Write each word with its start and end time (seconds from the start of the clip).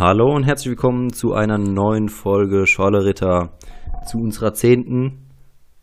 Hallo 0.00 0.34
und 0.34 0.44
herzlich 0.44 0.70
willkommen 0.70 1.12
zu 1.12 1.34
einer 1.34 1.58
neuen 1.58 2.08
Folge 2.08 2.66
Schorle 2.66 3.04
Ritter, 3.04 3.50
zu 4.06 4.16
unserer 4.16 4.54
zehnten. 4.54 5.26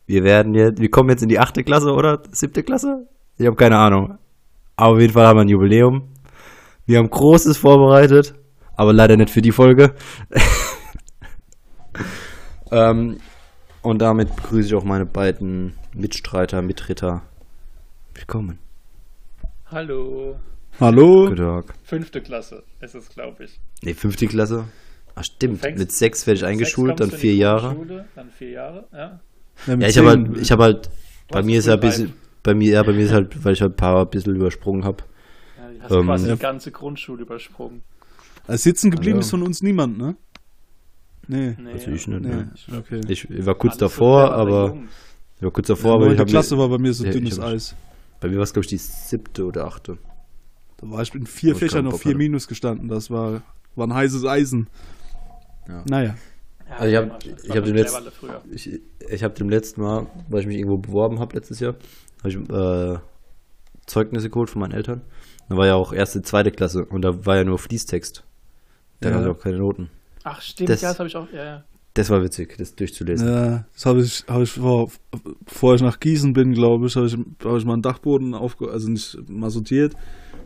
Wir 0.08 0.24
werden 0.24 0.56
jetzt, 0.56 0.82
wir 0.82 0.90
kommen 0.90 1.12
jetzt 1.12 1.22
in 1.22 1.30
die 1.30 1.38
achte 1.38 1.64
Klasse 1.64 1.94
oder 1.94 2.24
siebte 2.32 2.64
Klasse? 2.64 3.06
Ich 3.38 3.46
habe 3.46 3.56
keine 3.56 3.78
Ahnung. 3.78 4.18
Aber 4.76 4.96
auf 4.96 5.00
jeden 5.00 5.14
Fall 5.14 5.28
haben 5.28 5.38
wir 5.38 5.44
ein 5.44 5.50
Jubiläum. 5.50 6.16
Wir 6.88 6.98
haben 6.98 7.12
Großes 7.12 7.60
vorbereitet, 7.60 8.34
aber 8.76 8.92
leider 8.92 9.18
nicht 9.18 9.30
für 9.30 9.44
die 9.44 9.52
Folge. 9.52 9.94
ähm, 12.72 13.20
und 13.84 14.02
damit 14.02 14.36
begrüße 14.36 14.70
ich 14.70 14.74
auch 14.74 14.84
meine 14.84 15.06
beiden 15.06 15.76
Mitstreiter, 15.94 16.64
Mitritter. 16.64 17.22
Willkommen. 18.16 18.58
Hallo. 19.68 20.40
Hallo? 20.80 21.24
Guten 21.26 21.38
Tag. 21.38 21.74
Fünfte 21.84 22.22
Klasse 22.22 22.64
ist 22.82 22.96
es, 22.96 23.10
glaube 23.10 23.46
ich. 23.46 23.60
Nee, 23.82 23.94
fünfte 23.94 24.28
Klasse. 24.28 24.66
Ach 25.16 25.24
stimmt, 25.24 25.62
fängst- 25.62 25.80
mit 25.80 25.92
sechs 25.92 26.28
werde 26.28 26.38
ich 26.38 26.46
eingeschult, 26.46 27.00
dann 27.00 27.10
vier 27.10 27.32
die 27.32 27.40
Jahre. 27.40 28.06
Dann 28.16 28.30
vier 28.30 28.50
Jahre, 28.52 28.88
ja. 28.94 29.20
mit 29.66 29.82
Ja, 29.82 29.88
ich 29.88 29.98
habe 29.98 30.10
halt, 30.10 30.38
ich 30.38 30.52
habe 30.52 30.64
halt, 30.64 30.90
bei 31.30 31.40
hast 31.40 31.46
mir 31.46 31.58
ist 31.60 31.66
ja 31.66 31.74
ein 31.74 31.80
frühreif. 31.80 31.96
bisschen, 31.98 32.14
bei 32.44 32.54
mir, 32.54 32.72
ja, 32.72 32.84
bei 32.84 32.94
mir 32.94 33.06
ist 33.06 33.12
halt, 33.12 33.44
weil 33.44 33.54
ich 33.54 33.62
halt 33.62 33.74
ein 33.74 33.76
paar 33.76 34.02
ein 34.04 34.10
bisschen 34.10 34.36
übersprungen 34.36 34.84
habe. 34.84 35.04
ja 35.58 35.70
du 35.72 35.82
hast 35.84 35.92
Ähm, 35.92 36.06
quasi 36.06 36.28
ja. 36.30 36.36
die 36.36 36.42
ganze 36.42 36.72
Grundschule 36.72 37.24
übersprungen. 37.24 37.82
Also 38.46 38.62
sitzen 38.64 38.92
geblieben 38.92 39.16
Ja. 39.18 39.22
ist 39.22 39.32
von 39.32 39.42
uns 39.42 39.64
niemand, 39.64 39.98
ne? 39.98 40.16
Nee. 41.28 41.56
Nee, 41.60 41.72
Also 41.74 41.90
ich 41.92 42.08
nicht, 42.08 42.22
Nee, 42.22 42.28
ne. 42.30 42.52
okay. 42.78 43.02
Ich 43.10 43.28
war 43.46 43.56
kurz 43.56 43.72
Alles 43.74 43.80
davor, 43.80 44.32
aber 44.32 44.78
ich 45.38 45.42
war 45.44 45.52
kurz 45.52 45.68
davor, 45.68 45.90
Ja, 45.92 45.96
aber 45.98 46.14
ich 46.14 46.20
habe 46.20 46.30
Klasse 46.30 46.58
war 46.58 46.70
bei 46.70 46.78
mir 46.78 46.94
so 46.94 47.04
Ja, 47.04 47.10
ich 47.10 47.16
dünnes 47.18 47.40
hab- 47.40 47.48
Eis. 47.48 47.76
bei 48.22 48.30
mir 48.30 48.36
war 48.38 48.44
es 48.44 48.54
glaube 48.54 48.66
ich 48.66 48.70
die 48.70 48.78
siebte 48.78 49.44
oder 49.46 49.66
achte. 49.66 49.98
Da 50.78 50.90
war 50.90 51.02
ich 51.02 51.14
in 51.14 51.26
vier 51.26 51.54
ich 51.54 51.60
Fächern 51.60 51.88
auf 51.88 52.02
vier 52.02 52.12
hatte. 52.12 52.18
Minus 52.18 52.48
gestanden. 52.48 52.88
Das 52.88 53.10
war, 53.10 53.42
war 53.76 53.88
ein 53.88 53.94
heißes 53.94 54.26
Eisen. 54.26 54.68
Ja. 55.68 55.84
Naja. 55.90 56.16
Ja, 56.70 56.76
Also 56.76 56.86
ich 56.90 56.96
hab- 56.98 57.20
das 57.24 57.44
ich 57.44 57.50
hab 57.56 57.64
clever 57.64 58.12
früher. 58.12 58.42
Ich, 58.52 58.82
ich 59.10 59.24
habe 59.24 59.34
dem 59.34 59.50
letzten 59.50 59.82
Mal, 59.82 60.08
weil 60.30 60.42
ich 60.42 60.48
mich 60.48 60.58
irgendwo 60.58 60.78
beworben 60.78 61.20
habe 61.20 61.36
letztes 61.36 61.60
Jahr, 61.60 61.76
habe 62.24 62.30
ich 62.30 62.36
äh, 62.50 63.00
Zeugnisse 63.86 64.30
geholt 64.30 64.50
von 64.50 64.60
meinen 64.62 64.74
Eltern. 64.74 65.02
Da 65.50 65.56
war 65.56 65.66
ja 65.66 65.76
auch 65.76 65.94
erste, 65.94 66.22
zweite 66.22 66.52
Klasse 66.52 66.86
und 66.86 67.02
da 67.04 67.26
war 67.26 67.38
ja 67.38 67.44
nur 67.46 67.58
Fließtext. 67.58 68.24
Da 69.00 69.10
Ja. 69.10 69.16
gab 69.16 69.26
es 69.26 69.38
auch 69.38 69.42
keine 69.42 69.58
Noten. 69.60 69.90
Ach, 70.24 70.42
stimmt, 70.42 70.70
Das- 70.70 70.82
ja, 70.82 70.90
das 70.90 71.00
habe 71.00 71.08
ich 71.08 71.16
auch. 71.16 71.32
Ja, 71.32 71.44
ja. 71.46 71.64
Das 71.98 72.12
war 72.12 72.24
witzig, 72.24 72.56
das 72.60 72.76
durchzulesen. 72.76 73.28
Ja, 73.28 73.66
das 73.74 73.86
habe 73.88 74.02
ich, 74.02 74.24
hab 74.28 74.44
ich 74.44 74.52
vor, 74.52 74.92
bevor 75.46 75.74
ich 75.74 75.82
nach 75.82 76.00
Gießen 76.00 76.32
bin, 76.32 76.54
glaube 76.54 76.86
ich, 76.86 76.96
habe 76.96 77.08
ich, 77.08 77.18
hab 77.44 77.58
ich 77.58 77.66
mal 77.66 77.74
einen 77.74 77.82
Dachboden 77.82 78.36
aufge, 78.36 78.70
also 78.70 78.88
nicht 78.88 79.18
mal 79.28 79.50
sortiert. 79.50 79.96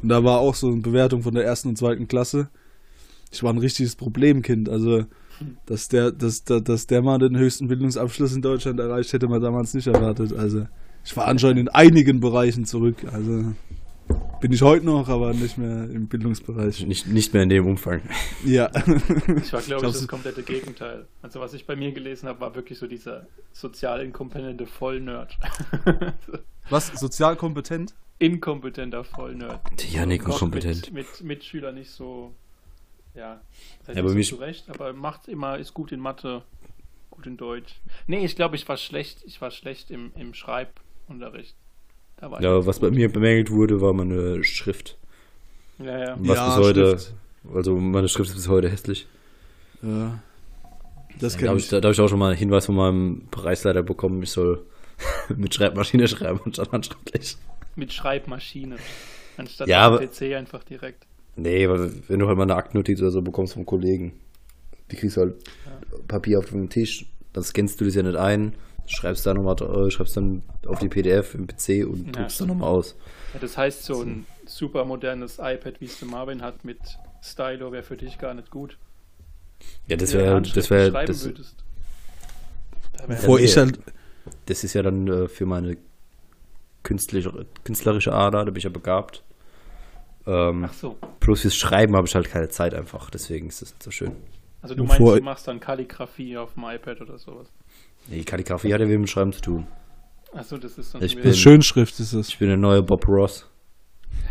Und 0.02 0.08
da 0.08 0.24
war 0.24 0.40
auch 0.40 0.56
so 0.56 0.68
eine 0.68 0.78
Bewertung 0.78 1.24
von 1.24 1.34
der 1.34 1.44
ersten 1.44 1.68
und 1.68 1.78
zweiten 1.78 2.08
Klasse. 2.08 2.50
Ich 3.34 3.44
war 3.44 3.52
ein 3.52 3.58
richtiges 3.58 3.98
Problemkind. 3.98 4.70
Also, 4.70 5.04
dass 5.66 5.90
der, 5.90 6.14
dass, 6.14 6.46
dass, 6.46 6.64
dass 6.64 6.88
der 6.88 7.02
mal 7.02 7.20
den 7.20 7.38
höchsten 7.38 7.68
Bildungsabschluss 7.68 8.34
in 8.34 8.42
Deutschland 8.42 8.80
erreicht, 8.80 9.12
hätte 9.12 9.28
man 9.28 9.42
damals 9.42 9.74
nicht 9.74 9.88
erwartet. 9.88 10.32
Also, 10.32 10.68
ich 11.04 11.18
war 11.18 11.28
anscheinend 11.28 11.60
in 11.60 11.68
einigen 11.68 12.22
Bereichen 12.22 12.64
zurück. 12.64 12.96
Also, 13.12 13.54
bin 14.42 14.52
ich 14.52 14.62
heute 14.62 14.86
noch, 14.86 15.08
aber 15.08 15.34
nicht 15.34 15.58
mehr 15.58 15.84
im 15.90 16.08
Bildungsbereich. 16.08 16.86
Nicht, 16.86 17.08
nicht 17.08 17.34
mehr 17.34 17.44
in 17.44 17.50
dem 17.50 17.66
Umfang. 17.66 18.02
Ja. 18.44 18.70
Ich 19.38 19.54
war, 19.54 19.62
glaube 19.62 19.86
ich, 19.86 19.94
das 19.94 20.08
komplette 20.08 20.44
Gegenteil. 20.44 21.08
Also, 21.22 21.40
was 21.40 21.54
ich 21.54 21.66
bei 21.66 21.76
mir 21.76 21.92
gelesen 21.92 22.28
habe, 22.28 22.42
war 22.42 22.56
wirklich 22.56 22.80
so 22.80 22.88
dieser 22.88 23.28
sozial 23.54 24.02
inkompetente 24.02 24.66
Vollnerd. 24.66 25.38
Was? 26.70 26.88
Sozial 26.88 27.36
kompetent? 27.36 27.94
Inkompetenter 28.20 29.04
Vollnerd. 29.04 29.62
Ja, 29.92 30.06
nicht 30.06 30.24
Kommt 30.24 30.38
kompetent. 30.38 30.92
Mit, 30.92 31.08
mit 31.08 31.24
Mitschüler 31.24 31.72
nicht 31.72 31.92
so. 31.92 32.34
Ja, 33.14 33.42
das 33.80 33.90
heißt 33.90 33.98
Ja, 33.98 34.04
aber 34.04 34.14
nicht 34.14 34.30
so 34.30 34.38
zurecht, 34.38 34.70
aber 34.70 34.94
macht 34.94 35.28
immer, 35.28 35.58
ist 35.58 35.74
gut 35.74 35.92
in 35.92 36.00
Mathe, 36.00 36.44
gut 37.10 37.28
in 37.28 37.38
Deutsch. 37.38 37.76
Nee, 38.08 38.24
ich 38.24 38.36
glaube, 38.36 38.56
ich 38.56 38.68
war 38.70 38.78
schlecht, 38.78 39.24
ich 39.26 39.42
war 39.42 39.52
schlecht 39.52 39.92
im, 39.92 40.12
im 40.16 40.34
Schreibunterricht. 40.34 41.56
Da 42.22 42.40
Ja, 42.40 42.66
was 42.66 42.80
gut. 42.80 42.90
bei 42.90 42.96
mir 42.96 43.12
bemängelt 43.12 43.52
wurde, 43.52 43.82
war 43.82 43.94
meine 43.94 44.44
Schrift. 44.44 44.98
Ja, 45.80 45.98
ja. 46.00 46.16
Was 46.20 46.38
Ja, 46.38 46.56
bis 46.58 46.66
heute, 46.66 46.90
Schrift. 46.92 47.14
also 47.54 47.76
meine 47.76 48.08
Schrift 48.08 48.30
ist 48.30 48.36
bis 48.36 48.48
heute 48.48 48.70
hässlich. 48.70 49.08
Ja. 49.82 50.20
Das 51.20 51.34
Da 51.34 51.40
kenn 51.40 51.50
habe 51.50 51.58
ich. 51.60 51.66
ich, 51.66 51.70
da 51.70 51.78
hab 51.78 51.92
ich 51.92 52.00
auch 52.00 52.08
schon 52.08 52.20
mal 52.20 52.30
einen 52.30 52.38
Hinweis 52.38 52.66
von 52.68 52.76
meinem 52.76 53.24
Bereichsleiter 53.32 53.84
bekommen, 53.84 54.22
ich 54.24 54.32
soll 54.32 54.64
mit 55.36 55.54
Schreibmaschine 55.54 56.08
schreiben 56.08 56.40
anstatt 56.46 56.72
handschriftlich. 56.72 57.38
Mit 57.76 57.92
Schreibmaschine. 57.94 58.76
Anstatt 59.38 59.68
Ja, 59.68 59.82
aber- 59.82 60.00
PC 60.06 60.36
einfach 60.36 60.64
direkt. 60.64 61.06
Nee, 61.36 61.68
weil 61.70 61.92
wenn 62.10 62.20
du 62.20 62.28
halt 62.28 62.38
mal 62.38 62.44
eine 62.44 62.56
Aktennotiz 62.56 63.00
oder 63.02 63.10
so 63.12 63.22
bekommst 63.22 63.54
vom 63.54 63.66
Kollegen, 63.66 64.14
die 64.92 64.98
kriegst 64.98 65.16
du 65.18 65.22
halt 65.22 65.36
Papier 66.08 66.40
auf 66.40 66.50
dem 66.50 66.70
Tisch, 66.70 67.06
dann 67.34 67.44
scannst 67.44 67.80
du 67.80 67.86
das 67.86 67.96
ja 67.96 68.04
nicht 68.04 68.18
ein, 68.18 68.54
schreibst 68.88 69.26
dann 69.26 69.38
nochmal, 69.38 69.56
äh, 69.88 69.92
schreibst 69.92 70.18
dann 70.18 70.44
auf 70.68 70.80
die 70.80 70.90
PDF 70.90 71.34
im 71.36 71.48
PC 71.48 71.86
und 71.86 72.06
Ja, 72.08 72.12
druckst 72.12 72.18
dann 72.18 72.30
stimmt. 72.30 72.50
nochmal 72.50 72.70
aus. 72.70 72.96
Ja, 73.34 73.40
das 73.40 73.58
heißt, 73.58 73.84
so 73.84 74.02
ein 74.02 74.26
super 74.46 74.84
modernes 74.86 75.40
iPad, 75.40 75.80
wie 75.80 75.86
es 75.86 76.00
der 76.00 76.08
Marvin 76.08 76.42
hat, 76.42 76.66
mit 76.66 76.80
Stylo, 77.24 77.72
wäre 77.72 77.84
für 77.84 77.98
dich 77.98 78.18
gar 78.18 78.34
nicht 78.34 78.52
gut. 78.52 78.78
Ja, 79.88 79.96
das 79.96 80.14
Wenn 80.14 80.20
du 80.20 80.26
wäre, 80.26 80.42
das 80.42 80.70
wäre, 80.70 81.06
das, 81.06 81.30
Bevor 83.08 83.40
ich 83.40 83.56
halt. 83.58 83.80
das 84.46 84.64
ist 84.64 84.74
ja 84.74 84.82
dann 84.84 85.08
äh, 85.08 85.28
für 85.28 85.46
meine 85.46 85.78
künstlerische, 86.84 87.46
künstlerische 87.64 88.14
Ader, 88.14 88.40
da 88.40 88.46
bin 88.46 88.56
ich 88.58 88.64
ja 88.64 88.70
begabt. 88.70 89.24
Ähm, 90.28 90.66
Ach 90.70 90.74
so. 90.74 90.98
Bloß 91.20 91.42
fürs 91.42 91.56
Schreiben 91.56 91.96
habe 91.96 92.08
ich 92.08 92.16
halt 92.16 92.30
keine 92.30 92.50
Zeit 92.50 92.74
einfach, 92.74 93.10
deswegen 93.10 93.48
ist 93.48 93.62
das 93.62 93.70
nicht 93.72 93.84
so 93.84 93.92
schön. 93.92 94.12
Also 94.62 94.76
du 94.76 94.84
Bevor- 94.84 95.00
meinst, 95.12 95.20
du 95.20 95.24
machst 95.24 95.48
dann 95.48 95.60
Kalligrafie 95.60 96.38
auf 96.38 96.54
dem 96.54 96.64
iPad 96.66 97.02
oder 97.02 97.18
sowas. 97.18 97.48
Nee, 98.12 98.24
Kalligrafie 98.24 98.74
hat 98.74 98.82
ja 98.82 98.86
mit 98.86 98.96
dem 98.96 99.08
Schreiben 99.08 99.32
zu 99.34 99.42
tun. 99.42 99.68
Achso, 100.34 100.58
das 100.58 100.78
ist 100.78 100.94
dann 100.94 101.02
Ich 101.04 101.20
bin- 101.20 101.34
Schönschrift 101.34 102.00
ist 102.00 102.14
es. 102.14 102.30
Ich 102.30 102.38
bin 102.40 102.48
der 102.50 102.58
neue 102.58 102.84
Bob 102.84 103.08
Ross. 103.08 103.50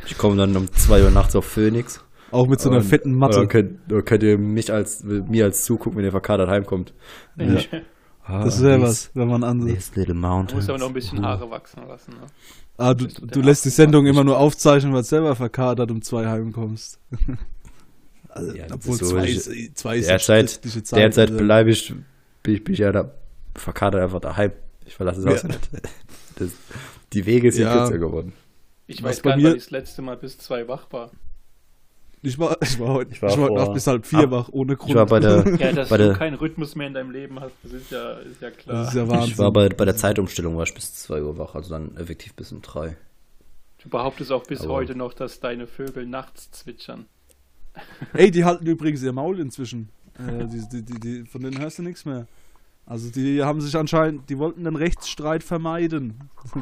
Ich 0.06 0.16
komme 0.16 0.36
dann 0.36 0.56
um 0.56 0.72
2 0.72 1.02
Uhr 1.02 1.10
nachts 1.10 1.34
auf 1.36 1.44
Phoenix. 1.44 2.02
Auch 2.30 2.46
mit 2.46 2.60
so 2.60 2.68
einer 2.70 2.78
Und- 2.78 2.84
fetten 2.84 3.14
Matte. 3.14 3.38
Dann 3.38 3.48
könnt, 3.48 3.80
dann 3.88 4.04
könnt 4.04 4.22
ihr 4.22 4.38
mich 4.38 4.72
als, 4.72 5.02
mir 5.04 5.44
als 5.44 5.64
zugucken, 5.64 5.98
wenn 5.98 6.04
ihr 6.04 6.10
verkadert 6.12 6.48
heimkommt. 6.48 6.94
Ja. 7.36 7.56
Ah, 8.22 8.44
Das 8.44 8.62
wäre 8.62 8.80
was, 8.80 9.10
wenn 9.14 9.26
man 9.28 9.42
an. 9.42 9.66
These 9.66 9.92
little 9.96 10.14
Du 10.14 10.54
musst 10.54 10.68
aber 10.70 10.78
noch 10.78 10.86
ein 10.88 10.92
bisschen 10.94 11.20
Haare 11.24 11.50
wachsen 11.50 11.82
lassen. 11.88 12.12
Ne? 12.12 12.26
Ah, 12.76 12.94
du, 12.94 13.06
du 13.08 13.40
lässt 13.40 13.64
die? 13.64 13.70
Sendung 13.70 14.06
immer 14.06 14.22
nur 14.24 14.38
aufzeichnen, 14.38 14.92
weil 14.92 15.02
du 15.02 15.08
selber 15.08 15.34
verkadert 15.34 15.90
um 15.90 16.00
zwei 16.00 16.26
heimkommst. 16.26 17.00
also, 18.28 18.54
Ja, 18.56 18.66
obwohl 18.72 18.96
so, 18.96 19.06
zwei, 19.06 19.24
ich- 19.24 19.36
ist, 19.36 19.78
zwei 19.78 19.96
ist 19.96 20.08
Derzeit, 20.08 20.60
derzeit 20.92 21.36
bleibe 21.36 21.70
ich, 21.70 21.92
bin 22.42 22.54
ich, 22.54 22.62
bin 22.64 22.74
ich 22.74 22.80
ja 22.80 22.92
da, 22.92 23.10
verkadert 23.54 24.02
einfach 24.02 24.20
daheim. 24.20 24.52
Ich 24.86 24.94
verlasse 24.94 25.22
das 25.22 25.42
Ja. 25.42 25.48
Nicht. 25.48 25.70
Das, 26.36 26.52
die 27.12 27.26
Wege 27.26 27.52
sind 27.52 27.64
Ja. 27.64 27.74
kürzer 27.76 27.98
geworden. 27.98 28.32
Ich 28.86 29.02
weiß 29.02 29.20
gar 29.22 29.36
nicht, 29.36 29.44
wann 29.44 29.56
ich 29.56 29.64
das 29.64 29.70
letzte 29.70 30.00
Mal 30.00 30.16
bis 30.16 30.38
zwei 30.38 30.66
wach 30.68 30.86
war. 30.90 31.10
Ich 32.22 32.38
war, 32.38 32.56
ich 32.62 32.78
war 32.78 32.88
heute, 32.94 33.10
Ich 33.10 33.16
ich 33.16 33.22
war 33.22 33.30
war 33.30 33.36
heute 33.38 33.48
vor- 33.48 33.58
Nacht 33.64 33.74
bis 33.74 33.86
halb 33.86 34.06
vier 34.06 34.20
ab- 34.20 34.30
wach, 34.30 34.48
ohne 34.52 34.76
Grund. 34.76 34.90
Ich 34.90 34.96
war 34.96 35.06
bei 35.06 35.20
der, 35.20 35.46
Ja, 35.58 35.72
dass 35.72 35.88
bei 35.90 35.96
du 35.98 36.06
der, 36.08 36.14
keinen 36.16 36.34
Rhythmus 36.34 36.76
mehr 36.76 36.86
in 36.86 36.94
deinem 36.94 37.10
Leben 37.10 37.38
hast, 37.40 37.52
das 37.62 37.72
ist 37.72 37.90
ja, 37.90 38.12
ist 38.18 38.40
ja 38.40 38.50
klar. 38.50 38.76
das 38.78 38.88
ist 38.88 38.94
ja 38.94 39.08
Wahnsinn. 39.08 39.30
ich 39.32 39.38
war 39.38 39.52
bei, 39.52 39.68
bei 39.68 39.84
der 39.84 39.96
Zeitumstellung 39.96 40.56
war 40.56 40.64
ich 40.64 40.72
bis 40.74 40.94
2 40.94 41.22
Uhr 41.22 41.36
wach, 41.38 41.54
also 41.54 41.70
dann 41.70 41.96
effektiv 41.96 42.34
bis 42.34 42.52
um 42.52 42.62
3. 42.62 42.96
Du 43.82 43.88
behauptest 43.90 44.32
auch 44.32 44.44
bis 44.46 44.62
Aber- 44.62 44.74
heute 44.74 44.94
noch, 44.94 45.12
dass 45.12 45.40
deine 45.40 45.66
Vögel 45.66 46.06
nachts 46.06 46.50
zwitschern. 46.52 47.06
Ey, 48.14 48.30
die 48.30 48.44
halten 48.44 48.66
übrigens 48.66 49.02
ihr 49.02 49.12
Maul 49.12 49.38
inzwischen. 49.40 49.88
Äh, 50.18 50.46
die, 50.46 50.68
die, 50.70 50.82
die, 50.84 51.00
die, 51.00 51.24
von 51.26 51.42
denen 51.42 51.58
hörst 51.60 51.78
du 51.78 51.82
nichts 51.82 52.04
mehr. 52.04 52.26
Also 52.90 53.08
die 53.08 53.40
haben 53.40 53.60
sich 53.60 53.76
anscheinend, 53.76 54.28
die 54.30 54.36
wollten 54.36 54.64
den 54.64 54.74
Rechtsstreit 54.74 55.44
vermeiden. 55.44 56.14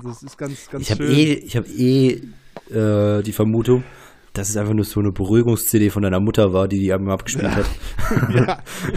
Das 0.04 0.22
ist 0.22 0.36
ganz, 0.36 0.68
ganz 0.68 0.84
Ich 0.84 0.90
habe 0.90 1.06
schön. 1.06 1.16
eh, 1.16 1.32
ich 1.32 1.56
hab 1.56 1.66
eh 1.66 2.20
äh, 2.70 3.22
die 3.22 3.32
Vermutung, 3.32 3.82
dass 4.34 4.50
es 4.50 4.58
einfach 4.58 4.74
nur 4.74 4.84
so 4.84 5.00
eine 5.00 5.10
Beruhigungs-CD 5.10 5.88
von 5.88 6.02
deiner 6.02 6.20
Mutter 6.20 6.52
war, 6.52 6.68
die 6.68 6.80
die 6.80 6.92
einmal 6.92 7.14
abgespielt 7.14 7.56
hat. 7.56 7.64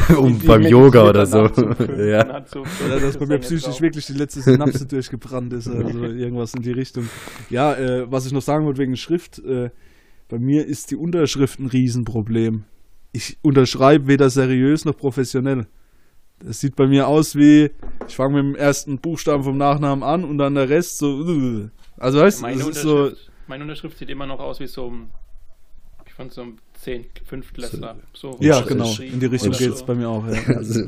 um 0.18 0.40
Die 0.42 0.46
beim 0.46 0.60
meditiert 0.62 0.72
Yoga 0.72 1.08
oder 1.10 1.26
so. 1.26 1.38
ja. 1.98 2.28
Ja, 2.28 2.40
dass 3.00 3.18
bei 3.18 3.26
mir 3.26 3.40
psychisch 3.40 3.64
drauf. 3.64 3.82
wirklich 3.82 4.08
die 4.08 4.14
letzte 4.14 4.42
Synapse 4.42 4.86
durchgebrannt 4.86 5.54
ist, 5.54 5.70
also 5.70 6.04
irgendwas 6.04 6.54
in 6.54 6.64
die 6.64 6.72
Richtung. 6.72 7.08
Ja, 7.50 7.74
äh, 7.76 8.12
was 8.12 8.26
ich 8.26 8.34
noch 8.34 8.42
sagen 8.42 8.66
wollte 8.66 8.82
wegen 8.82 8.98
Schrift, 8.98 9.40
äh, 9.40 9.70
bei 10.28 10.38
mir 10.38 10.66
ist 10.66 10.92
die 10.92 10.98
Unterschrift 10.98 11.60
ein 11.62 11.68
Riesenproblem. 11.68 12.66
Ich 13.14 13.38
unterschreibe 13.42 14.08
weder 14.08 14.30
seriös 14.30 14.84
noch 14.84 14.98
professionell. 14.98 15.68
Das 16.46 16.60
sieht 16.60 16.76
bei 16.76 16.88
mir 16.88 17.08
aus 17.08 17.36
wie, 17.36 17.72
ich 18.08 18.16
fange 18.16 18.42
mit 18.42 18.56
dem 18.56 18.60
ersten 18.60 18.98
Buchstaben 19.00 19.44
vom 19.44 19.58
Nachnamen 19.58 20.04
an 20.04 20.24
und 20.24 20.38
dann 20.38 20.56
der 20.56 20.70
Rest 20.70 20.98
so. 20.98 21.70
Also 21.98 22.20
weißt 22.20 22.40
du, 22.40 22.42
Meine 22.44 22.62
ist 22.70 22.76
so. 22.82 22.96
Unterschrift, 23.04 23.32
meine 23.48 23.64
Unterschrift 23.64 23.98
sieht 23.98 24.10
immer 24.10 24.26
noch 24.26 24.40
aus 24.40 24.60
wie 24.60 24.68
so 24.68 24.90
ein, 24.90 25.12
ich 26.06 26.14
fand 26.14 26.34
so 26.34 26.42
ein 26.42 26.58
10, 26.80 27.06
5 27.26 27.54
Klässler. 27.54 27.96
So 28.14 28.38
Ja, 28.40 28.62
genau. 28.62 28.92
In 29.00 29.20
die 29.20 29.28
Richtung 29.28 29.52
geht 29.52 29.72
es 29.72 29.80
so. 29.80 29.86
bei 29.86 29.94
mir 29.94 30.10
auch. 30.10 30.26
Ja. 30.28 30.34
Also, 30.58 30.82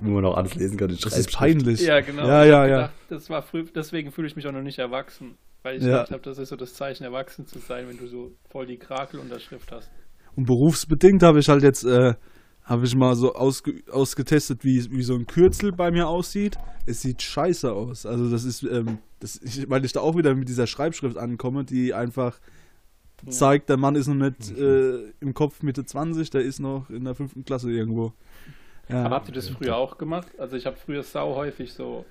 wo 0.00 0.10
man 0.10 0.24
auch 0.24 0.36
alles 0.36 0.54
lesen 0.54 0.78
kann. 0.78 0.96
Das 1.02 1.18
ist 1.18 1.32
peinlich. 1.32 1.82
Ja, 1.82 2.00
genau. 2.00 2.26
Ja, 2.26 2.44
ja, 2.44 2.66
ja. 2.66 2.76
gedacht, 2.76 2.92
das 3.10 3.28
war 3.28 3.42
früh, 3.42 3.64
deswegen 3.74 4.12
fühle 4.12 4.28
ich 4.28 4.36
mich 4.36 4.46
auch 4.46 4.52
noch 4.52 4.62
nicht 4.62 4.78
erwachsen. 4.78 5.34
Weil 5.62 5.76
ich 5.76 5.82
Ja. 5.82 5.88
gedacht 5.90 6.10
habe, 6.12 6.22
das 6.22 6.38
ist 6.38 6.48
so 6.48 6.56
das 6.56 6.72
Zeichen, 6.74 7.04
erwachsen 7.04 7.46
zu 7.46 7.58
sein, 7.58 7.86
wenn 7.88 7.98
du 7.98 8.06
so 8.06 8.32
voll 8.50 8.66
die 8.66 8.78
Krakelunterschrift 8.78 9.70
hast. 9.72 9.90
Und 10.36 10.46
berufsbedingt 10.46 11.22
habe 11.22 11.38
ich 11.40 11.48
halt 11.50 11.62
jetzt, 11.62 11.84
äh, 11.84 12.14
habe 12.66 12.84
ich 12.84 12.94
mal 12.96 13.14
so 13.14 13.34
ausge 13.34 13.82
ausgetestet, 13.90 14.64
wie, 14.64 14.90
wie 14.90 15.02
so 15.02 15.14
ein 15.14 15.26
Kürzel 15.26 15.72
bei 15.72 15.90
mir 15.92 16.08
aussieht. 16.08 16.58
Es 16.84 17.00
sieht 17.00 17.22
scheiße 17.22 17.72
aus. 17.72 18.04
Also 18.04 18.28
das 18.28 18.44
ist, 18.44 18.64
ähm, 18.64 18.98
das, 19.20 19.40
ich, 19.40 19.70
weil 19.70 19.84
ich 19.84 19.92
da 19.92 20.00
auch 20.00 20.16
wieder 20.16 20.34
mit 20.34 20.48
dieser 20.48 20.66
Schreibschrift 20.66 21.16
ankomme, 21.16 21.64
die 21.64 21.94
einfach 21.94 22.38
zeigt, 23.28 23.68
der 23.68 23.76
Mann 23.76 23.94
ist 23.94 24.08
noch 24.08 24.14
nicht 24.14 24.50
äh, 24.58 24.98
im 25.20 25.32
Kopf 25.32 25.62
Mitte 25.62 25.84
20, 25.84 26.28
der 26.30 26.42
ist 26.42 26.58
noch 26.58 26.90
in 26.90 27.04
der 27.04 27.14
fünften 27.14 27.44
Klasse 27.44 27.70
irgendwo. 27.70 28.12
Ja. 28.88 29.04
Aber 29.04 29.14
habt 29.14 29.28
ihr 29.28 29.34
das 29.34 29.48
früher 29.48 29.76
auch 29.76 29.96
gemacht? 29.96 30.28
Also 30.38 30.56
ich 30.56 30.66
habe 30.66 30.76
früher 30.76 31.02
sau 31.02 31.34
häufig 31.36 31.72
so 31.72 32.04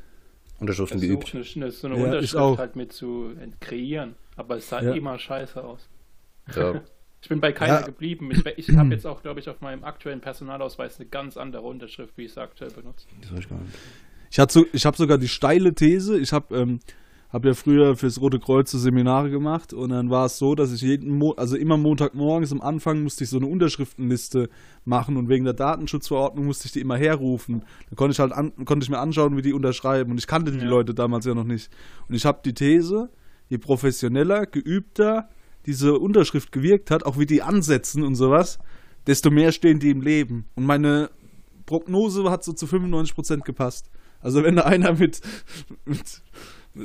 Unterschriften 0.60 1.00
geübt. 1.02 1.34
eine, 1.36 1.44
eine, 1.56 1.72
so 1.72 1.88
eine 1.88 1.98
Ja, 1.98 2.04
Unterschrift 2.06 2.58
halt 2.58 2.76
mit 2.78 2.94
zu 2.94 3.34
kreieren. 3.60 4.16
Aber 4.38 4.58
es 4.58 4.70
sah 4.70 4.82
Ja. 4.82 4.94
immer 4.94 5.20
scheiße 5.20 5.62
aus. 5.64 5.90
Ja. 6.56 6.82
Ich 7.26 7.30
bin 7.30 7.40
bei 7.42 7.52
keiner 7.54 7.80
Ja. 7.80 7.82
geblieben. 7.82 8.30
Ich, 8.30 8.46
ich 8.70 8.78
habe 8.78 8.90
jetzt 8.92 9.08
auch, 9.08 9.24
glaube 9.24 9.40
ich, 9.40 9.50
auf 9.50 9.60
meinem 9.60 9.84
aktuellen 9.84 10.22
Personalausweis 10.22 11.00
eine 11.00 11.10
ganz 11.10 11.38
andere 11.38 11.64
Unterschrift, 11.64 12.16
wie 12.20 12.26
ich 12.26 12.32
es 12.34 12.38
aktuell 12.38 12.70
benutze. 12.70 13.08
Das 13.20 13.32
ich 13.40 13.50
gar 13.50 13.60
nicht. 13.60 13.74
Ich, 14.30 14.52
so, 14.52 14.64
ich 14.72 14.86
habe 14.86 14.96
sogar 14.96 15.18
die 15.18 15.28
steile 15.28 15.74
These, 15.74 16.20
ich 16.20 16.32
habe 16.34 16.56
ähm, 16.56 16.80
hab 17.34 17.44
ja 17.44 17.56
früher 17.56 17.96
fürs 17.96 18.22
Rote 18.22 18.38
Kreuz 18.40 18.70
so 18.70 18.78
Seminare 18.78 19.32
gemacht 19.32 19.74
und 19.74 19.90
dann 19.90 20.12
war 20.12 20.28
es 20.28 20.38
so, 20.38 20.54
dass 20.54 20.72
ich 20.72 20.82
jeden 20.82 21.18
Mo 21.18 21.32
also 21.32 21.58
immer 21.58 21.78
Montagmorgens 21.78 22.52
am 22.52 22.62
Anfang 22.62 23.02
musste 23.02 23.24
ich 23.24 23.32
so 23.32 23.38
eine 23.38 23.48
Unterschriftenliste 23.48 24.48
machen 24.84 25.18
und 25.18 25.28
wegen 25.28 25.46
der 25.46 25.56
Datenschutzverordnung 25.56 26.46
musste 26.46 26.68
ich 26.68 26.74
die 26.74 26.82
immer 26.82 26.96
herrufen. 26.98 27.64
Da 27.90 27.96
konnte 27.96 28.12
ich 28.12 28.20
halt 28.20 28.34
an, 28.34 28.54
konnte 28.66 28.84
ich 28.84 28.90
mir 28.92 29.00
anschauen, 29.00 29.36
wie 29.36 29.42
die 29.42 29.54
unterschreiben 29.54 30.12
und 30.12 30.20
ich 30.20 30.28
kannte 30.28 30.52
die 30.52 30.60
Ja. 30.60 30.66
Leute 30.70 30.94
damals 30.94 31.26
ja 31.26 31.34
noch 31.34 31.44
nicht. 31.44 31.72
Und 32.08 32.14
ich 32.14 32.24
habe 32.28 32.42
die 32.46 32.54
These, 32.54 33.10
je 33.50 33.58
professioneller, 33.58 34.46
geübter 34.46 35.28
diese 35.66 35.94
Unterschrift 35.94 36.52
gewirkt 36.52 36.92
hat, 36.92 37.06
auch 37.06 37.18
wie 37.18 37.26
die 37.26 37.42
ansetzen 37.42 38.04
und 38.04 38.16
sowas, 38.16 38.60
desto 39.08 39.30
mehr 39.32 39.52
stehen 39.52 39.80
die 39.80 39.90
im 39.92 40.02
Leben. 40.02 40.46
Und 40.56 40.66
meine 40.66 41.10
Prognose 41.66 42.30
hat 42.30 42.44
so 42.44 42.54
zu 42.54 42.66
95% 42.66 43.40
gepasst. 43.44 43.90
Also 44.22 44.44
wenn 44.44 44.56
da 44.56 44.64
einer 44.64 44.94
mit, 44.94 45.22
mit 45.86 46.22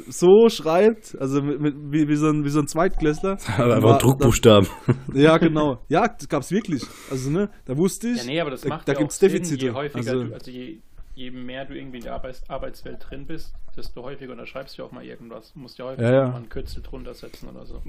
so 0.09 0.49
schreibt, 0.49 1.17
also 1.21 1.43
mit, 1.43 1.61
mit, 1.61 1.75
wie, 1.91 2.09
wie, 2.09 2.15
so 2.17 2.29
ein, 2.29 2.45
wie 2.45 2.49
so 2.51 2.61
ein 2.61 2.67
Zweitklässler. 2.69 3.39
Aber 3.57 3.77
einfach 3.77 3.89
war- 3.91 3.99
Druckbuchstaben. 3.99 4.69
das- 4.87 4.97
Ja, 5.15 5.39
genau. 5.39 5.79
Ja, 5.89 6.07
das 6.07 6.29
gab's 6.29 6.51
wirklich. 6.51 6.83
Also, 7.11 7.31
ne, 7.31 7.51
da 7.65 7.77
wusste 7.77 8.09
ich. 8.09 8.19
Ja, 8.19 8.25
nee, 8.25 8.41
aber 8.41 8.51
das 8.51 8.61
da, 8.61 8.69
macht 8.69 8.87
da 8.89 8.93
ja 8.93 8.99
auch 9.05 9.11
Sinn, 9.11 9.29
Defizite. 9.31 9.67
je 9.67 9.73
häufiger 9.73 10.13
also, 10.13 10.25
du, 10.25 10.33
also 10.35 10.51
je, 10.51 10.79
je 11.21 11.31
mehr 11.31 11.67
du 11.67 11.75
irgendwie 11.75 11.99
in 11.99 12.05
der 12.05 12.15
Arbeits 12.15 12.49
Arbeitswelt 12.49 13.05
drin 13.11 13.27
bist, 13.27 13.53
desto 13.77 14.03
häufiger 14.03 14.33
unterschreibst 14.33 14.79
du 14.79 14.85
auch 14.85 14.91
mal 14.93 15.05
irgendwas. 15.05 15.53
Du 15.53 15.59
musst 15.61 15.79
ja 15.79 15.85
häufiger 15.85 16.11
Ja, 16.13 16.23
ja. 16.25 16.29
mal 16.31 16.39
ein 16.39 16.49
Kürzel 16.49 16.83
drunter 16.83 17.13
setzen 17.13 17.49
oder 17.49 17.67
so. 17.67 17.83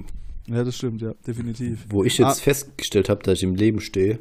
ja, 0.48 0.62
das 0.62 0.76
stimmt, 0.76 1.00
ja, 1.00 1.14
definitiv. 1.26 1.86
Wo 1.88 2.04
ich 2.04 2.18
jetzt 2.18 2.26
Ah. 2.40 2.44
festgestellt 2.44 3.08
habe, 3.08 3.22
dass 3.22 3.38
ich 3.38 3.44
im 3.44 3.54
Leben 3.54 3.80
stehe, 3.80 4.18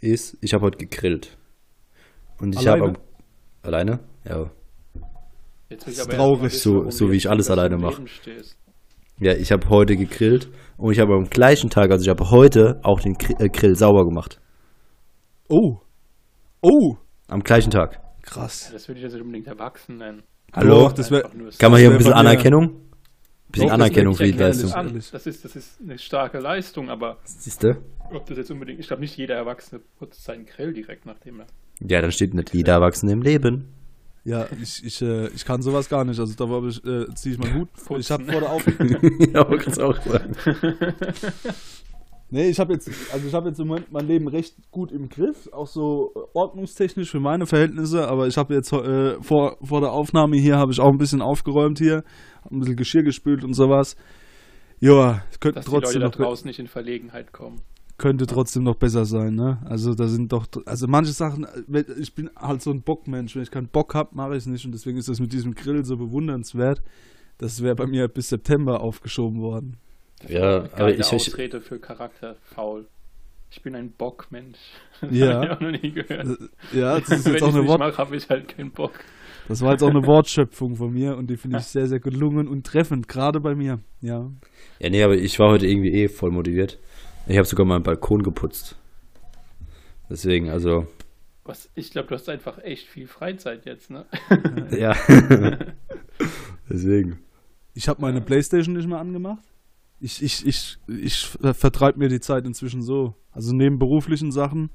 ist, 0.00 0.36
ich 0.42 0.52
habe 0.52 0.66
heute 0.66 0.76
gegrillt. 0.78 1.38
Und 2.38 2.54
ich 2.54 2.66
habe 2.66 2.82
am- 2.88 2.98
alleine? 3.62 4.00
Ja. 4.28 4.50
Jetzt 5.70 5.86
Das 5.86 5.96
ist 5.98 6.10
traurig, 6.10 6.42
wissen, 6.42 6.58
so- 6.84 6.90
so 6.90 7.10
wie 7.10 7.16
ich 7.16 7.30
alles 7.30 7.50
alleine 7.50 7.76
im 7.76 7.80
mach. 7.80 7.92
Leben 7.92 8.08
stehst. 8.08 8.58
Ja, 9.20 9.32
ich 9.32 9.52
habe 9.52 9.68
heute 9.70 9.96
gegrillt 9.96 10.50
und 10.76 10.92
ich 10.92 10.98
habe 10.98 11.14
am 11.14 11.30
gleichen 11.30 11.70
Tag, 11.70 11.90
also 11.90 12.02
ich 12.02 12.10
habe 12.10 12.30
heute 12.30 12.80
auch 12.82 13.00
den 13.00 13.16
äh, 13.38 13.48
Grill 13.48 13.74
sauber 13.74 14.04
gemacht. 14.04 14.38
Oh. 15.48 15.78
Oh. 16.60 16.96
Am 17.28 17.40
gleichen 17.42 17.70
Tag. 17.70 18.03
Krass. 18.24 18.70
Das 18.72 18.88
würde 18.88 18.98
ich 18.98 19.04
jetzt 19.04 19.12
nicht 19.12 19.22
unbedingt 19.22 19.46
erwachsen 19.46 19.98
nennen. 19.98 20.22
Hallo? 20.52 20.90
Das 20.90 21.10
wär, 21.10 21.22
Kann 21.58 21.70
man 21.70 21.80
hier 21.80 21.90
ein 21.90 21.98
bisschen 21.98 22.12
Anerkennung? 22.12 22.80
Bisschen 23.48 23.68
Doch, 23.68 23.74
Anerkennung 23.74 24.14
für 24.14 24.24
die 24.24 24.32
Leistung. 24.32 24.70
das. 24.94 25.10
Das 25.10 25.26
ist, 25.26 25.44
das 25.44 25.54
ist 25.54 25.80
eine 25.80 25.98
starke 25.98 26.38
Leistung, 26.38 26.90
aber 26.90 27.18
Siehste? 27.24 27.76
ob 28.12 28.26
das 28.26 28.38
jetzt 28.38 28.50
unbedingt, 28.50 28.80
ich 28.80 28.86
glaube 28.86 29.02
nicht 29.02 29.16
jeder 29.16 29.34
Erwachsene 29.36 29.80
putzt 29.98 30.24
seinen 30.24 30.46
Grill 30.46 30.72
direkt 30.72 31.06
nachdem 31.06 31.40
er. 31.40 31.46
Ja, 31.80 32.00
dann 32.00 32.12
steht 32.12 32.34
nicht 32.34 32.54
jeder 32.54 32.74
Erwachsene 32.74 33.12
im 33.12 33.22
Leben. 33.22 33.68
Ja, 34.24 34.46
ich, 34.60 34.82
ich, 34.84 35.02
äh, 35.02 35.28
ich 35.28 35.44
kann 35.44 35.60
sowas 35.60 35.88
gar 35.88 36.04
nicht. 36.04 36.18
Also 36.18 36.34
da 36.34 36.48
war 36.48 36.66
ich, 36.66 36.82
äh, 36.84 37.14
ziehe 37.14 37.34
ich 37.34 37.38
meinen 37.38 37.54
Hut. 37.60 37.72
Putzen. 37.74 38.00
Ich 38.00 38.10
habe 38.10 38.24
vor 38.24 38.40
der 38.40 38.50
Auf 38.50 38.66
ja, 39.32 39.40
aber 39.40 39.58
kannst 39.58 39.80
auch 39.80 40.00
sagen. 40.02 40.34
Nee, 42.30 42.48
ich 42.48 42.58
habe 42.58 42.72
jetzt, 42.72 42.90
also 43.12 43.26
ich 43.28 43.34
habe 43.34 43.48
jetzt 43.48 43.60
im 43.60 43.68
Moment 43.68 43.92
mein 43.92 44.06
Leben 44.08 44.26
recht 44.28 44.56
gut 44.70 44.90
im 44.90 45.08
Griff, 45.08 45.48
auch 45.52 45.66
so 45.66 46.12
äh, 46.16 46.20
ordnungstechnisch 46.34 47.10
für 47.10 47.20
meine 47.20 47.46
Verhältnisse, 47.46 48.08
aber 48.08 48.26
ich 48.26 48.36
habe 48.36 48.54
jetzt 48.54 48.72
äh, 48.72 49.20
vor, 49.22 49.56
vor 49.62 49.80
der 49.80 49.92
Aufnahme 49.92 50.36
hier 50.36 50.56
habe 50.56 50.72
ich 50.72 50.80
auch 50.80 50.90
ein 50.90 50.98
bisschen 50.98 51.22
aufgeräumt 51.22 51.78
hier, 51.78 52.02
ein 52.50 52.58
bisschen 52.58 52.76
Geschirr 52.76 53.02
gespült 53.02 53.44
und 53.44 53.54
sowas. 53.54 53.96
Ja, 54.80 55.22
könnte 55.38 55.60
Dass 55.60 55.66
die 55.66 55.70
Leute 55.70 55.84
trotzdem 55.84 56.02
noch, 56.02 56.10
draußen 56.12 56.48
nicht 56.48 56.58
in 56.58 56.66
Verlegenheit 56.66 57.32
kommen. 57.32 57.60
könnte 57.98 58.26
trotzdem 58.26 58.64
noch 58.64 58.74
besser 58.74 59.04
sein, 59.04 59.34
ne? 59.34 59.58
Also 59.66 59.94
da 59.94 60.08
sind 60.08 60.32
doch, 60.32 60.46
also 60.66 60.86
manche 60.88 61.12
Sachen, 61.12 61.44
äh, 61.44 61.84
ich 62.00 62.14
bin 62.14 62.30
halt 62.36 62.62
so 62.62 62.70
ein 62.72 62.82
Bockmensch, 62.82 63.36
wenn 63.36 63.42
ich 63.42 63.50
keinen 63.50 63.68
Bock 63.68 63.94
habe, 63.94 64.16
mache 64.16 64.32
ich 64.32 64.38
es 64.38 64.46
nicht 64.46 64.64
und 64.64 64.72
deswegen 64.72 64.98
ist 64.98 65.08
das 65.08 65.20
mit 65.20 65.32
diesem 65.32 65.54
Grill 65.54 65.84
so 65.84 65.96
bewundernswert. 65.96 66.82
Das 67.38 67.62
wäre 67.62 67.74
bei 67.76 67.86
mir 67.86 68.08
bis 68.08 68.28
September 68.30 68.80
aufgeschoben 68.80 69.40
worden. 69.40 69.76
Ja, 70.28 70.56
aber 70.58 70.68
geile 70.68 70.92
ich- 70.94 71.00
ich- 71.00 71.12
Ausrede 71.12 71.60
für 71.60 71.78
Charakter 71.78 72.36
faul. 72.54 72.86
Ich 73.50 73.62
bin 73.62 73.74
ein 73.76 73.90
Bockmensch. 73.92 74.58
Das 75.00 75.10
Ja. 75.12 75.34
habe 75.34 75.44
ich 75.46 75.50
auch 75.52 75.60
noch 75.60 75.70
nie 75.70 75.92
gehört. 75.92 76.38
Ja, 76.72 76.98
das 76.98 77.08
ist 77.10 77.26
jetzt 77.26 77.42
auch 77.42 77.48
eine 77.48 77.58
nicht 77.60 77.68
Wort, 77.68 77.78
mache, 77.80 77.98
habe 77.98 78.16
ich 78.16 78.28
halt 78.28 78.48
keinen 78.48 78.70
Bock. 78.70 78.92
Das 79.48 79.60
war 79.60 79.72
jetzt 79.72 79.82
auch 79.82 79.90
eine 79.90 80.06
Wortschöpfung 80.06 80.76
von 80.76 80.92
mir 80.92 81.16
und 81.16 81.28
die 81.28 81.36
finde 81.36 81.58
ich 81.58 81.64
sehr, 81.64 81.86
sehr 81.86 82.00
gelungen 82.00 82.48
und 82.48 82.66
treffend, 82.66 83.06
gerade 83.08 83.40
bei 83.40 83.54
mir. 83.54 83.80
Ja. 84.00 84.30
Ja, 84.78 84.90
nee, 84.90 85.02
aber 85.02 85.14
ich 85.16 85.38
war 85.38 85.50
heute 85.50 85.66
irgendwie 85.66 85.92
eh 85.92 86.08
voll 86.08 86.30
motiviert. 86.30 86.78
Ich 87.26 87.36
habe 87.36 87.46
sogar 87.46 87.66
meinen 87.66 87.82
Balkon 87.82 88.22
geputzt. 88.22 88.76
Deswegen, 90.08 90.48
also, 90.48 90.86
Was, 91.44 91.68
ich 91.74 91.90
glaube, 91.90 92.08
du 92.08 92.14
hast 92.14 92.28
einfach 92.28 92.58
echt 92.62 92.86
viel 92.88 93.06
Freizeit 93.06 93.66
jetzt, 93.66 93.90
ne? 93.90 94.06
ja. 94.76 94.94
Deswegen. 96.68 97.18
Ich 97.74 97.88
habe 97.88 98.00
meine 98.00 98.20
Playstation 98.20 98.74
nicht 98.76 98.88
mehr 98.88 98.98
angemacht. 98.98 99.42
Ich, 100.00 100.22
ich, 100.22 100.46
ich, 100.46 100.78
ich 100.88 101.26
vertreibe 101.52 101.98
mir 101.98 102.08
die 102.08 102.20
Zeit 102.20 102.44
inzwischen 102.46 102.82
so. 102.82 103.14
Also 103.32 103.54
neben 103.54 103.78
beruflichen 103.78 104.32
Sachen 104.32 104.70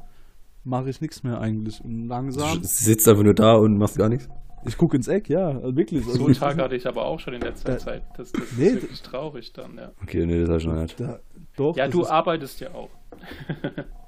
mache 0.64 0.90
ich 0.90 1.02
nichts 1.02 1.24
mehr 1.24 1.40
eigentlich. 1.40 1.82
Und 1.84 2.08
langsam. 2.08 2.62
Du 2.62 2.68
sitzt 2.68 3.08
einfach 3.08 3.24
nur 3.24 3.34
da 3.36 3.54
und 3.54 3.78
machst 3.78 3.98
gar 3.98 4.10
nichts. 4.10 4.28
Ich 4.66 4.76
gucke 4.78 4.98
ins 4.98 5.08
Eck, 5.08 5.30
ja, 5.30 5.48
also 5.50 5.76
wirklich. 5.78 6.04
So 6.04 6.12
Also 6.12 6.24
einen 6.24 6.32
ich- 6.34 6.40
Tag 6.40 6.58
hatte 6.58 6.76
ich 6.76 6.86
aber 6.86 7.06
auch 7.06 7.20
schon 7.20 7.34
in 7.34 7.42
letzter 7.42 7.74
Da- 7.74 7.78
Zeit. 7.78 8.04
Das, 8.18 8.32
das 8.34 8.42
Nee, 8.58 8.66
ist 8.68 8.82
wirklich 8.82 9.02
traurig 9.02 9.54
dann, 9.54 9.78
ja. 9.78 9.92
Okay, 10.04 10.26
nee, 10.26 10.40
das 10.42 10.50
habe 10.50 10.58
ich 10.60 10.66
noch 10.68 10.82
nicht. 10.82 11.00
da, 11.00 11.20
doch, 11.56 11.78
Ja, 11.78 11.88
du 11.88 12.02
ist, 12.02 12.10
arbeitest 12.10 12.60
ja 12.60 12.74
auch. 12.74 12.90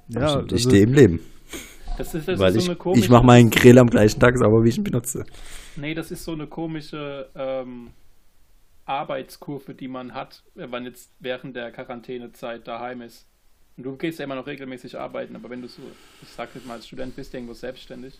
ja, 0.08 0.28
Stimmt, 0.28 0.52
ich 0.52 0.58
also- 0.58 0.68
stehe 0.70 0.82
im 0.84 0.92
Leben. 0.92 1.20
Das 1.98 2.14
ist, 2.14 2.26
das 2.28 2.38
weil 2.38 2.48
ist 2.48 2.54
so 2.54 2.60
ich, 2.60 2.68
eine 2.68 2.76
komische. 2.76 3.04
ich 3.04 3.10
mache 3.10 3.24
meinen 3.24 3.50
Grill 3.50 3.78
am 3.78 3.86
gleichen 3.88 4.18
Tag 4.18 4.36
sauber, 4.38 4.62
wie 4.64 4.68
ich 4.70 4.78
ihn 4.78 4.84
benutze. 4.84 5.24
Nee, 5.76 5.94
das 5.94 6.10
ist 6.10 6.24
so 6.24 6.32
eine 6.32 6.46
komische 6.46 7.28
ähm, 7.34 7.88
Arbeitskurve, 8.92 9.74
die 9.74 9.88
man 9.88 10.14
hat, 10.14 10.42
wenn 10.54 10.70
man 10.70 10.84
jetzt 10.84 11.12
während 11.18 11.56
der 11.56 11.72
Quarantänezeit 11.72 12.66
daheim 12.68 13.02
ist. 13.02 13.26
Und 13.76 13.84
du 13.84 13.96
gehst 13.96 14.18
ja 14.18 14.24
immer 14.24 14.34
noch 14.34 14.46
regelmäßig 14.46 14.98
arbeiten, 14.98 15.34
aber 15.34 15.48
wenn 15.50 15.62
du 15.62 15.68
so, 15.68 15.82
ich 16.20 16.28
sag 16.28 16.54
jetzt 16.54 16.66
mal 16.66 16.74
als 16.74 16.86
Student 16.86 17.16
bist, 17.16 17.32
irgendwo 17.32 17.54
selbstständig. 17.54 18.18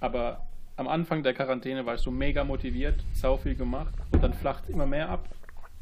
Aber 0.00 0.46
am 0.76 0.88
Anfang 0.88 1.22
der 1.22 1.34
Quarantäne 1.34 1.84
war 1.84 1.96
ich 1.96 2.00
so 2.00 2.10
mega 2.10 2.44
motiviert, 2.44 3.00
sau 3.12 3.36
viel 3.36 3.54
gemacht 3.54 3.92
und 4.12 4.22
dann 4.22 4.34
flacht 4.34 4.68
immer 4.68 4.86
mehr 4.86 5.08
ab. 5.08 5.28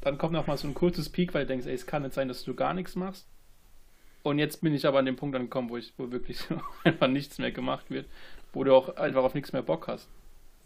Dann 0.01 0.17
kommt 0.17 0.33
noch 0.33 0.47
mal 0.47 0.57
so 0.57 0.67
ein 0.67 0.75
kurzes 0.75 1.11
Peak, 1.11 1.35
weil 1.35 1.43
du 1.43 1.49
denkst, 1.49 1.67
ey, 1.67 1.75
es 1.75 1.87
kann 1.87 2.03
nicht 2.03 2.15
sein, 2.15 2.29
dass 2.29 2.43
du 2.43 2.55
gar 2.55 2.73
nichts 2.73 2.97
machst. 2.97 3.29
Und 4.23 4.39
jetzt 4.39 4.63
bin 4.63 4.75
ich 4.75 4.87
aber 4.87 4.99
an 4.99 5.07
dem 5.07 5.17
Punkt 5.17 5.37
angekommen, 5.37 5.71
wo 5.71 5.77
ich, 5.77 5.93
wo 5.99 6.11
wirklich 6.11 6.39
einfach 6.85 7.09
nichts 7.09 7.39
mehr 7.39 7.53
gemacht 7.53 7.91
wird, 7.91 8.07
wo 8.53 8.65
du 8.65 8.75
auch 8.75 8.97
einfach 8.97 9.23
auf 9.23 9.35
nichts 9.35 9.53
mehr 9.53 9.63
Bock 9.63 9.89
hast. 9.89 10.09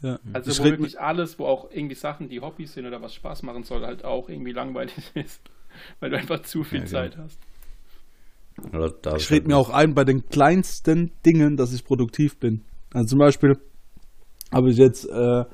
Ja. 0.02 0.18
Also 0.32 0.50
ich 0.50 0.60
wo 0.60 0.64
wirklich 0.64 1.00
alles, 1.00 1.38
wo 1.38 1.46
auch 1.46 1.70
irgendwie 1.70 1.94
Sachen, 1.94 2.28
die 2.28 2.40
Hobbys 2.40 2.74
sind 2.74 2.86
oder 2.86 3.00
was 3.00 3.14
Spaß 3.14 3.42
machen 3.42 3.64
soll, 3.64 3.84
halt 3.86 4.04
auch 4.04 4.28
irgendwie 4.28 4.52
langweilig 4.52 4.94
ist, 5.14 5.40
weil 6.00 6.10
du 6.10 6.18
einfach 6.18 6.42
zu 6.42 6.62
viel 6.62 6.80
Ja, 6.80 6.84
genau. 6.84 6.90
Zeit 6.90 7.16
hast. 7.18 7.38
Oder 8.72 8.90
da 8.90 9.16
Ich 9.16 9.30
rede 9.30 9.48
mir 9.48 9.56
auch 9.56 9.70
ein 9.70 9.94
bei 9.94 10.04
den 10.04 10.28
kleinsten 10.28 11.10
Dingen, 11.26 11.56
dass 11.56 11.72
ich 11.72 11.84
produktiv 11.84 12.38
bin. 12.38 12.62
Also 12.92 13.08
zum 13.08 13.18
Beispiel 13.18 13.58
habe 14.52 14.70
ich 14.70 14.76
jetzt, 14.76 15.08
äh, 15.08 15.44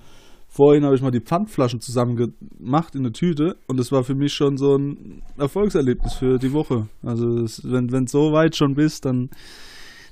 vorhin 0.48 0.84
habe 0.84 0.94
ich 0.94 1.00
mal 1.00 1.10
die 1.10 1.20
Pfandflaschen 1.20 1.80
zusammen 1.80 2.16
gemacht 2.16 2.94
in 2.94 3.00
eine 3.00 3.12
Tüte 3.12 3.56
und 3.66 3.78
das 3.78 3.92
war 3.92 4.04
für 4.04 4.14
mich 4.14 4.34
schon 4.34 4.58
so 4.58 4.76
ein 4.76 5.22
Erfolgserlebnis 5.38 6.14
für 6.14 6.38
die 6.38 6.52
Woche. 6.52 6.88
Also 7.02 7.38
es, 7.42 7.62
wenn 7.64 7.86
du 7.88 8.06
so 8.06 8.32
weit 8.32 8.56
schon 8.56 8.74
bist, 8.74 9.04
dann, 9.04 9.30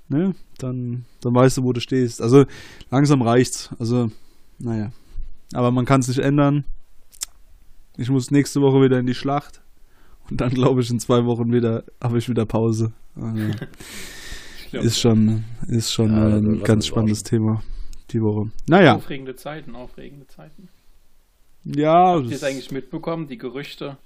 ne, 0.08 0.34
dann, 0.58 1.04
dann 1.20 1.34
weißt 1.34 1.58
du, 1.58 1.62
wo 1.64 1.72
du 1.72 1.80
stehst. 1.80 2.20
Also 2.22 2.44
langsam 2.90 3.22
reicht's. 3.22 3.70
Also, 3.78 4.10
naja. 4.58 4.92
Aber 5.54 5.70
man 5.70 5.84
kann 5.86 6.00
es 6.00 6.08
nicht 6.08 6.18
ändern. 6.18 6.64
Ich 7.96 8.10
muss 8.10 8.30
nächste 8.30 8.60
Woche 8.60 8.82
wieder 8.82 8.98
in 8.98 9.06
die 9.06 9.14
Schlacht. 9.14 9.60
Und 10.30 10.40
dann 10.40 10.50
glaube 10.50 10.82
ich 10.82 10.90
in 10.90 11.00
zwei 11.00 11.24
Wochen 11.24 11.52
wieder 11.52 11.84
habe 12.02 12.18
ich 12.18 12.28
wieder 12.28 12.44
Pause. 12.46 12.92
Also, 13.16 13.36
glaub, 14.70 14.84
ist 14.84 15.00
schon, 15.00 15.44
ist 15.68 15.92
schon 15.92 16.10
Ja, 16.14 16.26
ein 16.26 16.44
lassen 16.44 16.64
ganz 16.64 16.86
spannendes 16.86 17.22
Thema 17.22 17.62
die 18.10 18.22
Woche. 18.22 18.50
Naja, 18.68 18.94
Aufregende 18.96 19.36
Zeiten, 19.36 19.74
aufregende 19.74 20.26
Zeiten. 20.26 20.68
ja, 21.64 22.14
Habt 22.16 22.26
ihr 22.26 22.36
es 22.36 22.44
eigentlich 22.44 22.70
mitbekommen, 22.70 23.26
die 23.28 23.38
Gerüchte, 23.38 23.96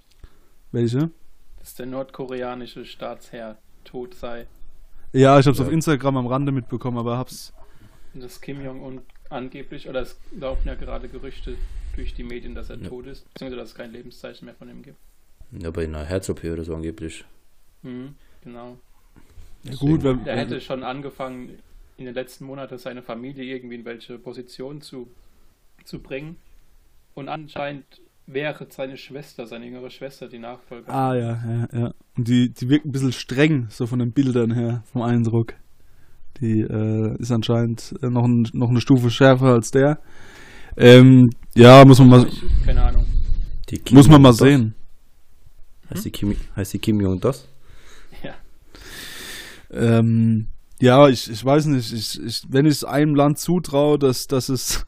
welche? 0.72 1.10
dass 1.60 1.74
der 1.76 1.86
nordkoreanische 1.86 2.84
Staatsherr 2.84 3.58
tot 3.84 4.14
sei. 4.14 4.46
Ja, 5.12 5.38
ich 5.38 5.46
habe 5.46 5.52
es 5.52 5.58
Ja. 5.58 5.64
auf 5.66 5.70
Instagram 5.72 6.16
am 6.16 6.26
Rande 6.26 6.52
mitbekommen, 6.52 6.98
aber 6.98 7.18
hab's. 7.18 7.52
Und 8.14 8.22
dass 8.22 8.40
Kim 8.40 8.62
Jong-un 8.64 9.02
angeblich, 9.30 9.88
oder 9.88 10.00
es 10.02 10.18
laufen 10.38 10.68
ja 10.68 10.74
gerade 10.74 11.08
Gerüchte 11.08 11.56
durch 11.96 12.14
die 12.14 12.22
Medien, 12.24 12.54
dass 12.54 12.70
er 12.70 12.76
Ja. 12.78 12.88
tot 12.88 13.06
ist, 13.06 13.26
beziehungsweise 13.32 13.60
dass 13.60 13.68
es 13.70 13.74
kein 13.74 13.92
Lebenszeichen 13.92 14.44
mehr 14.46 14.54
von 14.54 14.68
ihm 14.68 14.82
gibt. 14.82 14.96
Ja, 15.52 15.70
bei 15.70 15.84
einer 15.84 16.04
Herz-OP 16.04 16.44
oder 16.50 16.64
so 16.64 16.74
angeblich. 16.74 17.24
Mhm, 17.82 18.14
genau. 18.42 18.78
Ja, 19.64 19.74
gut, 19.76 20.02
wenn, 20.02 20.24
Der 20.24 20.36
hätte 20.36 20.60
schon 20.60 20.82
angefangen, 20.82 21.58
in 21.98 22.06
den 22.06 22.14
letzten 22.14 22.46
Monaten 22.46 22.78
seine 22.78 23.02
Familie 23.02 23.44
irgendwie 23.44 23.76
in 23.76 23.84
welche 23.84 24.18
Position 24.18 24.80
zu, 24.80 25.08
zu 25.84 26.00
bringen. 26.00 26.36
Und 27.14 27.28
anscheinend 27.28 27.84
wäre 28.26 28.66
seine 28.70 28.96
Schwester, 28.96 29.46
seine 29.46 29.66
jüngere 29.66 29.90
Schwester, 29.90 30.26
die 30.28 30.38
Nachfolgerin. 30.38 30.94
Ah 30.94 31.14
ja, 31.14 31.44
ja, 31.46 31.68
ja. 31.80 31.94
Und 32.16 32.28
die, 32.28 32.50
die 32.50 32.68
wirkt 32.68 32.84
ein 32.84 32.92
bisschen 32.92 33.12
streng, 33.12 33.66
so 33.70 33.86
von 33.86 33.98
den 33.98 34.12
Bildern 34.12 34.52
her, 34.52 34.82
vom 34.92 35.02
Eindruck. 35.02 35.54
Die 36.40 36.60
äh, 36.60 37.16
ist 37.18 37.30
anscheinend 37.30 37.94
äh, 38.02 38.08
noch, 38.08 38.24
ein, 38.24 38.48
noch 38.52 38.68
eine 38.68 38.80
Stufe 38.80 39.10
schärfer 39.10 39.52
als 39.52 39.70
der. 39.70 39.98
Ähm, 40.76 41.30
ja, 41.54 41.84
muss 41.84 41.98
man 41.98 42.08
mal, 42.08 42.26
keine 42.64 42.82
Ahnung. 42.82 43.06
Die 43.68 43.78
Kim 43.78 43.96
muss 43.96 44.08
man 44.08 44.20
mal 44.20 44.32
sehen. 44.32 44.74
Heißt 45.90 46.04
die 46.04 46.10
Kim, 46.10 46.36
heißt 46.56 46.72
die 46.72 46.78
Kim 46.78 47.00
Jong-dos? 47.00 47.48
Ja. 48.22 48.34
Ähm, 49.70 50.48
ja, 50.80 51.08
ich, 51.08 51.30
ich 51.30 51.44
weiß 51.44 51.66
nicht, 51.66 51.92
ich, 51.92 52.22
ich, 52.22 52.42
wenn 52.48 52.66
ich 52.66 52.72
es 52.72 52.84
einem 52.84 53.14
Land 53.14 53.38
zutraue, 53.38 53.98
dass, 53.98 54.26
dass, 54.26 54.48
es, 54.48 54.86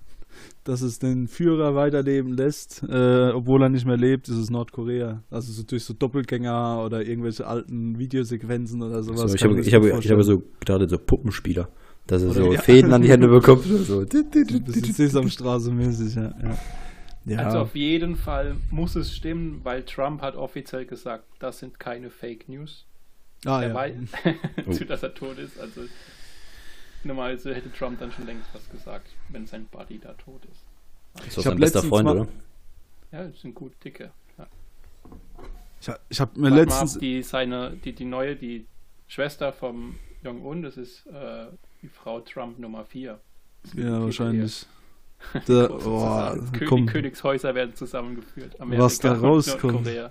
dass 0.65 0.81
es 0.81 0.99
den 0.99 1.29
Führer 1.29 1.75
weiterleben 1.75 2.33
lässt, 2.33 2.83
äh, 2.89 3.31
obwohl 3.31 3.63
er 3.63 3.69
nicht 3.69 3.87
mehr 3.87 3.99
lebt, 3.99 4.29
ist 4.29 4.37
es 4.37 4.51
Nordkorea. 4.51 5.23
Also 5.31 5.53
so 5.53 5.63
durch 5.63 5.85
so 5.85 5.93
Doppelgänger 5.93 6.83
oder 6.85 7.05
irgendwelche 7.07 7.47
alten 7.47 7.99
Videosequenzen 7.99 8.83
oder 8.83 9.03
sowas. 9.03 9.31
So, 9.31 9.37
ich 9.37 9.45
habe 9.45 9.61
ich 9.61 9.75
habe, 9.75 9.91
gut 9.91 10.05
ich 10.05 10.09
vorstellen. 10.09 10.23
so 10.23 10.43
gedacht, 10.61 10.91
so 10.91 10.99
Puppenspieler. 10.99 11.69
Dass 12.07 12.23
er 12.23 12.31
Oder 12.31 12.41
so 12.41 12.53
ja. 12.53 12.61
Fäden 12.61 12.93
an 12.93 13.03
die 13.03 13.11
Hände 13.11 13.29
bekommt. 13.29 13.67
oder 13.67 13.79
So. 13.79 14.05
Das 14.05 14.77
ist 14.77 14.97
Sesamstraße 14.97 15.71
mäßig, 15.71 16.15
ja. 16.15 16.35
ja. 16.43 16.59
ja. 17.25 17.39
Also 17.39 17.61
auf 17.61 17.75
jeden 17.75 18.17
Fall 18.17 18.57
muss 18.71 18.95
es 18.95 19.15
stimmen, 19.15 19.61
weil 19.65 19.85
Trump 19.85 20.21
hat 20.21 20.37
offiziell 20.37 20.85
gesagt, 20.85 21.25
das 21.39 21.59
sind 21.61 21.81
keine 21.81 22.11
Fake 22.11 22.49
News. 22.49 22.87
ah, 23.47 23.63
er 23.63 23.69
ja. 23.69 23.75
weiß, 23.75 23.95
Oh. 24.67 24.85
dass 24.85 25.03
er 25.03 25.15
tot 25.15 25.39
ist. 25.39 25.59
Also 25.59 25.83
normalerweise 27.05 27.55
hätte 27.55 27.73
Trump 27.73 27.99
dann 28.01 28.13
schon 28.13 28.27
längst 28.27 28.49
was 28.53 28.69
gesagt, 28.71 29.09
wenn 29.29 29.47
sein 29.47 29.67
Buddy 29.67 29.99
da 29.99 30.13
tot 30.15 30.45
ist. 30.51 30.63
Das 31.15 31.37
ist 31.39 31.43
sein 31.45 31.59
bester 31.59 31.83
Freund, 31.83 32.05
mal- 32.05 32.19
oder? 32.21 32.29
Ja, 33.13 33.25
das 33.29 33.41
sind 33.41 33.55
gut 33.55 33.73
dicke. 33.85 34.11
Ja. 34.39 34.47
Ich, 35.81 35.89
hab- 35.89 36.01
ich 36.09 36.21
habe 36.21 36.39
mir 36.41 36.51
Warte 36.51 36.65
letztens. 36.65 36.95
ab, 36.97 37.01
die, 37.01 37.23
seine, 37.23 37.71
die, 37.85 37.93
die 37.93 38.05
neue, 38.05 38.37
die 38.37 38.67
Schwester 39.07 39.53
vom 39.53 39.97
Jong-un, 40.23 40.63
das 40.63 40.77
ist 40.77 41.07
äh, 41.07 41.47
die 41.83 41.89
Frau 41.89 42.21
Trump 42.21 42.59
Nummer 42.59 42.85
4. 42.85 43.21
Ja, 43.77 44.03
wahrscheinlich. 44.03 44.67
Da, 45.47 45.71
oh, 45.71 46.37
Kö 46.53 46.65
komm. 46.67 46.87
Die 46.87 46.93
Königshäuser 46.93 47.55
werden 47.55 47.75
zusammengeführt. 47.75 48.57
Was 48.59 48.99
da 48.99 49.13
rauskommt. 49.15 49.75
Nordkorea. 49.75 50.11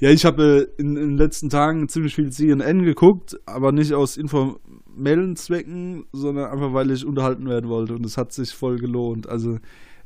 Ja, 0.00 0.10
ich 0.10 0.24
habe 0.24 0.68
äh, 0.76 0.80
in, 0.80 0.96
in 0.96 1.08
den 1.10 1.16
letzten 1.16 1.50
Tagen 1.50 1.88
ziemlich 1.88 2.14
viel 2.14 2.30
CNN 2.30 2.82
geguckt, 2.84 3.36
aber 3.46 3.72
nicht 3.72 3.92
aus 3.92 4.16
informellen 4.16 5.36
Zwecken, 5.36 6.06
sondern 6.12 6.50
einfach, 6.50 6.72
weil 6.72 6.90
ich 6.90 7.04
unterhalten 7.04 7.48
werden 7.48 7.68
wollte. 7.70 7.94
Und 7.94 8.04
es 8.06 8.16
hat 8.16 8.32
sich 8.32 8.50
voll 8.52 8.78
gelohnt. 8.78 9.28
Also, 9.28 9.58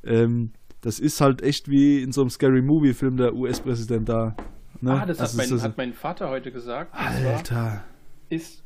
ähm, 0.04 0.52
das 0.80 1.00
ist 1.00 1.20
halt 1.20 1.42
echt 1.42 1.68
wie 1.68 2.02
in 2.02 2.12
so 2.12 2.20
einem 2.20 2.30
Scary 2.30 2.62
Movie-Film 2.62 3.16
der 3.16 3.34
US-Präsident 3.34 4.08
da. 4.08 4.36
Ne? 4.80 4.92
Ah, 4.92 5.06
das 5.06 5.18
hat 5.18 5.24
Also 5.26 5.36
mein, 5.38 5.46
es 5.46 5.52
ist- 5.52 5.62
hat 5.62 5.76
mein 5.76 5.92
Vater 5.92 6.28
heute 6.30 6.52
gesagt. 6.52 6.94
Alter. 6.94 7.84
ist, 8.28 8.62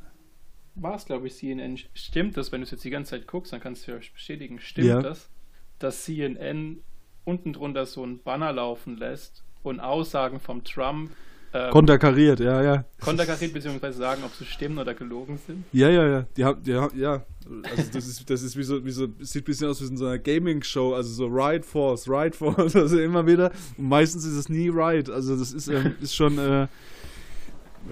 war 0.74 0.96
es 0.96 1.06
glaube 1.06 1.26
ich 1.26 1.34
CNN, 1.36 1.78
stimmt 1.94 2.36
das, 2.36 2.52
wenn 2.52 2.60
du 2.60 2.64
es 2.64 2.70
jetzt 2.70 2.84
die 2.84 2.90
ganze 2.90 3.10
Zeit 3.12 3.26
guckst, 3.26 3.52
dann 3.52 3.60
kannst 3.60 3.86
du 3.86 3.92
ja 3.92 3.98
bestätigen, 3.98 4.58
stimmt 4.58 4.88
Ja. 4.88 5.00
das, 5.00 5.30
dass 5.78 6.04
CNN 6.04 6.80
unten 7.24 7.52
drunter 7.54 7.86
so 7.86 8.04
ein 8.04 8.18
Banner 8.22 8.52
laufen 8.52 8.96
lässt 8.96 9.44
und 9.62 9.80
Aussagen 9.80 10.40
vom 10.40 10.62
Trump 10.64 11.10
ähm, 11.54 11.70
Konterkariert, 11.70 12.40
ja, 12.40 12.62
ja. 12.62 12.84
konterkariert 12.98 13.52
beziehungsweise 13.52 13.98
sagen, 13.98 14.22
ob 14.24 14.32
sie 14.34 14.46
stimmen 14.46 14.78
oder 14.78 14.94
gelogen 14.94 15.38
sind. 15.46 15.64
Ja, 15.72 15.90
ja, 15.90 16.06
ja. 16.08 16.26
Die 16.34 16.44
haben, 16.46 16.62
die 16.62 16.74
haben, 16.74 16.98
ja. 16.98 17.24
Also 17.70 17.90
das 17.92 18.06
ist, 18.06 18.30
das 18.30 18.42
ist 18.42 18.56
wie 18.56 18.62
so, 18.62 18.82
wie 18.86 18.90
so, 18.90 19.08
sieht 19.20 19.42
ein 19.42 19.44
bisschen 19.44 19.68
aus 19.68 19.82
wie 19.82 19.86
in 19.88 19.98
so 19.98 20.06
einer 20.06 20.18
Gaming-Show, 20.18 20.94
also 20.94 21.12
so 21.12 21.26
Ride 21.26 21.62
Force, 21.62 22.08
Ride 22.08 22.34
Force, 22.34 22.74
also 22.76 22.98
immer 22.98 23.26
wieder. 23.26 23.50
Und 23.76 23.86
meistens 23.88 24.24
ist 24.24 24.32
es 24.36 24.48
nie 24.48 24.70
Ride. 24.70 25.12
Also 25.12 25.36
das 25.36 25.52
ist, 25.52 25.68
ähm, 25.68 25.94
ist 26.00 26.14
schon, 26.14 26.38
äh, 26.38 26.68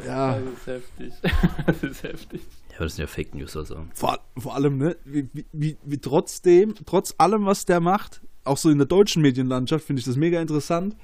ja, 0.07 0.39
Das 0.39 0.43
ist 0.55 0.67
heftig. 0.67 1.13
das 1.67 1.83
ist 1.83 2.03
heftig. 2.03 2.41
Ja, 2.71 2.77
aber 2.77 2.85
das 2.87 2.97
sind 2.97 3.03
ja 3.03 3.07
Fake 3.09 3.35
News, 3.35 3.57
also. 3.57 3.85
vor, 3.93 4.21
vor 4.39 4.55
allem, 4.55 4.79
ne, 4.79 4.97
wie, 5.05 5.29
wie- 5.35 5.45
wie, 5.53 5.77
wie 5.85 5.99
trotzdem, 5.99 6.75
trotz 6.87 7.15
allem, 7.19 7.45
was 7.45 7.67
der 7.67 7.81
macht, 7.81 8.23
auch 8.45 8.57
so 8.57 8.71
in 8.71 8.79
der 8.79 8.87
deutschen 8.87 9.21
Medienlandschaft, 9.21 9.85
finde 9.85 10.01
ich 10.01 10.07
das 10.07 10.17
mega 10.17 10.41
interessant. 10.41 10.97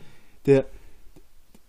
Der, 0.46 0.64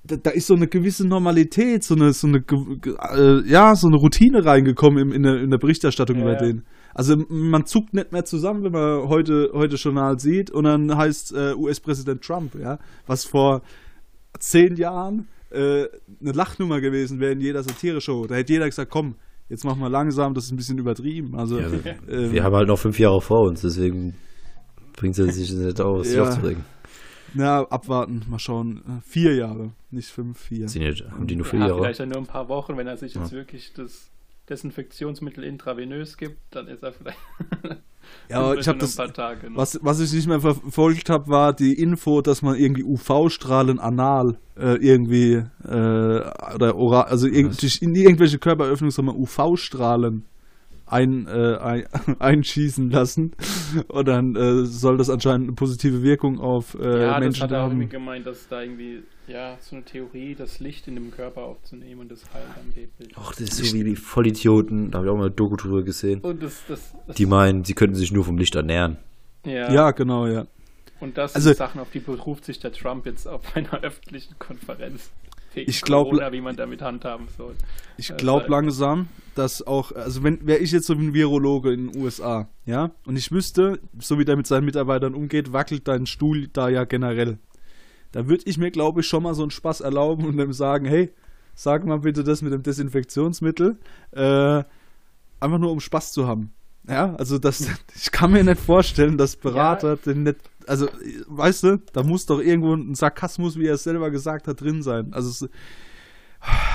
da, 0.04 0.30
ist 0.32 0.48
so 0.48 0.56
eine 0.56 0.68
gewisse 0.68 1.06
Normalität, 1.08 1.84
so 1.84 1.96
eine, 1.96 2.14
so 2.14 2.28
eine, 2.28 2.38
äh, 2.38 3.50
ja, 3.50 3.76
so 3.76 3.88
eine 3.88 3.98
Routine 3.98 4.46
reingekommen 4.46 5.00
im, 5.00 5.12
in, 5.12 5.24
der, 5.24 5.42
in 5.42 5.50
der 5.50 5.58
Berichterstattung 5.58 6.18
Ja, 6.18 6.22
über 6.24 6.34
ja. 6.34 6.40
den. 6.40 6.64
Also 6.94 7.16
man 7.30 7.66
zuckt 7.66 7.94
nicht 7.94 8.12
mehr 8.12 8.24
zusammen, 8.26 8.64
wenn 8.64 8.72
man 8.72 9.08
heute, 9.10 9.50
heute 9.54 9.76
Journal 9.76 10.18
sieht 10.20 10.50
und 10.50 10.64
dann 10.64 10.96
heißt 10.98 11.34
äh, 11.36 11.54
US-Präsident 11.56 12.22
Trump, 12.22 12.56
ja, 12.56 12.80
was 13.06 13.26
vor 13.26 13.62
zehn 14.40 14.76
Jahren 14.76 15.28
äh, 15.52 15.86
eine 16.22 16.32
Lachnummer 16.34 16.82
gewesen 16.82 17.20
wäre 17.20 17.34
in 17.34 17.42
jeder 17.42 17.62
Satire-Show. 17.64 18.26
Da 18.28 18.36
hätte 18.36 18.54
jeder 18.54 18.66
gesagt, 18.66 18.92
komm, 18.92 19.16
jetzt 19.50 19.64
machen 19.64 19.80
wir 19.80 19.90
langsam, 19.90 20.34
das 20.34 20.46
ist 20.46 20.52
ein 20.52 20.58
bisschen 20.58 20.78
übertrieben. 20.78 21.36
Also, 21.36 21.60
Ja, 21.60 21.72
wir, 21.72 21.96
ähm, 22.10 22.32
wir 22.32 22.44
haben 22.44 22.56
halt 22.56 22.68
noch 22.68 22.80
fünf 22.80 22.98
Jahre 23.00 23.22
vor 23.22 23.42
uns, 23.48 23.62
deswegen 23.62 24.16
bringt 24.96 25.18
es 25.20 25.36
sich 25.36 25.54
nicht 25.54 25.80
aus, 25.82 26.08
sich 26.08 26.18
Ja. 26.18 26.24
aufzuregen. 26.24 26.64
Na, 27.34 27.62
abwarten, 27.70 28.24
mal 28.30 28.40
schauen. 28.40 28.78
Äh, 28.88 29.02
Vier 29.10 29.36
Jahre, 29.36 29.72
nicht 29.92 30.10
fünf, 30.10 30.40
vier. 30.40 30.68
Sind 30.70 30.84
haben 31.12 31.28
die 31.28 31.36
nur 31.36 31.46
vier 31.46 31.60
Ja, 31.60 31.68
Jahre? 31.68 31.82
vielleicht 31.82 32.00
ja 32.00 32.06
nur 32.06 32.18
ein 32.18 32.26
paar 32.28 32.50
Wochen, 32.50 32.78
wenn 32.78 32.88
er 32.88 32.98
sich 32.98 33.14
jetzt 33.14 33.32
Ja. 33.32 33.38
wirklich 33.38 33.74
das 33.74 34.10
Desinfektionsmittel 34.50 35.44
intravenös 35.44 36.18
gibt, 36.18 36.40
dann 36.52 36.68
ist 36.68 36.84
er 36.84 36.94
vielleicht. 36.94 37.18
Ja, 38.30 38.40
aber 38.40 38.58
ich 38.58 38.66
habe 38.70 38.78
nur 38.78 38.88
das, 38.88 38.98
ein 38.98 39.08
paar 39.08 39.14
Tage 39.14 39.50
was, 39.54 39.80
was 39.82 40.00
ich 40.00 40.14
nicht 40.14 40.28
mehr 40.28 40.40
verfolgt 40.40 41.10
habe, 41.10 41.28
war 41.28 41.52
die 41.52 41.74
Info, 41.74 42.22
dass 42.22 42.42
man 42.42 42.56
irgendwie 42.56 42.84
UV-Strahlen 42.86 43.80
anal 43.80 44.38
äh, 44.58 44.76
irgendwie 44.78 45.44
äh, 45.66 46.22
oder 46.56 46.76
oral, 46.78 47.04
also 47.04 47.28
irg 47.28 47.58
durch 47.60 47.82
in 47.82 47.94
irgendwelche 47.96 48.40
Körperöffnungen 48.40 48.92
soll 48.92 49.04
man 49.04 49.16
UV-Strahlen 49.18 50.24
ein, 50.88 51.28
äh, 51.28 51.58
ein, 51.58 51.86
einschießen 52.20 52.90
lassen 52.90 53.34
und 53.88 54.08
dann 54.08 54.36
äh, 54.36 54.66
soll 54.66 54.98
das 54.98 55.10
anscheinend 55.10 55.48
eine 55.48 55.56
positive 55.56 56.02
Wirkung 56.04 56.40
auf 56.40 56.76
äh, 56.80 57.02
ja, 57.02 57.12
das 57.14 57.20
Menschen 57.20 57.44
hat 57.44 57.52
er 57.52 57.60
auch 57.60 57.64
haben. 57.66 57.72
irgendwie 57.74 57.90
gemeint, 57.90 58.26
dass 58.26 58.48
da 58.48 58.62
irgendwie, 58.62 59.04
ja, 59.28 59.58
so 59.60 59.76
eine 59.76 59.86
Theorie, 59.86 60.36
das 60.36 60.60
Licht 60.60 60.88
in 60.88 60.96
dem 60.96 61.12
Körper 61.12 61.42
aufzunehmen 61.42 62.02
und 62.02 62.12
das 62.12 62.22
heilt 62.34 62.46
angeblich. 62.64 63.10
Ach, 63.16 63.32
das 63.32 63.42
ist 63.42 63.56
so 63.58 63.76
wie 63.76 63.84
die 63.84 63.96
Vollidioten, 63.96 64.92
da 64.92 65.00
habe 65.00 65.08
ich 65.08 65.12
auch 65.14 65.18
mal 65.18 65.26
eine 65.26 65.32
Doku 65.36 65.56
drüber 65.58 65.84
gesehen. 65.84 66.22
Und 66.22 66.42
das, 66.42 66.64
das, 66.68 66.94
das 67.06 67.16
Die 67.18 67.26
meinen, 67.26 67.64
sie 67.66 67.74
könnten 67.74 67.96
sich 67.96 68.12
nur 68.12 68.24
vom 68.24 68.38
Licht 68.38 68.56
ernähren. 68.56 68.98
ja, 69.46 69.72
Ja, 69.72 69.92
genau, 69.92 70.26
ja. 70.28 70.48
und 71.00 71.18
das 71.18 71.36
Also- 71.36 71.50
sind 71.50 71.58
Sachen, 71.58 71.82
auf 71.82 71.90
die 71.92 72.00
beruft 72.00 72.46
sich 72.46 72.60
der 72.60 72.72
Trump 72.72 73.06
jetzt 73.06 73.28
auf 73.28 73.56
einer 73.56 73.74
öffentlichen 73.84 74.36
Konferenz. 74.40 75.12
Wegen 75.58 75.70
Ich 75.70 75.82
glaub- 75.82 76.10
Corona, 76.10 76.32
wie 76.32 76.42
man 76.42 76.56
damit 76.56 76.82
handhaben 76.82 77.28
soll. 77.38 77.56
Ich 77.98 78.08
Das 78.10 78.18
glaube 78.18 78.48
langsam, 78.50 79.08
dass 79.36 79.66
auch, 79.66 79.92
also 79.92 80.24
wenn, 80.24 80.46
wäre 80.48 80.60
ich 80.60 80.72
jetzt 80.72 80.88
so 80.88 80.94
ein 80.94 81.14
Virologe 81.14 81.74
in 81.74 81.92
den 81.92 82.02
USA, 82.02 82.48
ja, 82.66 82.92
und 83.06 83.18
ich 83.18 83.32
wüsste, 83.32 83.80
so 84.00 84.18
wie 84.20 84.26
der 84.26 84.36
mit 84.36 84.48
seinen 84.48 84.66
Mitarbeitern 84.66 85.14
umgeht, 85.14 85.54
wackelt 85.54 85.88
dein 85.88 86.06
Stuhl 86.06 86.48
da 86.48 86.70
ja 86.70 86.84
generell. 86.86 87.38
Da 88.12 88.28
würde 88.28 88.44
ich 88.46 88.58
mir, 88.58 88.72
glaube 88.72 89.02
ich, 89.02 89.08
schon 89.08 89.24
mal 89.24 89.34
so 89.34 89.42
einen 89.44 89.52
Spaß 89.52 89.82
erlauben 89.82 90.26
und 90.26 90.38
dem 90.38 90.54
sagen, 90.54 90.86
hey, 90.86 91.12
sag 91.56 91.86
mal 91.86 92.00
bitte 92.00 92.24
das 92.24 92.42
mit 92.42 92.54
dem 92.54 92.64
Desinfektionsmittel, 92.64 93.78
äh, 94.12 94.64
einfach 95.40 95.58
nur 95.60 95.72
um 95.72 95.80
Spaß 95.80 96.14
zu 96.14 96.28
haben. 96.28 96.54
Ja, 96.88 97.16
also 97.16 97.38
das, 97.38 97.68
ich 97.96 98.12
kann 98.12 98.32
mir 98.32 98.44
nicht 98.44 98.62
vorstellen, 98.62 99.18
dass 99.18 99.36
Berater 99.36 99.98
den 99.98 100.24
nicht, 100.24 100.38
also, 100.68 100.88
weißt 101.28 101.64
du, 101.64 101.78
da 101.94 102.04
muss 102.04 102.26
doch 102.26 102.40
irgendwo 102.40 102.74
ein 102.74 102.96
Sarkasmus, 102.96 103.58
wie 103.58 103.68
er 103.68 103.76
es 103.76 103.84
selber 103.84 104.12
gesagt 104.12 104.48
hat, 104.48 104.62
drin 104.62 104.84
sein. 104.84 105.14
Also, 105.14 105.30
es, 105.30 105.52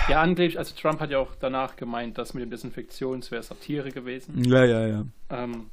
Ja, 0.09 0.23
angeblich, 0.23 0.59
also 0.59 0.75
Trump 0.75 1.01
hat 1.01 1.11
ja 1.11 1.19
auch 1.19 1.35
danach 1.39 1.77
gemeint, 1.77 2.19
dass 2.19 2.35
mit 2.35 2.43
dem 2.43 2.51
Desinfektions 2.51 3.31
wäre 3.31 3.43
Satire 3.43 3.91
gewesen. 3.91 4.45
ja, 4.45 4.65
ja, 4.65 4.87
ja. 4.87 5.05
Ähm, 5.31 5.71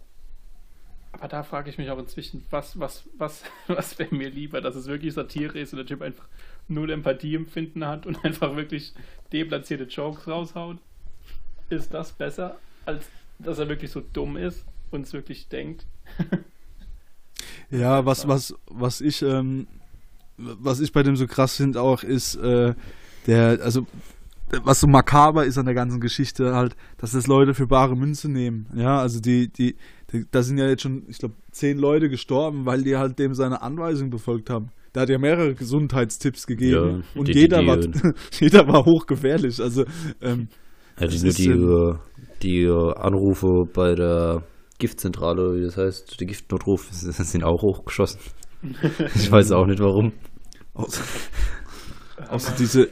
aber 1.11 1.27
da 1.27 1.43
frage 1.43 1.69
ich 1.69 1.77
mich 1.77 1.89
auch 1.89 1.97
inzwischen, 1.97 2.45
was, 2.49 2.79
was, 2.79 3.03
was, 3.17 3.43
was 3.67 3.97
wäre 3.97 4.13
mir 4.13 4.29
lieber, 4.29 4.61
dass 4.61 4.75
es 4.75 4.87
wirklich 4.87 5.13
Satire 5.13 5.57
ist 5.57 5.73
und 5.73 5.77
der 5.77 5.85
Typ 5.85 6.01
einfach 6.01 6.27
null 6.67 6.91
Empathieempfinden 6.91 7.85
hat 7.85 8.05
und 8.05 8.23
einfach 8.25 8.55
wirklich 8.55 8.93
deplatzierte 9.33 9.85
Jokes 9.85 10.27
raushaut? 10.27 10.77
Ist 11.69 11.93
das 11.93 12.11
besser, 12.11 12.57
als 12.85 13.09
dass 13.39 13.59
er 13.59 13.69
wirklich 13.69 13.91
so 13.91 14.01
dumm 14.01 14.37
ist 14.37 14.65
und 14.91 15.01
es 15.01 15.13
wirklich 15.13 15.47
denkt? 15.47 15.85
Ja, 17.71 18.05
was, 18.05 18.27
was, 18.27 18.53
was 18.69 19.01
ich, 19.01 19.21
ähm, 19.21 19.67
was 20.37 20.79
ich 20.79 20.91
bei 20.91 21.03
dem 21.03 21.15
so 21.15 21.27
krass 21.27 21.55
finde 21.57 21.81
auch, 21.81 22.03
ist, 22.03 22.35
äh, 22.35 22.73
der, 23.27 23.59
also 23.61 23.85
was 24.63 24.79
so 24.79 24.87
makaber 24.87 25.45
ist 25.45 25.57
an 25.59 25.65
der 25.65 25.75
ganzen 25.75 25.99
Geschichte 25.99 26.55
halt, 26.55 26.75
dass 26.97 27.11
das 27.11 27.27
Leute 27.27 27.53
für 27.53 27.67
bare 27.67 27.95
Münze 27.95 28.29
nehmen. 28.31 28.65
Ja, 28.75 28.99
also 28.99 29.19
die, 29.19 29.47
die, 29.51 29.75
die 30.11 30.25
da 30.31 30.41
sind 30.41 30.57
ja 30.57 30.67
jetzt 30.67 30.81
schon, 30.81 31.03
ich 31.07 31.19
glaube, 31.19 31.35
zehn 31.51 31.77
Leute 31.77 32.09
gestorben, 32.09 32.65
weil 32.65 32.81
die 32.81 32.97
halt 32.97 33.19
dem 33.19 33.35
seine 33.35 33.61
Anweisung 33.61 34.09
befolgt 34.09 34.49
haben. 34.49 34.69
Da 34.93 35.01
hat 35.01 35.09
ja 35.09 35.19
mehrere 35.19 35.53
Gesundheitstipps 35.53 36.47
gegeben 36.47 37.03
Ja, 37.13 37.19
und 37.19 37.27
die- 37.27 37.33
jeder, 37.33 37.61
die- 37.61 37.67
war, 37.67 37.77
jeder 38.39 38.67
war 38.67 38.85
hochgefährlich. 38.85 39.61
Also 39.61 39.85
ähm, 40.19 40.47
Ja, 40.99 41.05
die, 41.05 41.19
die, 41.31 41.45
ähm, 41.45 41.91
äh, 41.91 41.95
die 42.41 42.63
äh, 42.63 42.93
Anrufe 42.95 43.67
bei 43.71 43.93
der 43.93 44.41
Giftzentrale, 44.79 45.55
wie 45.55 45.63
das 45.63 45.77
heißt, 45.77 46.19
der 46.19 46.27
Giftnotruf, 46.27 46.87
sind 46.91 47.43
auch 47.43 47.61
hochgeschossen. 47.61 48.19
Ich 49.15 49.31
weiß 49.31 49.51
auch 49.51 49.65
nicht 49.67 49.79
warum. 49.79 50.13
außer, 50.73 51.03
außer 52.29 52.53
diese. 52.57 52.89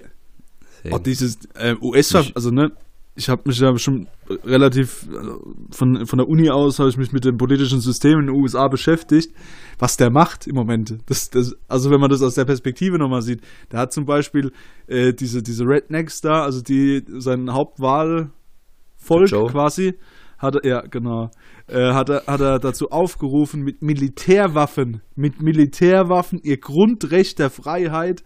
Auch 0.92 1.00
dieses 1.00 1.40
äh, 1.56 1.76
us 1.82 2.16
also 2.16 2.50
ne, 2.50 2.72
ich 3.18 3.30
habe 3.30 3.42
mich 3.46 3.60
ja 3.60 3.76
schon 3.78 4.08
relativ 4.46 5.08
also 5.12 5.56
von, 5.72 6.06
von 6.06 6.18
der 6.20 6.30
Uni 6.30 6.50
aus 6.50 6.80
habe 6.80 6.90
ich 6.90 6.98
mich 6.98 7.12
mit 7.12 7.26
dem 7.26 7.38
politischen 7.38 7.82
System 7.82 8.20
in 8.20 8.28
den 8.28 8.36
USA 8.36 8.68
beschäftigt, 8.68 9.34
was 9.80 9.98
der 9.98 10.12
macht 10.12 10.46
im 10.48 10.56
Moment. 10.56 11.00
Das, 11.08 11.30
das, 11.32 11.56
also 11.68 11.90
wenn 11.90 12.00
man 12.00 12.12
das 12.12 12.22
aus 12.22 12.36
der 12.36 12.46
Perspektive 12.46 13.00
nochmal 13.00 13.24
sieht, 13.24 13.42
der 13.72 13.80
hat 13.80 13.92
zum 13.92 14.06
Beispiel 14.06 14.52
äh, 14.86 15.14
diese, 15.14 15.42
diese 15.42 15.66
Rednecks 15.66 16.22
da, 16.22 16.44
also 16.44 16.62
die 16.62 17.04
sein 17.18 17.52
Hauptwahlvolk 17.52 18.30
quasi, 19.52 19.96
hat 20.38 20.56
er, 20.56 20.66
ja 20.66 20.82
genau, 20.82 21.32
äh, 21.68 21.94
hat, 21.94 22.10
er, 22.10 22.24
hat 22.28 22.42
er 22.42 22.60
dazu 22.60 22.92
aufgerufen, 22.92 23.62
mit 23.64 23.82
Militärwaffen, 23.82 25.02
mit 25.16 25.42
Militärwaffen 25.42 26.40
ihr 26.44 26.58
Grundrecht 26.60 27.40
der 27.40 27.50
Freiheit 27.50 28.24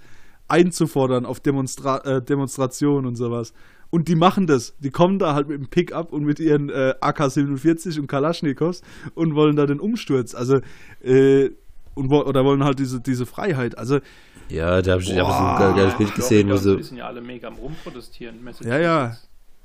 einzufordern 0.47 1.25
auf 1.25 1.39
Demonstra 1.39 1.97
äh, 1.99 2.21
Demonstrationen 2.21 3.05
und 3.05 3.15
sowas. 3.15 3.53
Und 3.89 4.07
die 4.07 4.15
machen 4.15 4.47
das. 4.47 4.73
Die 4.79 4.89
kommen 4.89 5.19
da 5.19 5.33
halt 5.33 5.49
mit 5.49 5.57
dem 5.59 5.67
Pickup 5.69 6.13
und 6.13 6.23
mit 6.23 6.39
ihren 6.39 6.69
äh, 6.69 6.93
AK-47 7.01 7.99
und 7.99 8.07
Kalaschnikows 8.07 8.81
und 9.15 9.35
wollen 9.35 9.55
da 9.57 9.65
den 9.65 9.79
Umsturz. 9.81 10.33
Also, 10.33 10.59
äh, 11.03 11.49
und 11.93 12.09
wo, 12.09 12.21
oder 12.21 12.45
wollen 12.45 12.63
halt 12.63 12.79
diese, 12.79 13.01
diese 13.01 13.25
Freiheit. 13.25 13.77
Also, 13.77 13.99
Ja, 14.47 14.81
da 14.81 14.93
habe 14.93 15.01
ich, 15.01 15.11
ich 15.11 15.19
hab 15.19 15.27
so 15.27 15.33
Boah. 15.33 15.57
ein 15.67 15.73
ge- 15.73 15.83
geiles 15.83 15.97
Bild 15.97 16.15
gesehen, 16.15 16.49
wo 16.49 16.55
so, 16.55 16.77
Die 16.77 16.83
sind 16.83 16.97
ja 16.97 17.07
alle 17.07 17.21
mega 17.21 17.49
am 17.49 17.55
Rumprotestieren. 17.55 18.35
Ja, 18.61 18.79
ja. 18.79 19.17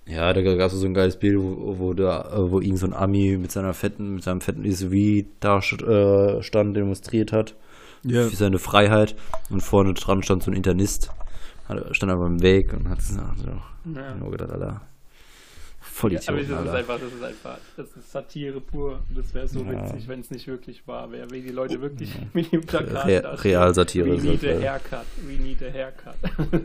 Ja, 0.06 0.32
da 0.32 0.40
gab 0.42 0.70
es 0.70 0.72
so 0.72 0.86
ein 0.86 0.94
geiles 0.94 1.16
Bild, 1.16 1.38
wo, 1.38 1.78
wo 1.78 1.94
da, 1.94 2.22
äh, 2.32 2.50
wo 2.50 2.60
irgend 2.60 2.78
so 2.78 2.86
ein 2.86 2.92
Ami 2.94 3.36
mit 3.36 3.50
seiner 3.52 3.74
fetten, 3.74 4.14
mit 4.14 4.24
seinem 4.24 4.40
fetten 4.40 4.70
SUV 4.70 5.24
da 5.40 5.58
äh, 5.58 6.42
stand, 6.42 6.76
demonstriert 6.76 7.32
hat 7.32 7.54
ja. 8.04 8.28
für 8.28 8.36
seine 8.36 8.58
Freiheit 8.58 9.16
und 9.50 9.60
vorne 9.62 9.94
dran 9.94 10.22
stand 10.22 10.42
so 10.42 10.50
ein 10.50 10.56
Internist, 10.56 11.10
stand 11.90 12.12
aber 12.12 12.26
im 12.26 12.40
Weg 12.42 12.72
und 12.72 12.88
hat 12.88 13.02
so, 13.02 13.16
Ja. 13.18 14.14
nur 14.14 14.30
gedacht, 14.30 14.50
Alter, 14.50 14.80
voll 15.80 16.12
Ja, 16.12 16.20
aber 16.28 16.38
das 16.38 16.48
ist 16.48 16.52
einfach, 16.68 16.98
das 17.00 17.12
ist 17.12 17.24
einfach, 17.24 17.58
das 17.76 17.86
ist 17.96 18.12
Satire 18.12 18.60
pur. 18.60 19.00
Das 19.14 19.34
wäre 19.34 19.48
so 19.48 19.60
Ja. 19.60 19.70
witzig, 19.72 20.08
wenn 20.08 20.20
es 20.20 20.30
nicht 20.30 20.46
wirklich 20.46 20.86
wahr 20.86 21.10
wäre, 21.10 21.30
wie 21.30 21.40
die 21.40 21.50
Leute 21.50 21.80
wirklich 21.80 22.10
mit 22.32 22.52
dem 22.52 22.60
Plakat 22.60 23.06
Re. 23.06 23.44
Realsatire 23.44 24.06
We 24.06 24.22
need 24.22 24.44
a 24.44 24.60
haircut, 24.60 25.06
we 25.26 25.42
need 25.42 25.58
a 25.62 25.70
haircut. 25.72 26.14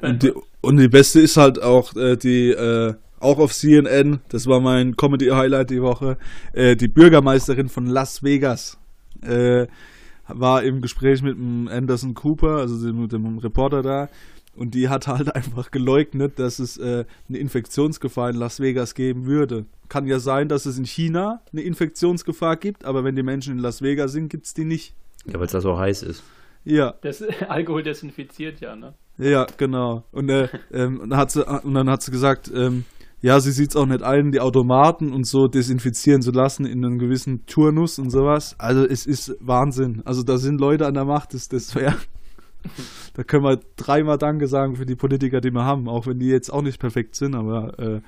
Und 0.03 0.21
die, 0.23 0.33
und 0.61 0.77
die 0.77 0.87
beste 0.89 1.21
ist 1.21 1.37
halt 1.37 1.61
auch 1.61 1.95
äh, 1.95 2.17
die, 2.17 2.51
äh, 2.51 2.93
auch 3.21 3.39
auf 3.39 3.53
CNN, 3.53 4.19
das 4.29 4.47
war 4.47 4.59
mein 4.59 4.95
Comedy-Highlight 4.95 5.69
die 5.69 5.81
Woche, 5.81 6.17
äh, 6.53 6.75
die 6.75 6.87
Bürgermeisterin 6.87 7.69
von 7.69 7.85
Las 7.85 8.23
Vegas 8.23 8.77
äh, 9.21 9.67
war 10.27 10.63
im 10.63 10.81
Gespräch 10.81 11.21
mit 11.21 11.35
dem 11.35 11.67
Anderson 11.67 12.13
Cooper, 12.13 12.57
also 12.57 12.83
dem, 12.85 13.01
mit 13.01 13.11
dem 13.11 13.37
Reporter 13.37 13.81
da, 13.81 14.09
und 14.55 14.73
die 14.75 14.89
hat 14.89 15.07
halt 15.07 15.35
einfach 15.35 15.71
geleugnet, 15.71 16.39
dass 16.39 16.59
es 16.59 16.77
äh, 16.77 17.05
eine 17.29 17.37
Infektionsgefahr 17.37 18.29
in 18.29 18.35
Las 18.35 18.59
Vegas 18.59 18.95
geben 18.95 19.25
würde. 19.25 19.65
Kann 19.89 20.07
ja 20.07 20.19
sein, 20.19 20.47
dass 20.49 20.65
es 20.65 20.77
in 20.77 20.85
China 20.85 21.41
eine 21.51 21.61
Infektionsgefahr 21.61 22.57
gibt, 22.57 22.85
aber 22.85 23.03
wenn 23.03 23.15
die 23.15 23.23
Menschen 23.23 23.53
in 23.53 23.59
Las 23.59 23.81
Vegas 23.81 24.11
sind, 24.11 24.29
gibt 24.29 24.45
es 24.45 24.53
die 24.53 24.65
nicht. 24.65 24.93
Ja, 25.25 25.35
weil 25.35 25.45
es 25.45 25.51
da 25.51 25.61
so 25.61 25.77
heiß 25.77 26.03
ist. 26.03 26.23
Ja, 26.63 26.93
Das 27.01 27.23
Alkohol 27.49 27.83
desinfiziert 27.83 28.61
ja, 28.61 28.75
ne? 28.75 28.93
Ja, 29.17 29.45
genau. 29.57 30.03
Und, 30.11 30.29
äh, 30.29 30.47
ähm, 30.71 30.99
und, 30.99 31.09
dann 31.09 31.19
hat 31.19 31.31
sie, 31.31 31.45
und 31.45 31.73
dann 31.73 31.89
hat 31.89 32.01
sie 32.01 32.11
gesagt, 32.11 32.51
ähm, 32.53 32.85
ja, 33.21 33.39
sie 33.39 33.51
sieht 33.51 33.69
es 33.71 33.75
auch 33.75 33.85
nicht 33.85 34.01
ein, 34.03 34.31
die 34.31 34.39
Automaten 34.39 35.13
und 35.13 35.25
so 35.27 35.47
desinfizieren 35.47 36.21
zu 36.21 36.31
lassen 36.31 36.65
in 36.65 36.83
einem 36.83 36.97
gewissen 36.97 37.45
Turnus 37.45 37.99
und 37.99 38.09
sowas. 38.09 38.55
Also 38.57 38.83
es 38.85 39.05
ist 39.05 39.35
Wahnsinn. 39.39 40.01
Also 40.05 40.23
da 40.23 40.37
sind 40.37 40.59
Leute 40.59 40.87
an 40.87 40.95
der 40.95 41.05
Macht, 41.05 41.33
das, 41.33 41.47
das 41.47 41.75
wäre. 41.75 41.95
da 43.13 43.23
können 43.23 43.43
wir 43.43 43.59
dreimal 43.75 44.17
Danke 44.17 44.47
sagen 44.47 44.75
für 44.75 44.85
die 44.85 44.95
Politiker, 44.95 45.39
die 45.39 45.51
wir 45.51 45.65
haben, 45.65 45.87
auch 45.87 46.07
wenn 46.07 46.19
die 46.19 46.29
jetzt 46.29 46.51
auch 46.51 46.61
nicht 46.61 46.79
perfekt 46.79 47.15
sind, 47.15 47.35
aber 47.35 47.77
äh, 47.79 48.01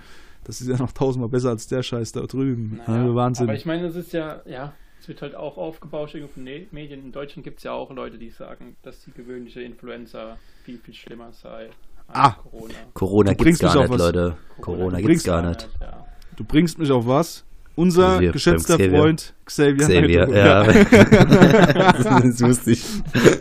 das 0.46 0.62
ist 0.62 0.68
ja 0.68 0.78
noch 0.78 0.92
tausendmal 0.92 1.30
besser 1.30 1.50
als 1.50 1.68
der 1.68 1.84
Scheiß 1.84 2.12
da 2.12 2.22
drüben. 2.22 2.82
also 2.86 3.16
Wahnsinn. 3.16 3.48
Aber 3.48 3.56
ich 3.56 3.66
meine, 3.66 3.88
es 3.88 3.96
ist 3.96 4.14
ja, 4.14 4.42
ja, 4.46 4.74
es 5.00 5.08
wird 5.08 5.22
halt 5.22 5.36
auch 5.36 5.58
aufgebauscht 5.58 6.18
von 6.34 6.44
Ne- 6.44 6.68
Medien. 6.72 7.04
In 7.04 7.12
Deutschland 7.12 7.44
gibt 7.44 7.58
es 7.58 7.64
ja 7.64 7.72
auch 7.72 7.92
Leute, 7.92 8.18
die 8.18 8.30
sagen, 8.30 8.76
dass 8.84 9.04
die 9.04 9.12
gewöhnliche 9.12 9.62
Influenza 9.62 10.38
viel, 10.64 10.78
viel 10.78 10.94
schlimmer 10.94 11.32
sei 11.32 11.70
Ah. 12.08 12.32
Corona. 12.32 12.74
Corona 12.94 13.34
gibt's 13.34 13.60
gar 13.60 13.76
nicht, 13.76 13.90
was. 13.90 13.98
Leute. 13.98 14.38
Corona 14.62 14.98
Du 15.00 15.08
gibt's 15.08 15.24
gar 15.24 15.42
nicht. 15.42 15.70
Ja. 15.80 16.06
du 16.36 16.44
bringst 16.44 16.78
mich 16.78 16.92
auf 16.92 17.08
was? 17.08 17.44
Unser 17.76 18.20
wir 18.20 18.32
geschätzter 18.32 18.78
Xavier. 18.78 19.00
Freund 19.00 19.34
Xavier. 19.46 19.88
Xavier, 19.88 20.30
ja. 20.30 20.64
das 22.22 22.42
wusste 22.42 22.72
ich. 22.72 22.86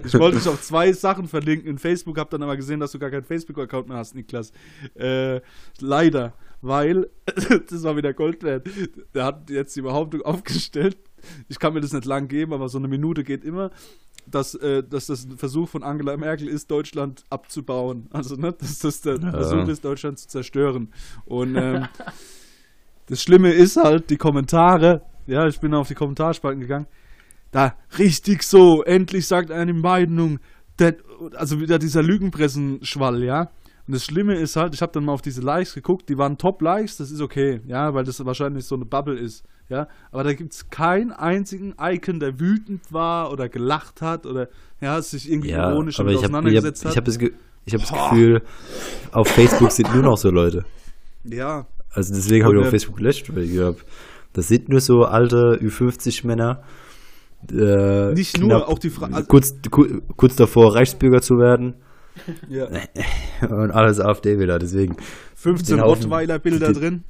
Ich 0.07 0.14
wollte 0.14 0.38
dich 0.38 0.48
auf 0.48 0.62
zwei 0.62 0.90
Sachen 0.92 1.29
verlinken 1.29 1.68
in 1.68 1.79
Facebook, 1.79 2.18
habe 2.18 2.31
dann 2.31 2.42
aber 2.42 2.57
gesehen, 2.57 2.81
dass 2.81 2.92
du 2.92 2.98
gar 2.98 3.11
keinen 3.11 3.25
Facebook-Account 3.25 3.88
mehr 3.88 3.98
hast, 3.98 4.14
Niklas. 4.14 4.53
Äh, 4.94 5.42
leider, 5.81 6.33
weil, 6.62 7.11
das 7.68 7.83
war 7.83 7.94
wieder 7.96 8.14
Gold 8.14 8.42
wert, 8.42 8.68
der 9.14 9.25
hat 9.27 9.51
jetzt 9.51 9.77
die 9.77 9.83
Behauptung 9.83 10.22
aufgestellt, 10.22 10.96
ich 11.48 11.59
kann 11.59 11.75
mir 11.75 11.83
das 11.83 11.92
nicht 11.92 12.07
lang 12.07 12.27
geben, 12.27 12.55
aber 12.55 12.68
so 12.70 12.79
eine 12.79 12.88
Minute 12.88 13.25
geht 13.25 13.44
immer, 13.44 13.70
dass, 14.27 14.55
äh, 14.55 14.83
dass 14.83 15.07
das 15.07 15.25
ein 15.25 15.37
Versuch 15.37 15.69
von 15.69 15.83
Angela 15.83 16.17
Merkel 16.17 16.49
ist, 16.49 16.71
Deutschland 16.71 17.25
abzubauen. 17.31 18.09
Also, 18.11 18.37
ne, 18.37 18.53
dass 18.53 18.79
das 18.79 19.01
der 19.01 19.21
Versuch 19.21 19.69
ist, 19.69 19.85
Deutschland 19.85 20.19
zu 20.19 20.29
zerstören. 20.29 20.93
Und 21.25 21.57
ähm, 21.57 21.87
das 23.07 23.23
Schlimme 23.23 23.53
ist 23.53 23.77
halt, 23.77 24.11
die 24.11 24.17
Kommentare, 24.17 25.03
ja, 25.27 25.47
ich 25.47 25.61
bin 25.61 25.75
auf 25.75 25.89
die 25.89 25.95
Kommentarspalten 25.95 26.61
gegangen, 26.61 26.87
da 27.51 27.77
richtig 27.99 28.43
so, 28.43 28.83
endlich 28.83 29.27
sagt 29.27 29.51
eine 29.51 29.75
Meinung, 29.75 30.39
der, 30.79 30.97
also 31.35 31.61
wieder 31.61 31.79
dieser 31.79 32.03
Lügenpressenschwall, 32.03 33.23
ja. 33.23 33.51
Und 33.87 33.95
das 33.95 34.05
Schlimme 34.05 34.39
ist 34.39 34.57
halt, 34.57 34.75
ich 34.75 34.81
habe 34.81 34.93
dann 34.93 35.05
mal 35.05 35.13
auf 35.13 35.23
diese 35.23 35.43
Likes 35.43 35.75
geguckt, 35.75 36.09
die 36.09 36.17
waren 36.17 36.39
Top-Likes, 36.39 36.97
das 36.97 37.11
ist 37.11 37.21
okay, 37.21 37.61
ja, 37.67 37.93
weil 37.93 38.05
das 38.05 38.25
wahrscheinlich 38.25 38.65
so 38.65 38.77
eine 38.77 38.85
Bubble 38.85 39.19
ist, 39.19 39.45
ja. 39.73 39.89
Aber 40.13 40.23
da 40.25 40.33
gibt 40.35 40.53
es 40.53 40.71
keinen 40.71 41.11
einzigen 41.13 41.75
Icon, 41.81 42.21
der 42.21 42.39
wütend 42.39 42.93
war 42.93 43.33
oder 43.33 43.49
gelacht 43.49 44.01
hat 44.03 44.27
oder 44.27 44.49
ja, 44.81 45.01
sich 45.03 45.31
irgendwie 45.31 45.51
Ja, 45.51 45.71
ironisch 45.71 45.99
aber 45.99 46.11
ich 46.11 46.17
habe 46.17 46.19
ich 46.19 46.25
hab, 46.25 46.31
auseinandergesetzt 46.31 46.83
ich 46.85 46.91
hat. 46.91 46.97
hab 46.99 47.05
das, 47.07 47.19
Ge 47.19 47.33
ich 47.65 47.75
hab 47.75 47.81
das 47.81 47.93
Gefühl, 47.93 48.43
auf 49.13 49.29
Facebook 49.29 49.71
sind 49.73 49.93
nur 49.95 50.03
noch 50.03 50.17
so 50.19 50.31
Leute. 50.31 50.65
ja, 51.25 51.67
Also 51.93 52.13
deswegen 52.15 52.45
habe 52.45 52.57
ich 52.57 52.63
auf 52.63 52.71
Facebook 52.71 52.97
gelöscht, 52.97 53.35
weil 53.35 53.45
ich 53.45 53.59
hab, 53.59 53.77
das 54.33 54.49
sind 54.49 54.69
nur 54.69 54.81
so 54.81 55.05
alte 55.05 55.59
Ü50-Männer. 55.63 56.63
Äh, 57.51 58.13
Nicht 58.15 58.39
nur, 58.39 58.69
auch 58.69 58.79
die 58.79 58.91
Fra- 58.91 59.07
also- 59.07 59.27
kurz, 59.27 59.55
ku- 59.71 60.01
kurz 60.17 60.37
davor, 60.37 60.75
Reichsbürger 60.75 61.21
zu 61.23 61.39
werden 61.39 61.75
ja. 62.49 62.69
und 63.49 63.71
alles 63.73 64.01
AfD-Wähler, 64.01 64.59
deswegen. 64.59 64.97
15 65.37 65.77
Den 65.77 65.85
Haufen- 65.85 66.03
Rottweiler-Bilder 66.05 66.73
drin. 66.73 67.05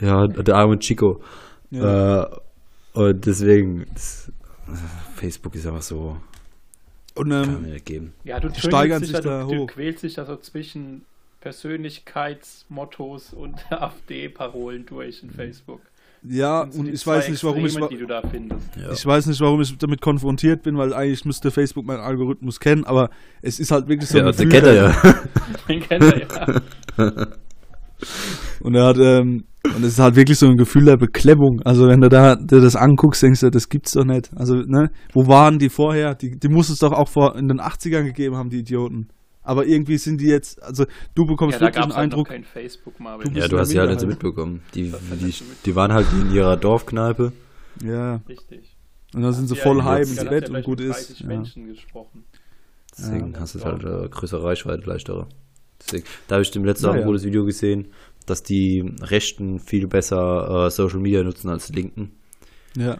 Ja, 0.00 0.26
der 0.28 0.54
arme 0.54 0.78
Chico. 0.78 1.20
Ja. 1.70 2.22
Äh, 2.24 2.28
und 2.94 3.26
deswegen, 3.26 3.86
das, 3.94 4.32
Facebook 5.16 5.54
ist 5.54 5.66
einfach 5.66 5.82
so, 5.82 6.16
Und 7.14 7.30
kann 7.30 7.44
ähm, 7.44 7.62
mir 7.62 7.68
nicht 7.74 7.86
geben. 7.86 8.12
Ja, 8.24 8.40
du 8.40 8.48
Die 8.48 8.60
steigern 8.60 9.02
sich 9.02 9.12
dich 9.12 9.20
da 9.24 9.42
du, 9.44 9.54
du 9.54 9.60
hoch. 9.62 9.66
quälst 9.68 10.02
dich 10.02 10.14
da 10.14 10.24
so 10.24 10.36
zwischen 10.36 11.02
Persönlichkeitsmottos 11.40 13.32
und 13.32 13.54
AfD-Parolen 13.72 14.86
durch 14.86 15.22
in 15.22 15.30
Facebook. 15.30 15.80
ja, 16.22 16.62
und 16.62 16.88
ich 16.88 17.06
weiß 17.06 17.28
nicht, 17.28 17.44
warum 17.44 17.60
ich, 17.60 17.66
Extreme, 17.76 17.88
die 17.90 17.96
du 17.98 18.06
da 18.06 18.22
findest. 18.22 18.76
Ja. 18.76 18.90
Ich 18.92 19.06
weiß 19.06 19.26
nicht, 19.26 19.40
warum 19.40 19.60
ich 19.60 19.76
damit 19.78 20.00
konfrontiert 20.00 20.62
bin, 20.64 20.76
weil 20.76 20.92
eigentlich 20.92 21.24
müsste 21.24 21.50
Facebook 21.50 21.86
meinen 21.86 22.00
Algorithmus 22.00 22.58
kennen, 22.58 22.84
aber 22.84 23.10
es 23.42 23.60
ist 23.60 23.70
halt 23.70 23.86
wirklich 23.88 24.08
so 24.10 24.18
ja, 24.18 24.30
Gefühl. 24.30 24.48
kennt 24.48 24.66
er 24.66 24.74
ja. 24.74 25.14
Den 25.68 25.80
kennt 25.80 26.04
er 26.04 26.18
ja. 26.20 26.62
Und 28.60 28.74
er 28.74 28.84
hat, 28.86 28.98
ähm, 28.98 29.44
und 29.64 29.82
es 29.84 29.92
ist 29.94 29.98
halt 29.98 30.16
wirklich 30.16 30.38
so 30.38 30.46
ein 30.46 30.56
Gefühl 30.56 30.84
der 30.84 30.96
Beklemmung. 30.96 31.60
Also 31.64 31.86
wenn 31.88 32.00
du 32.00 32.08
da 32.08 32.36
dir 32.36 32.60
das 32.60 32.76
anguckst, 32.76 33.22
denkst 33.22 33.40
du, 33.40 33.50
das 33.50 33.68
gibt's 33.68 33.92
doch 33.92 34.04
nicht. 34.04 34.30
Also, 34.36 34.54
ne, 34.56 34.90
wo 35.12 35.26
waren 35.26 35.58
die 35.58 35.68
vorher? 35.68 36.14
Die, 36.14 36.38
die 36.38 36.48
muss 36.48 36.70
es 36.70 36.78
doch 36.78 36.92
auch 36.92 37.08
vor 37.08 37.36
in 37.36 37.48
den 37.48 37.60
80ern 37.60 38.04
gegeben 38.04 38.36
haben, 38.36 38.50
die 38.50 38.58
Idioten. 38.60 39.08
Aber 39.42 39.66
irgendwie 39.66 39.96
sind 39.96 40.20
die 40.20 40.26
jetzt, 40.28 40.62
also 40.62 40.84
du 41.14 41.24
bekommst 41.24 41.54
Ja, 41.60 41.66
wirklich 41.66 41.86
es 41.86 41.94
halt 41.94 42.04
Eindruck, 42.04 42.28
kein 42.28 42.44
Facebook, 42.44 43.00
Marvin. 43.00 43.32
Du 43.32 43.38
Ja, 43.38 43.44
in 43.44 43.50
du 43.50 43.56
der 43.56 43.60
hast 43.60 43.72
ja 43.72 43.80
halt 43.80 43.90
nicht 43.90 44.00
so 44.00 44.06
mitbekommen. 44.06 44.60
Die, 44.74 44.92
die, 44.92 45.34
die 45.64 45.74
waren 45.76 45.92
halt 45.92 46.06
in 46.12 46.30
ihrer 46.34 46.56
Dorfkneipe. 46.56 47.32
ja, 47.82 48.16
Richtig. 48.28 48.76
und 49.14 49.22
dann 49.22 49.32
sind 49.32 49.48
sie 49.48 49.56
Ja, 49.56 49.62
voll 49.62 49.78
ja, 49.78 49.84
heim 49.86 50.02
ins 50.02 50.24
Bett 50.24 50.50
und 50.50 50.62
gut 50.64 50.80
mit 50.80 50.88
ist. 50.90 51.08
30 51.08 51.20
Ja. 51.20 51.26
Menschen 51.28 51.66
gesprochen. 51.66 52.24
Deswegen 52.96 53.32
Ja. 53.32 53.40
hast 53.40 53.54
du 53.54 53.60
halt 53.64 53.84
äh, 53.84 54.08
größere 54.10 54.44
Reichweite, 54.44 54.82
leichtere. 54.88 55.26
Deswegen, 55.80 56.04
da 56.26 56.34
habe 56.34 56.42
ich 56.42 56.50
dem 56.50 56.64
letzten 56.64 56.86
Mal 56.86 56.92
Naja. 56.92 57.02
ein 57.04 57.06
gutes 57.06 57.24
Video 57.24 57.44
gesehen, 57.44 57.88
dass 58.30 58.42
die 58.42 58.92
Rechten 59.00 59.58
viel 59.58 59.86
besser 59.86 60.66
äh, 60.66 60.70
Social 60.70 60.98
Media 61.00 61.22
nutzen 61.22 61.48
als 61.48 61.66
die 61.68 61.72
Linken. 61.74 62.12
Ja. 62.76 62.98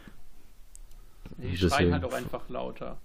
Die 1.38 1.50
Deswegen. 1.52 1.68
schreien 1.70 1.92
halt 1.92 2.04
auch 2.04 2.12
einfach 2.12 2.48
lauter. 2.48 2.98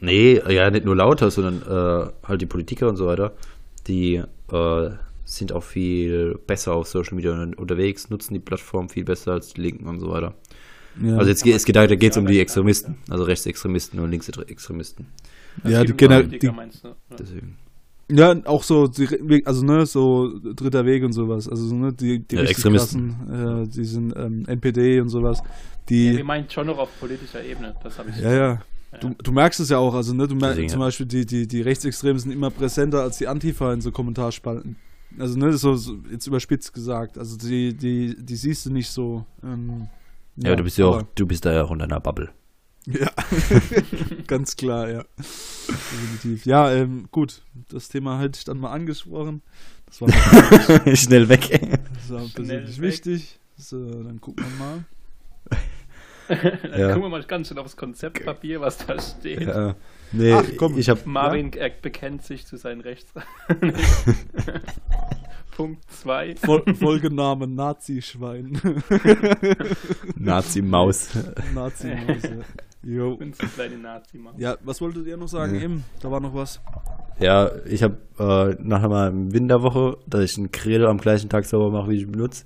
Nee, 0.00 0.40
ja, 0.48 0.70
nicht 0.70 0.84
nur 0.84 0.96
lauter, 0.96 1.30
sondern 1.30 1.62
äh, 1.62 2.10
halt 2.26 2.40
die 2.42 2.46
Politiker 2.46 2.88
und 2.88 2.96
so 2.96 3.06
weiter, 3.06 3.32
die 3.86 4.22
äh, 4.52 4.90
sind 5.24 5.52
auch 5.52 5.62
viel 5.62 6.38
besser 6.46 6.74
auf 6.74 6.86
Social 6.88 7.14
Media 7.16 7.32
un- 7.32 7.54
unterwegs, 7.54 8.10
nutzen 8.10 8.34
die 8.34 8.40
Plattform 8.40 8.88
viel 8.88 9.04
besser 9.04 9.32
als 9.32 9.54
die 9.54 9.60
Linken 9.62 9.86
und 9.88 10.00
so 10.00 10.10
weiter. 10.10 10.34
Ja, 11.02 11.16
Also 11.18 11.30
jetzt 11.30 11.44
geht 11.44 11.54
es 11.56 11.64
geht, 11.64 11.76
da 11.76 11.86
geht's 11.86 12.16
um 12.16 12.26
die 12.26 12.40
Extremisten, 12.40 12.96
also 13.10 13.24
Rechtsextremisten 13.24 13.98
und 14.00 14.10
Linksextremisten. 14.10 15.06
ja 15.64 15.80
die, 15.80 15.86
Viele 15.88 15.94
generell, 15.96 16.22
Politiker, 16.24 16.50
die, 16.52 16.56
meinst 16.56 16.84
du? 16.84 16.88
Ja. 16.88 16.94
Deswegen. 17.18 17.56
Ja, 18.10 18.34
auch 18.44 18.62
so, 18.62 18.86
die, 18.86 19.42
also 19.44 19.64
ne, 19.64 19.84
so 19.86 20.32
dritter 20.54 20.84
Weg 20.84 21.02
und 21.04 21.12
sowas. 21.12 21.48
Also 21.48 21.74
ne, 21.74 21.92
die, 21.92 22.20
die 22.20 22.36
Ja, 22.36 22.42
Extremisten. 22.42 23.16
krassen, 23.26 23.64
äh, 23.64 23.68
die 23.68 23.84
sind 23.84 24.14
ähm, 24.16 24.44
NPD 24.46 25.00
und 25.00 25.08
sowas. 25.08 25.38
Ja, 25.42 25.50
Die, 25.88 26.16
wir 26.16 26.24
meinen 26.24 26.48
schon 26.50 26.66
noch 26.66 26.78
auf 26.78 26.88
politischer 27.00 27.42
Ebene, 27.44 27.74
das 27.82 27.98
habe 27.98 28.10
ich 28.10 28.18
ja, 28.18 28.32
ja. 28.34 28.58
Du, 29.00 29.10
du 29.22 29.32
merkst 29.32 29.60
es 29.60 29.68
ja 29.68 29.78
auch, 29.78 29.94
also 29.94 30.14
ne, 30.14 30.26
du 30.26 30.34
merkst 30.34 30.52
Deswegen, 30.56 30.68
zum 30.70 30.80
ja. 30.80 30.86
Beispiel, 30.86 31.06
die, 31.06 31.26
die, 31.26 31.46
die 31.46 31.60
Rechtsextremen 31.60 32.18
sind 32.18 32.32
immer 32.32 32.50
präsenter 32.50 33.02
als 33.02 33.18
die 33.18 33.28
Antifa 33.28 33.72
in 33.72 33.80
so 33.80 33.90
Kommentarspalten. 33.90 34.76
Also 35.18 35.38
ne, 35.38 35.52
so, 35.52 35.74
so 35.74 35.96
jetzt 36.10 36.26
überspitzt 36.26 36.72
gesagt. 36.72 37.18
Also 37.18 37.36
die, 37.36 37.74
die, 37.74 38.16
die 38.18 38.36
siehst 38.36 38.66
du 38.66 38.72
nicht 38.72 38.88
so. 38.90 39.26
Ähm, 39.42 39.88
Ja, 40.36 40.54
du 40.56 40.62
bist 40.62 40.78
ja 40.78 40.86
auch, 40.86 41.02
du 41.14 41.26
bist 41.26 41.44
da 41.44 41.52
ja 41.52 41.64
auch 41.64 41.72
in 41.72 41.78
deiner 41.80 42.00
Bubble. 42.00 42.30
Ja, 42.86 43.10
ganz 44.28 44.56
klar, 44.56 44.88
ja. 44.88 45.04
Definitiv. 45.18 46.46
Ja, 46.46 46.72
ähm, 46.72 47.08
gut. 47.10 47.42
Das 47.68 47.88
Thema 47.88 48.20
hätte 48.20 48.38
ich 48.38 48.44
dann 48.44 48.58
mal 48.58 48.70
angesprochen. 48.70 49.42
Das 49.86 50.00
war, 50.00 50.08
Schnell 50.96 51.28
weg. 51.28 51.60
das 51.94 52.10
war 52.10 52.22
persönlich 52.32 52.80
wichtig. 52.80 53.40
So, 53.56 54.02
dann 54.04 54.20
gucken 54.20 54.44
wir 54.44 54.64
mal. 54.64 54.84
Dann 56.28 56.80
Ja. 56.80 56.88
gucken 56.88 57.02
wir 57.02 57.08
mal 57.08 57.22
ganz 57.24 57.48
schön 57.48 57.58
aufs 57.58 57.76
Konzeptpapier, 57.76 58.60
was 58.60 58.78
da 58.78 59.00
steht. 59.00 59.42
Ja. 59.42 59.74
Nee, 60.12 60.32
Ach, 60.32 60.44
komm. 60.56 60.78
ich 60.78 60.88
habe 60.88 61.00
Marvin 61.04 61.52
er 61.52 61.70
bekennt 61.70 62.22
sich 62.22 62.46
zu 62.46 62.56
seinen 62.56 62.80
Rechts. 62.80 63.12
Punkt 65.56 65.82
2. 65.90 66.36
Fol 66.36 66.62
Folgename 66.74 67.46
Nazi-Schwein. 67.46 68.60
Nazi-Maus. 70.16 71.10
Nazi-Maus. 71.54 72.22
Ja. 72.86 72.96
Jo. 72.96 73.14
Und 73.14 73.36
so 73.36 73.46
kleine 73.46 73.78
Nazi-Mann. 73.78 74.34
Ja, 74.38 74.56
was 74.62 74.80
wolltet 74.80 75.06
ihr 75.06 75.16
noch 75.16 75.28
sagen? 75.28 75.56
Ja. 75.56 75.62
Eben, 75.62 75.84
da 76.00 76.10
war 76.10 76.20
noch 76.20 76.34
was. 76.34 76.60
Ja, 77.18 77.50
ich 77.66 77.82
habe 77.82 77.96
äh, 78.18 78.62
nach 78.62 78.82
einer 78.82 79.12
Winterwoche, 79.12 79.98
dass 80.06 80.22
ich 80.22 80.38
einen 80.38 80.52
Grill 80.52 80.86
am 80.86 80.98
gleichen 80.98 81.28
Tag 81.28 81.44
sauber 81.44 81.70
mache, 81.70 81.90
wie 81.90 81.96
ich 81.96 82.02
ihn 82.02 82.12
benutze, 82.12 82.44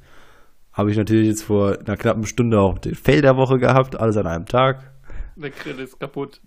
habe 0.72 0.90
ich 0.90 0.96
natürlich 0.96 1.28
jetzt 1.28 1.42
vor 1.42 1.78
einer 1.78 1.96
knappen 1.96 2.24
Stunde 2.24 2.58
auch 2.60 2.78
den 2.78 2.94
Fail 2.94 3.20
der 3.20 3.36
Woche 3.36 3.58
gehabt, 3.58 3.96
alles 3.96 4.16
an 4.16 4.26
einem 4.26 4.46
Tag. 4.46 4.92
Der 5.36 5.50
Grill 5.50 5.78
ist 5.80 5.98
kaputt. 5.98 6.40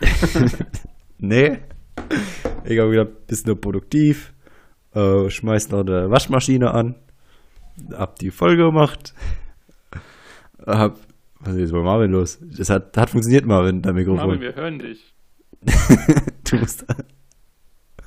Nee. 1.18 1.58
Ich 2.64 2.78
habe 2.78 2.90
gedacht, 2.90 3.26
bist 3.26 3.46
nur 3.46 3.60
produktiv, 3.60 4.32
äh, 4.94 5.28
schmeiß 5.28 5.70
noch 5.70 5.80
eine 5.80 6.10
Waschmaschine 6.10 6.72
an, 6.72 6.94
hab 7.92 8.18
die 8.20 8.30
Folge 8.30 8.64
gemacht, 8.64 9.14
hab, 10.64 10.96
was 11.40 11.54
ist 11.54 11.60
jetzt 11.60 11.72
bei 11.72 11.82
Marvin 11.82 12.10
los? 12.12 12.38
Das 12.56 12.70
hat, 12.70 12.96
hat 12.96 13.10
funktioniert, 13.10 13.46
Marvin, 13.46 13.82
dein 13.82 13.94
Mikrofon. 13.94 14.26
Marvin, 14.26 14.40
wir 14.40 14.54
hören 14.54 14.78
dich. 14.78 15.14
du 16.50 16.56
musst. 16.56 16.84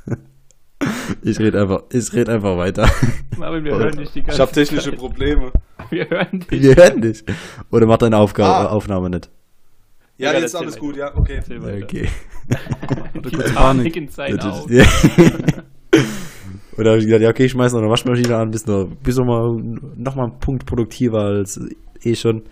ich 1.23 1.39
rede 1.39 1.61
einfach, 1.61 1.83
ich 1.91 2.11
red 2.13 2.29
einfach 2.29 2.57
weiter. 2.57 2.89
Marvin, 3.37 3.63
wir 3.63 3.75
Oder- 3.75 3.85
hören 3.85 3.97
dich 3.97 4.11
die 4.11 4.23
ganze 4.23 4.51
Zeit. 4.65 4.95
Probleme. 4.97 5.51
Wir 5.89 6.09
hören 6.09 6.39
dich. 6.39 6.61
Wir 6.61 6.75
hören 6.75 7.01
dich. 7.01 7.23
Oder 7.71 7.85
mach 7.85 7.97
deine 7.97 8.17
Aufgabe, 8.17 8.69
Ah. 8.69 8.71
Aufnahme 8.71 9.09
nicht. 9.09 9.29
Ja, 10.17 10.31
Ja, 10.33 10.39
jetzt 10.39 10.45
ist 10.53 10.55
alles 10.55 10.77
gut, 10.77 10.95
ja, 10.97 11.15
okay. 11.15 11.41
Okay. 11.83 12.07
Panik 13.53 13.55
Panik. 13.55 13.95
in 13.97 14.07
ist- 14.07 14.19
Augen. 14.19 14.83
da 16.77 16.89
habe 16.89 16.97
ich 16.99 17.05
gesagt, 17.05 17.21
ja, 17.21 17.29
okay, 17.29 17.45
ich 17.45 17.51
schmeiß 17.51 17.73
noch 17.73 17.79
eine 17.79 17.89
Waschmaschine 17.89 18.35
an, 18.35 18.51
bist 18.51 18.67
noch, 18.67 18.87
bist 19.03 19.17
noch 19.17 19.25
mal, 19.25 19.55
noch 19.95 20.15
mal 20.15 20.23
einen 20.25 20.39
Punkt 20.39 20.65
produktiver 20.65 21.21
als 21.21 21.59
eh 22.03 22.15
schon. 22.15 22.43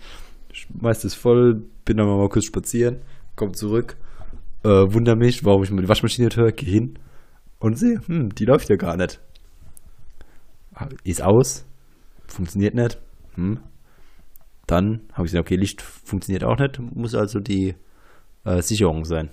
Schmeiß 0.52 1.02
das 1.02 1.14
voll, 1.14 1.62
bin 1.84 1.96
dann 1.96 2.06
mal 2.06 2.28
kurz 2.28 2.44
spazieren, 2.44 2.96
komm 3.36 3.54
zurück, 3.54 3.96
äh, 4.64 4.68
wunder 4.68 5.16
mich, 5.16 5.44
warum 5.44 5.62
ich 5.62 5.70
die 5.70 5.88
Waschmaschine 5.88 6.26
nicht 6.26 6.36
höre, 6.36 6.52
geh 6.52 6.66
hin 6.66 6.98
und 7.58 7.78
sehe, 7.78 8.00
hm, 8.06 8.34
die 8.34 8.44
läuft 8.44 8.68
ja 8.68 8.76
gar 8.76 8.96
nicht. 8.96 9.20
Ist 11.04 11.22
aus, 11.22 11.66
funktioniert 12.26 12.74
nicht. 12.74 12.98
Hm. 13.34 13.60
Dann 14.66 15.00
habe 15.12 15.26
ich 15.26 15.32
gesagt, 15.32 15.46
okay, 15.46 15.56
Licht 15.56 15.82
funktioniert 15.82 16.44
auch 16.44 16.58
nicht, 16.58 16.78
muss 16.78 17.14
also 17.14 17.40
die 17.40 17.74
äh, 18.44 18.62
Sicherung 18.62 19.04
sein. 19.04 19.30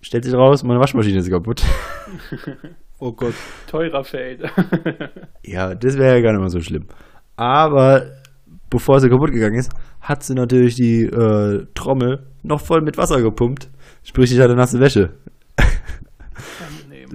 Stellt 0.00 0.24
sich 0.24 0.34
raus, 0.34 0.62
meine 0.62 0.80
Waschmaschine 0.80 1.18
ist 1.18 1.30
kaputt. 1.30 1.62
Oh 2.98 3.12
Gott. 3.12 3.34
Teurer 3.66 4.04
Feld. 4.04 4.42
Ja, 5.44 5.74
das 5.74 5.96
wäre 5.96 6.16
ja 6.16 6.22
gar 6.22 6.32
nicht 6.32 6.40
mal 6.40 6.50
so 6.50 6.60
schlimm. 6.60 6.86
Aber 7.36 8.10
bevor 8.70 9.00
sie 9.00 9.08
kaputt 9.08 9.32
gegangen 9.32 9.58
ist, 9.58 9.70
hat 10.00 10.22
sie 10.22 10.34
natürlich 10.34 10.74
die 10.74 11.02
äh, 11.04 11.66
Trommel 11.74 12.26
noch 12.42 12.60
voll 12.60 12.82
mit 12.82 12.96
Wasser 12.96 13.20
gepumpt. 13.20 13.70
Sprich, 14.02 14.32
ich 14.32 14.40
hatte 14.40 14.54
nasse 14.54 14.80
Wäsche. 14.80 15.10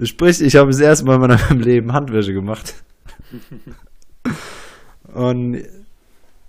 Sprich, 0.02 0.40
ich 0.40 0.56
habe 0.56 0.70
das 0.70 0.80
erste 0.80 1.04
Mal 1.04 1.14
in 1.14 1.20
meinem 1.20 1.60
Leben 1.60 1.92
Handwäsche 1.92 2.32
gemacht. 2.32 2.74
Und 5.12 5.62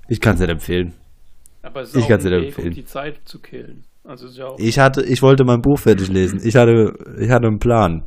ich 0.07 0.19
kann 0.21 0.35
es 0.35 0.39
nicht 0.41 0.49
empfehlen. 0.49 0.93
Aber 1.61 1.81
es 1.81 1.89
ist 1.89 1.95
Ich 1.95 2.05
auch 2.05 2.09
ein 2.17 2.23
Weg, 2.23 2.47
empfehlen. 2.47 2.67
um 2.69 2.73
die 2.73 2.85
Zeit 2.85 3.19
zu 3.25 3.39
killen. 3.39 3.83
Also 4.03 4.27
ist 4.27 4.37
ja 4.37 4.47
auch 4.47 4.59
Ich 4.59 4.79
hatte, 4.79 5.01
ich 5.03 5.21
wollte 5.21 5.43
mein 5.45 5.61
Buch 5.61 5.79
fertig 5.79 6.09
lesen. 6.09 6.41
Ich 6.43 6.55
hatte, 6.55 6.93
ich 7.19 7.29
hatte 7.29 7.47
einen 7.47 7.59
Plan. 7.59 8.03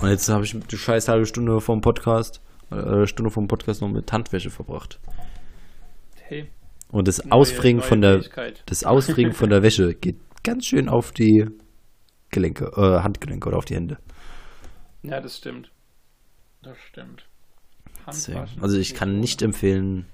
Und 0.00 0.08
jetzt 0.08 0.28
habe 0.30 0.44
ich 0.44 0.56
die 0.58 0.78
scheiß 0.78 1.08
halbe 1.08 1.26
Stunde 1.26 1.60
vom 1.60 1.80
Podcast, 1.82 2.40
äh, 2.70 3.06
Stunde 3.06 3.30
vom 3.30 3.48
Podcast 3.48 3.80
noch 3.80 3.88
mit 3.88 4.12
Handwäsche 4.12 4.50
verbracht. 4.50 4.98
hey, 6.22 6.48
Und 6.90 7.08
das 7.08 7.24
neue- 7.24 7.32
Ausfringen 7.32 7.80
neue 7.80 7.88
von 7.88 8.00
der, 8.00 8.22
das 8.66 8.84
Ausfringen 8.84 9.32
von 9.32 9.50
der 9.50 9.62
Wäsche 9.62 9.94
geht 9.94 10.16
ganz 10.42 10.66
schön 10.66 10.88
auf 10.88 11.12
die 11.12 11.46
Gelenke, 12.30 12.66
äh, 12.76 13.02
Handgelenke 13.02 13.48
oder 13.48 13.58
auf 13.58 13.64
die 13.64 13.74
Hände. 13.74 13.98
Ja, 15.02 15.20
das 15.20 15.36
stimmt. 15.38 15.70
Das 16.62 16.76
stimmt. 16.88 17.24
Handwaschen 18.06 18.62
Also 18.62 18.78
ich 18.78 18.94
kann 18.94 19.18
nicht 19.20 19.42
empfehlen, 19.42 20.06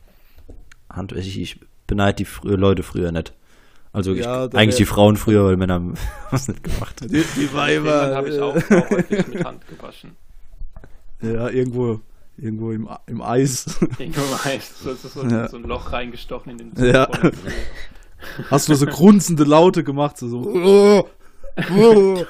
Handwäsche, 0.90 1.28
ich, 1.28 1.40
ich 1.40 1.60
beneide 1.86 2.16
die 2.16 2.24
frühe 2.24 2.56
Leute 2.56 2.82
früher 2.82 3.12
nicht. 3.12 3.32
Also 3.92 4.12
ich, 4.12 4.20
Ja, 4.24 4.46
da 4.48 4.58
eigentlich 4.58 4.76
die 4.76 4.84
Frauen 4.84 5.16
früher, 5.16 5.44
weil 5.46 5.56
Männer 5.56 5.74
haben 5.76 5.94
was 6.30 6.48
nicht 6.48 6.62
gemacht. 6.64 7.00
Die, 7.02 7.08
die 7.08 7.22
Finnland 7.22 8.14
habe 8.14 8.28
ich 8.28 8.40
auch, 8.40 8.54
Weiber. 8.54 8.78
auch 8.86 8.90
häufig 8.90 9.26
mit 9.28 9.44
Hand 9.44 9.66
gewaschen. 9.68 10.16
äh, 11.22 11.32
ja, 11.34 11.48
irgendwo, 11.48 12.00
irgendwo 12.36 12.72
im, 12.72 12.88
im 13.06 13.22
Eis. 13.22 13.78
Irgendwo 13.98 14.20
weiß, 14.22 14.80
so, 14.82 14.94
so, 14.94 15.08
so, 15.08 15.24
Ja. 15.26 15.48
so 15.48 15.56
ein 15.56 15.64
Loch 15.64 15.92
reingestochen 15.92 16.52
in 16.58 16.72
den 16.72 16.86
Ja. 16.94 17.10
Zug. 17.10 17.32
Hast 18.50 18.68
du 18.68 18.74
so 18.74 18.86
grunzende 18.86 19.44
Laute 19.44 19.84
gemacht? 19.84 20.16
So, 20.18 20.28
so 20.28 20.38
oh, 20.40 21.08
oh. 21.76 22.24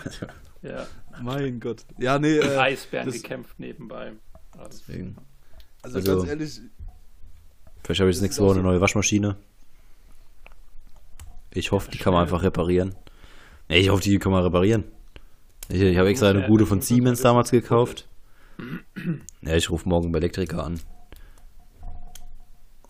Ja. 0.62 0.86
Mein 1.22 1.60
Gott. 1.60 1.84
Ja, 1.98 2.18
nee, 2.18 2.36
äh, 2.38 2.56
Eisbären 2.58 3.06
das- 3.06 3.16
gekämpft 3.22 3.58
nebenbei. 3.58 4.12
Also, 4.56 4.68
Deswegen. 4.86 5.16
also, 5.82 5.96
also- 5.98 6.16
ganz 6.18 6.28
ehrlich, 6.28 6.60
Vielleicht 7.84 8.00
habe 8.00 8.10
ich 8.10 8.16
Das 8.16 8.22
nächste 8.22 8.42
Woche 8.42 8.54
eine 8.54 8.62
neue 8.64 8.80
Waschmaschine. 8.80 9.36
Ich 11.52 11.70
hoffe, 11.72 11.90
die 11.90 11.98
kann 11.98 12.12
man 12.12 12.22
einfach 12.22 12.42
reparieren. 12.42 12.94
Nee, 13.68 13.78
ich 13.78 13.88
hoffe, 13.90 14.02
die 14.02 14.18
kann 14.18 14.32
man 14.32 14.42
reparieren. 14.42 14.84
Ich, 15.68 15.80
ich 15.80 15.96
habe 15.96 16.08
extra 16.08 16.30
eine 16.30 16.40
ja- 16.42 16.46
gute 16.48 16.66
von 16.66 16.80
Siemens 16.80 17.20
ja 17.20 17.24
damals 17.30 17.50
gekauft. 17.50 18.08
Ja, 19.42 19.54
ich 19.56 19.70
rufe 19.70 19.88
morgen 19.88 20.12
bei 20.12 20.18
Elektriker 20.18 20.64
an. 20.64 20.80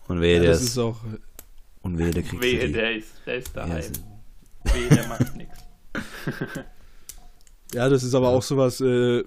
Und 0.07 0.21
wehe, 0.21 0.35
ja, 0.37 0.41
der 0.43 0.51
ist, 0.51 0.77
auch. 0.77 0.97
und 1.81 1.97
wehe, 1.97 2.11
der 2.11 2.23
kriegt 2.23 2.41
wehe, 2.41 2.67
die. 2.67 2.71
der 2.73 2.95
ist, 2.95 3.11
der 3.25 3.35
ist 3.35 3.55
Ja, 3.55 3.65
daheim. 3.65 3.79
ist- 3.79 4.03
Wehe, 4.63 4.89
der 4.89 5.07
macht 5.07 5.35
nichts. 5.35 5.57
Ja, 7.73 7.89
das 7.89 8.01
ist 8.03 8.15
aber 8.15 8.29
auch 8.29 8.43
sowas, 8.43 8.79
äh, 8.79 9.25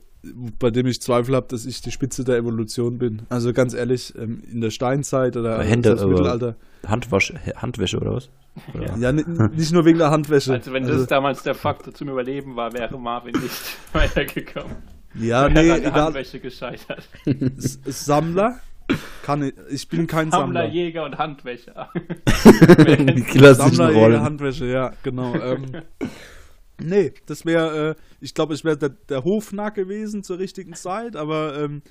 bei 0.58 0.70
dem 0.70 0.86
ich 0.86 1.02
Zweifel 1.02 1.36
habe, 1.36 1.46
dass 1.48 1.66
ich 1.66 1.82
die 1.82 1.90
Spitze 1.90 2.24
der 2.24 2.36
Evolution 2.38 2.96
bin. 2.96 3.20
Also 3.28 3.52
ganz 3.52 3.74
ehrlich, 3.74 4.14
ähm, 4.16 4.42
in 4.50 4.62
der 4.62 4.70
Steinzeit 4.70 5.36
oder 5.36 5.62
Hände, 5.62 5.90
das 5.90 6.06
Mittelalter. 6.06 6.56
Handwasch, 6.86 7.34
Handwäsche 7.56 7.98
oder 7.98 8.14
was? 8.14 8.30
Oder? 8.74 8.96
Ja, 8.96 9.12
ni- 9.12 9.24
nicht 9.54 9.72
nur 9.72 9.84
wegen 9.84 9.98
der 9.98 10.10
Handwäsche. 10.10 10.54
Also 10.54 10.72
wenn 10.72 10.86
das 10.86 11.06
damals 11.06 11.42
der 11.42 11.54
Faktor 11.54 11.92
zum 11.92 12.08
Überleben 12.08 12.56
war, 12.56 12.72
wäre 12.72 12.98
Marvin 12.98 13.38
nicht 13.38 13.52
weitergekommen. 13.92 14.76
Ja, 15.14 15.42
Wäre 15.42 15.52
nee, 15.52 15.70
an 15.70 15.80
egal. 15.80 16.02
Handwäsche 16.04 16.40
gescheitert. 16.40 17.08
S- 17.58 17.80
Sammler 17.84 18.60
kann 19.22 19.42
ich, 19.42 19.54
ich 19.70 19.88
bin 19.88 20.06
kein 20.06 20.30
Sammler, 20.30 20.62
Sammler. 20.62 20.74
Jäger 20.74 21.04
und 21.04 21.16
Handwäscher. 21.18 21.90
Die 22.26 23.22
klassischen 23.22 23.74
Sammler, 23.76 23.88
Jäger, 23.90 24.00
Rollen. 24.00 24.22
Handwäsche, 24.22 24.66
ja, 24.66 24.92
genau. 25.02 25.34
Ähm, 25.34 25.82
Nee, 26.82 27.12
das 27.26 27.44
wäre, 27.44 27.90
äh, 27.90 27.94
ich 28.22 28.32
glaube, 28.32 28.54
ich 28.54 28.64
wäre 28.64 28.78
der, 28.78 28.88
der 28.88 29.22
Hofnarr 29.22 29.70
gewesen 29.70 30.22
zur 30.24 30.38
richtigen 30.38 30.72
Zeit, 30.72 31.14
aber 31.14 31.58
ähm, 31.62 31.82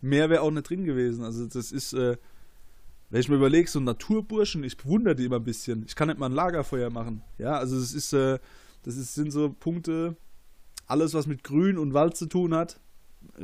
mehr 0.00 0.28
wäre 0.30 0.40
auch 0.42 0.50
nicht 0.50 0.68
drin 0.68 0.84
gewesen. 0.84 1.22
Also 1.22 1.46
das 1.46 1.70
ist, 1.70 1.92
äh, 1.92 2.16
wenn 3.08 3.20
ich 3.20 3.28
mir 3.28 3.36
überlege, 3.36 3.70
so 3.70 3.78
Naturburschen, 3.78 4.64
ich 4.64 4.76
bewundere 4.76 5.14
die 5.14 5.26
immer 5.26 5.36
ein 5.36 5.44
bisschen. 5.44 5.84
Ich 5.86 5.94
kann 5.94 6.08
nicht 6.08 6.18
mal 6.18 6.26
ein 6.26 6.32
Lagerfeuer 6.32 6.90
machen. 6.90 7.22
Ja, 7.38 7.56
also 7.56 7.78
das 7.78 7.94
ist, 7.94 8.12
äh, 8.14 8.40
das 8.82 8.96
ist, 8.96 9.14
sind 9.14 9.30
so 9.30 9.48
Punkte, 9.48 10.16
alles 10.86 11.14
was 11.14 11.26
mit 11.26 11.42
Grün 11.44 11.78
und 11.78 11.94
Wald 11.94 12.16
zu 12.16 12.26
tun 12.26 12.54
hat, 12.54 12.78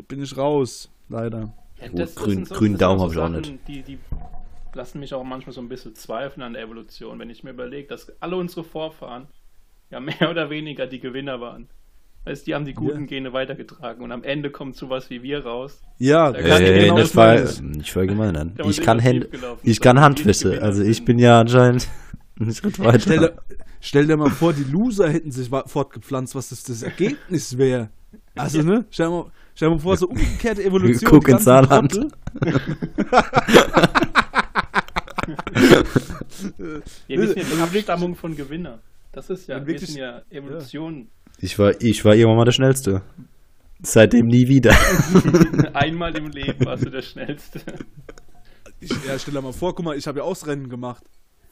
bin 0.08 0.22
ich 0.22 0.36
raus, 0.36 0.90
leider. 1.08 1.52
Ja, 1.80 1.88
Gut, 1.88 1.98
grün- 2.14 2.14
grünen 2.14 2.44
das 2.48 2.58
sind 2.58 2.80
Daumen 2.80 2.98
so 2.98 3.04
hab 3.06 3.12
ich 3.12 3.18
auch 3.18 3.42
Sachen, 3.44 3.58
Die, 3.66 3.82
die 3.82 3.98
lassen 4.74 5.00
mich 5.00 5.12
auch 5.14 5.24
manchmal 5.24 5.52
so 5.52 5.60
ein 5.60 5.68
bisschen 5.68 5.94
zweifeln 5.94 6.42
an 6.42 6.52
der 6.54 6.62
Evolution, 6.62 7.18
wenn 7.18 7.28
ich 7.30 7.42
mir 7.44 7.50
überlege, 7.50 7.88
dass 7.88 8.12
alle 8.20 8.36
unsere 8.36 8.64
Vorfahren 8.64 9.26
ja 9.90 10.00
mehr 10.00 10.14
oder 10.30 10.50
weniger 10.50 10.86
die 10.86 11.00
Gewinner 11.00 11.40
waren. 11.40 11.68
Weißt, 12.24 12.46
die 12.46 12.54
haben 12.54 12.64
die 12.64 12.72
guten 12.74 13.00
Ja. 13.00 13.06
Gene 13.06 13.32
weitergetragen 13.32 14.04
und 14.04 14.12
am 14.12 14.22
Ende 14.22 14.50
kommt 14.50 14.76
sowas 14.76 15.10
wie 15.10 15.24
wir 15.24 15.44
raus. 15.44 15.82
Ja, 15.98 16.30
Da 16.30 16.38
das 16.40 16.48
kann 16.50 16.62
Äh, 16.62 16.78
genau 16.84 16.98
nicht, 16.98 17.16
das 17.16 17.54
ich. 17.56 17.62
nicht 17.62 17.90
verallgemeinern. 17.90 18.54
Muss 18.62 18.78
Ich 18.78 18.84
kann, 18.84 19.02
Hand, 19.02 19.26
ich 19.64 19.80
kann 19.80 19.98
Handwisse. 20.00 20.62
Also 20.62 20.84
ich 20.84 21.04
bin 21.04 21.18
ja 21.18 21.40
anscheinend 21.40 21.88
einen 22.40 22.54
Schritt 22.54 22.78
weiter. 22.78 23.00
Stell 23.00 23.32
stell 23.82 24.06
dir 24.06 24.16
mal 24.16 24.30
vor, 24.30 24.54
die 24.54 24.64
Loser 24.64 25.10
hätten 25.10 25.30
sich 25.30 25.50
fortgepflanzt, 25.66 26.34
was 26.34 26.48
das, 26.48 26.62
das 26.62 26.82
Ergebnis 26.82 27.58
wäre. 27.58 27.90
Also, 28.34 28.62
ne? 28.62 28.86
Stell 28.90 29.08
dir 29.08 29.12
mal, 29.12 29.30
stell 29.54 29.68
dir 29.68 29.74
mal 29.74 29.80
vor, 29.80 29.96
so 29.96 30.08
umgekehrte 30.08 30.64
Evolution. 30.64 31.10
Guck 31.10 31.24
ganzen 31.24 31.44
Saarland. 31.44 31.94
Ja, 37.08 37.18
wir 37.18 37.26
sind 37.28 37.36
ja 37.36 37.44
die 37.44 37.78
Abstammung 37.78 38.14
von 38.14 38.34
Gewinner. 38.34 38.80
Das 39.12 39.28
ist 39.28 39.46
ja, 39.48 39.66
wir 39.66 39.78
sind 39.78 39.98
ja 39.98 40.22
Evolution. 40.30 41.08
Ich 41.38 41.58
war, 41.58 41.74
ich 41.80 42.04
war 42.04 42.14
irgendwann 42.14 42.38
mal 42.38 42.44
der 42.44 42.52
Schnellste. 42.52 43.02
Seitdem 43.82 44.26
nie 44.26 44.46
wieder. 44.48 44.74
Einmal 45.74 46.16
im 46.16 46.28
Leben 46.28 46.64
warst 46.64 46.86
du 46.86 46.90
der 46.90 47.02
Schnellste. 47.02 47.60
Ich, 48.80 48.90
ja, 49.06 49.18
stell 49.18 49.34
dir 49.34 49.42
mal 49.42 49.52
vor, 49.52 49.74
guck 49.74 49.84
mal, 49.84 49.96
ich 49.96 50.06
habe 50.06 50.20
ja 50.20 50.24
auch 50.24 50.46
Rennen 50.46 50.68
gemacht. 50.68 51.02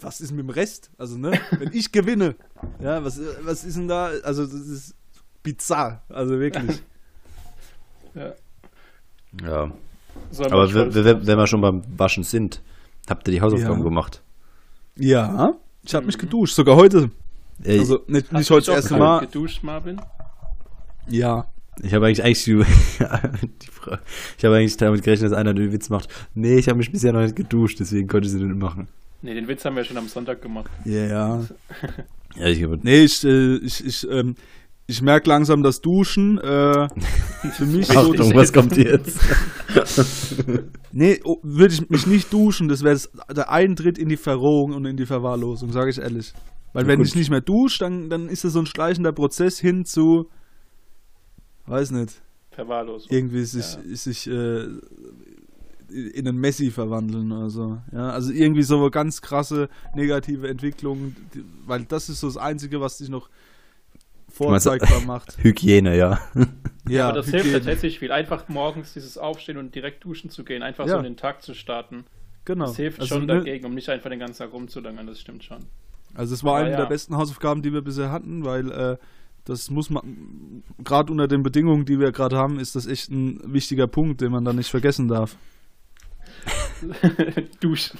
Was 0.03 0.21
ist 0.21 0.31
mit 0.33 0.41
dem 0.41 0.51
Rest? 0.51 0.91
Also, 0.99 1.19
ne? 1.19 1.33
Wenn 1.59 1.73
ich 1.73 1.93
gewinne, 1.93 2.35
ja, 2.81 3.05
was, 3.05 3.21
was 3.43 3.65
ist 3.65 3.77
denn 3.77 3.89
da? 3.89 4.11
Also, 4.23 4.45
das 4.45 4.55
ist 4.55 4.95
bizarr. 5.43 6.03
Also 6.09 6.39
wirklich. 6.39 6.83
Ja. 8.15 8.33
Ja. 9.43 9.73
Aber 10.51 10.75
wenn, 10.75 11.27
wir 11.39 11.47
schon 11.47 11.61
beim 11.61 11.83
Waschen 11.97 12.25
sind, 12.25 12.63
habt 13.09 13.27
ihr 13.29 13.33
die 13.33 13.41
Hausaufgaben 13.41 13.79
Ja. 13.79 13.85
gemacht? 13.85 14.23
Ja, 14.97 15.55
ich 15.83 15.95
habe 15.95 16.07
mich 16.07 16.19
geduscht, 16.19 16.55
sogar 16.55 16.77
heute. 16.77 17.11
Ey, 17.63 17.79
Also, 17.79 18.01
nicht, 18.07 18.33
nicht 18.33 18.51
heute 18.51 18.67
das 18.67 18.77
erste 18.77 18.97
Mal. 18.97 19.21
geduscht, 19.21 19.63
Marvin? 19.63 20.01
Ja. 21.07 21.47
ich 21.83 21.95
habe 21.95 22.07
eigentlich, 22.07 22.23
eigentlich 22.25 22.45
die, 22.45 22.57
die 23.63 23.67
Frage, 23.71 24.03
ich 24.37 24.45
habe 24.45 24.57
eigentlich 24.57 24.77
damit 24.77 25.03
gerechnet, 25.03 25.31
dass 25.33 25.39
einer 25.39 25.55
den 25.55 25.73
Witz 25.73 25.89
macht. 25.91 26.09
Nee, 26.35 26.57
ich 26.59 26.69
habe 26.69 26.79
mich 26.79 26.91
bisher 26.93 27.13
noch 27.13 27.21
nicht 27.23 27.37
geduscht, 27.37 27.81
deswegen 27.81 28.09
konnte 28.09 28.27
ich 28.27 28.33
sie 28.33 28.43
nicht 28.43 28.57
machen. 28.59 28.89
Ne, 29.23 29.35
den 29.35 29.49
Witz 29.49 29.65
haben 29.65 29.77
wir 29.77 29.85
schon 29.85 29.97
am 29.99 30.09
Sonntag 30.09 30.41
gemacht. 30.43 30.71
Ja, 30.85 31.07
ja. 31.07 31.45
Ja, 32.37 32.47
ich 32.47 32.63
habe 32.63 32.79
Nee, 32.83 33.01
ich, 33.03 33.25
äh, 33.25 33.57
ich, 33.57 33.85
ich, 33.85 34.09
ähm, 34.09 34.37
ich 34.87 35.03
merke 35.03 35.29
langsam 35.29 35.65
das 35.65 35.81
Duschen. 35.81 36.39
Äh, 36.39 36.89
für 37.57 37.67
mich 37.67 37.89
so 37.89 37.99
Achtung, 37.99 38.33
was 38.37 38.53
kommt 38.53 38.77
jetzt? 38.77 39.19
Nee, 40.93 41.21
oh, 41.25 41.39
würde 41.43 41.75
ich 41.75 41.89
mich 41.91 42.07
nicht 42.07 42.33
duschen, 42.33 42.69
das 42.69 42.83
wäre 42.83 42.99
der 43.35 43.51
Eintritt 43.51 43.99
in 43.99 44.09
die 44.09 44.17
Verrohung 44.17 44.75
und 44.75 44.85
in 44.87 44.97
die 44.97 45.07
Verwahrlosung, 45.07 45.71
sage 45.73 45.91
ich 45.91 45.99
ehrlich. 45.99 46.33
Weil 46.73 46.83
Ja, 46.85 46.89
wenn 46.89 46.99
gut. 46.99 47.07
ich 47.09 47.15
nicht 47.17 47.31
mehr 47.31 47.41
dusche, 47.41 47.79
dann, 47.81 48.11
dann 48.11 48.29
ist 48.29 48.45
es 48.45 48.53
so 48.53 48.59
ein 48.61 48.67
schleichender 48.67 49.13
Prozess 49.13 49.59
hin 49.61 49.85
zu, 49.85 50.29
weiß 51.67 51.91
nicht, 51.93 52.21
Verwahrlosung. 52.51 53.09
irgendwie 53.11 53.45
sich, 53.45 53.65
sich 53.93 54.27
äh, 54.29 54.67
in 55.91 56.27
einen 56.29 56.39
Messi 56.39 56.71
verwandeln 56.71 57.33
oder 57.33 57.51
so. 57.51 57.79
Ja, 57.93 58.11
also 58.11 58.33
irgendwie 58.33 58.63
so 58.63 58.79
eine 58.79 58.91
ganz 58.91 59.21
krasse 59.23 59.69
negative 59.95 60.49
Entwicklung, 60.49 61.15
die, 61.35 61.45
weil 61.67 61.85
das 61.85 62.09
ist 62.09 62.21
so 62.21 62.27
das 62.29 62.37
Einzige, 62.37 62.81
was 62.81 62.99
dich 62.99 63.09
noch 63.09 63.29
meinst- 63.29 64.37
vorzeigbar 64.65 65.01
macht. 65.07 65.37
Hygiene, 65.43 65.97
ja. 65.97 66.21
Ja, 66.89 67.09
Aber 67.09 67.17
das 67.19 67.27
hilft 67.27 67.47
Hygiene. 67.47 67.59
tatsächlich 67.59 67.99
viel. 67.99 68.13
Einfach 68.13 68.49
morgens 68.49 68.93
dieses 68.95 69.19
Aufstehen 69.19 69.57
und 69.59 69.75
direkt 69.75 70.05
duschen 70.05 70.31
zu 70.31 70.45
gehen, 70.45 70.63
einfach 70.63 70.87
Ja. 70.87 70.93
so 70.93 70.99
in 70.99 71.05
den 71.05 71.17
Tag 71.17 71.43
zu 71.43 71.55
starten. 71.55 72.05
Genau. 72.45 72.67
Das 72.67 72.77
hilft 72.77 73.01
Also, 73.01 73.17
schon 73.17 73.29
dagegen, 73.29 73.67
um 73.67 73.75
nicht 73.75 73.89
einfach 73.91 74.11
den 74.11 74.19
ganzen 74.21 74.39
Tag 74.39 74.53
rumzulangern, 74.53 75.07
das 75.07 75.21
stimmt 75.21 75.45
schon. 75.45 75.59
Also 76.15 76.35
es 76.35 76.43
war 76.43 76.53
Aber 76.57 76.61
eine 76.63 76.71
ja. 76.73 76.77
der 76.79 76.87
besten 76.87 77.17
Hausaufgaben, 77.17 77.63
die 77.63 77.73
wir 77.73 77.83
bisher 77.83 78.11
hatten, 78.11 78.45
weil 78.45 78.71
äh, 78.73 78.97
das 79.45 79.71
muss 79.71 79.91
man, 79.91 80.63
gerade 80.83 81.13
unter 81.13 81.29
den 81.29 81.43
Bedingungen, 81.43 81.85
die 81.85 81.99
wir 82.01 82.13
gerade 82.13 82.37
haben, 82.37 82.59
ist 82.59 82.75
das 82.77 82.87
echt 82.87 83.11
ein 83.11 83.41
wichtiger 83.53 83.87
Punkt, 83.87 84.21
den 84.21 84.33
man 84.33 84.45
dann 84.45 84.57
nicht 84.57 84.71
vergessen 84.71 85.07
darf. 85.09 85.37
Duschen. 87.61 87.99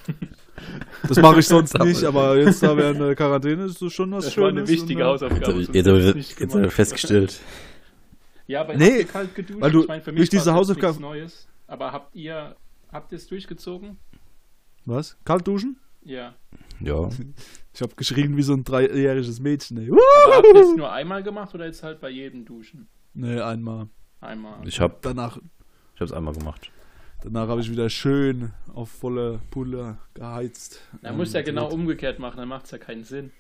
Das 1.09 1.19
mache 1.19 1.41
ich 1.41 1.47
sonst 1.47 1.79
nicht, 1.79 2.05
aber 2.05 2.37
jetzt, 2.39 2.63
da 2.63 2.77
wir 2.77 2.91
in 2.91 2.99
der 2.99 3.15
Quarantäne 3.15 3.65
ist, 3.65 3.81
das 3.81 3.93
schon 3.93 4.11
was 4.13 4.27
Das 4.27 4.37
war 4.37 4.49
Schönes. 4.51 4.69
eine 4.69 4.69
wichtige 4.69 5.03
äh, 5.03 5.05
Hausaufgabe. 5.05 5.61
Jetzt 5.73 5.87
habe 5.89 5.99
ich, 5.99 6.05
jetzt 6.07 6.17
ich, 6.17 6.31
jetzt 6.31 6.41
hab 6.41 6.47
ich 6.49 6.53
gemacht. 6.53 6.73
festgestellt. 6.73 7.41
Ja, 8.47 8.61
aber 8.63 8.77
Nee, 8.77 8.99
ihr 8.99 9.05
kalt 9.05 9.35
geduscht? 9.35 9.61
weil 9.61 9.71
du 9.71 9.83
ich 9.83 9.89
meine, 9.89 10.03
für 10.03 10.13
mich 10.13 10.19
durch 10.19 10.29
diese 10.31 10.47
war 10.47 10.61
es 10.61 10.69
jetzt 10.69 10.77
Hausaufgaben- 10.79 10.89
nichts 10.91 11.01
Neues. 11.01 11.49
Aber 11.67 11.93
habt 11.93 12.15
ihr, 12.17 12.57
habt 12.93 13.13
ihr 13.13 13.17
es 13.17 13.27
durchgezogen? 13.29 13.97
Was? 14.87 15.17
Kalt 15.25 15.47
duschen? 15.47 15.79
Ja. 16.05 16.35
Ja. 16.81 17.09
Ich 17.73 17.81
habe 17.83 17.95
geschrien 17.95 18.37
wie 18.37 18.43
so 18.43 18.53
ein 18.53 18.65
dreijähriges 18.65 19.39
Mädchen. 19.39 19.79
Ey. 19.79 19.89
Habt 20.33 20.45
ihr 20.55 20.61
es 20.61 20.77
nur 20.77 20.91
einmal 20.93 21.23
gemacht 21.23 21.55
oder 21.55 21.67
jetzt 21.67 21.85
halt 21.85 22.01
bei 22.01 22.11
jedem 22.11 22.45
Duschen? 22.45 22.89
Nee, 23.15 23.39
einmal. 23.41 23.87
Einmal. 24.21 24.67
Ich 24.67 24.81
habe 24.81 24.97
Danach, 25.03 25.39
ich 25.95 26.01
hab's 26.01 26.11
einmal 26.13 26.35
gemacht. 26.35 26.73
Danach 27.23 27.49
habe 27.49 27.61
ich 27.61 27.71
wieder 27.71 27.91
schön 27.91 28.53
auf 28.75 28.91
volle 28.91 29.41
Pulle 29.51 29.99
geheizt. 30.15 30.81
Da 31.03 31.13
muss 31.13 31.33
ja 31.33 31.43
genau 31.43 31.69
umgekehrt 31.71 32.19
machen, 32.19 32.39
dann 32.39 32.49
macht 32.49 32.65
es 32.67 32.71
ja 32.71 32.79
keinen 32.79 33.05
Sinn. 33.05 33.31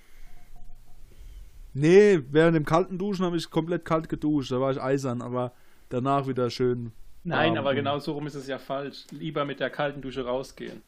Nee, 1.72 2.20
während 2.30 2.56
dem 2.56 2.64
kalten 2.64 2.98
Duschen 2.98 3.24
habe 3.24 3.36
ich 3.36 3.48
komplett 3.50 3.84
kalt 3.84 4.08
geduscht. 4.08 4.50
Da 4.50 4.60
war 4.60 4.72
ich 4.72 4.80
eisern, 4.82 5.22
aber 5.22 5.52
danach 5.88 6.26
wieder 6.26 6.50
schön. 6.50 6.92
Nein, 7.22 7.56
aber 7.58 7.74
genau 7.74 7.98
so 7.98 8.12
rum 8.12 8.26
ist 8.26 8.34
es 8.34 8.46
ja 8.48 8.58
falsch. 8.58 9.04
Lieber 9.10 9.44
mit 9.44 9.60
der 9.60 9.70
kalten 9.70 10.00
Dusche 10.00 10.24
rausgehen. 10.24 10.82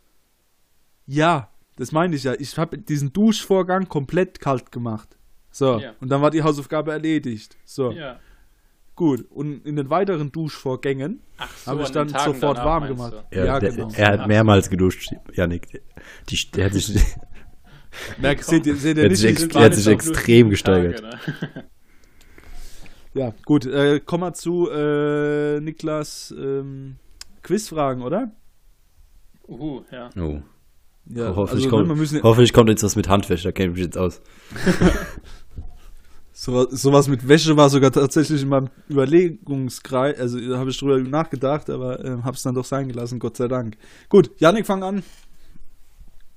Ja, 1.07 1.51
das 1.77 1.93
meine 1.93 2.17
ich 2.17 2.25
ja. 2.25 2.35
Ich 2.39 2.57
habe 2.59 2.79
diesen 2.79 3.13
Duschvorgang 3.13 3.89
komplett 3.89 4.41
kalt 4.41 4.73
gemacht. 4.73 5.17
So, 5.51 5.79
Ja. 5.79 5.95
und 6.01 6.09
dann 6.09 6.23
war 6.23 6.31
die 6.31 6.43
Hausaufgabe 6.43 6.91
erledigt. 6.93 7.57
So, 7.65 7.93
Ja. 7.93 8.19
Gut. 8.95 9.25
Und 9.31 9.67
in 9.67 9.77
den 9.77 9.91
weiteren 9.91 10.31
Duschvorgängen 10.33 11.21
so, 11.65 11.71
habe 11.73 11.83
ich 11.83 11.89
an 11.97 12.09
dann 12.09 12.09
sofort 12.09 12.59
warm 12.59 12.87
gemacht. 12.89 13.25
Ja, 13.33 13.45
Ja, 13.45 13.61
der, 13.61 13.71
genau. 13.73 13.89
Er 13.97 14.07
hat 14.19 14.27
mehrmals 14.29 14.71
geduscht, 14.71 15.13
Janik. 15.33 15.83
Die, 16.29 16.51
der 16.53 16.67
hat 16.67 16.73
sich, 16.75 16.95
Merkt, 18.19 18.45
seht 18.45 18.67
ihr, 18.67 18.77
seht 18.77 18.97
ihr 18.97 19.03
Der 19.03 19.05
hat 19.05 19.11
nicht? 19.11 19.25
ex- 19.25 19.49
der 19.49 19.63
hat 19.63 19.75
sich 19.75 19.87
extrem 19.87 20.51
gesteigert. 20.51 21.01
Tage, 21.03 21.17
ne? 21.55 21.65
Ja, 23.15 23.35
gut. 23.45 23.67
Äh, 23.67 24.01
kommen 24.01 24.23
wir 24.25 24.33
zu 24.33 24.71
äh, 24.71 25.61
Niklas 25.61 26.33
ähm, 26.37 26.97
Quizfragen, 27.43 28.03
oder? 28.03 28.33
Uhu, 29.47 29.83
ja. 29.93 30.09
oh. 30.19 30.41
Ja, 31.07 31.35
hoffentlich, 31.37 31.67
also, 31.67 31.77
ne, 31.81 31.85
kommt, 31.89 31.99
müssen, 31.99 32.23
hoffentlich 32.23 32.53
kommt 32.55 32.71
jetzt 32.71 32.83
was 32.85 32.97
mit 32.97 33.09
Handwäsche, 33.09 33.49
da 33.49 33.53
kenne 33.53 33.73
ich 33.73 33.75
mich 33.77 33.85
jetzt 33.85 33.99
aus. 33.99 34.23
sowas, 36.45 36.67
sowas 36.71 37.07
mit 37.09 37.27
Wäsche 37.29 37.57
war 37.57 37.71
sogar 37.71 37.93
tatsächlich 37.93 38.43
in 38.43 38.49
meinem 38.49 38.69
Überlegungskreis. 38.89 40.19
Also 40.19 40.41
da 40.41 40.59
habe 40.59 40.71
ich 40.71 40.79
drüber 40.79 40.99
nachgedacht, 40.99 41.71
aber 41.71 42.05
äh, 42.05 42.23
habe 42.23 42.37
es 42.37 42.43
dann 42.43 42.55
doch 42.55 42.65
sein 42.65 42.89
gelassen, 42.89 43.19
Gott 43.21 43.37
sei 43.37 43.47
Dank. 43.49 43.77
Gut, 44.09 44.31
Janik, 44.39 44.67
fang 44.67 44.83
an. 44.83 45.03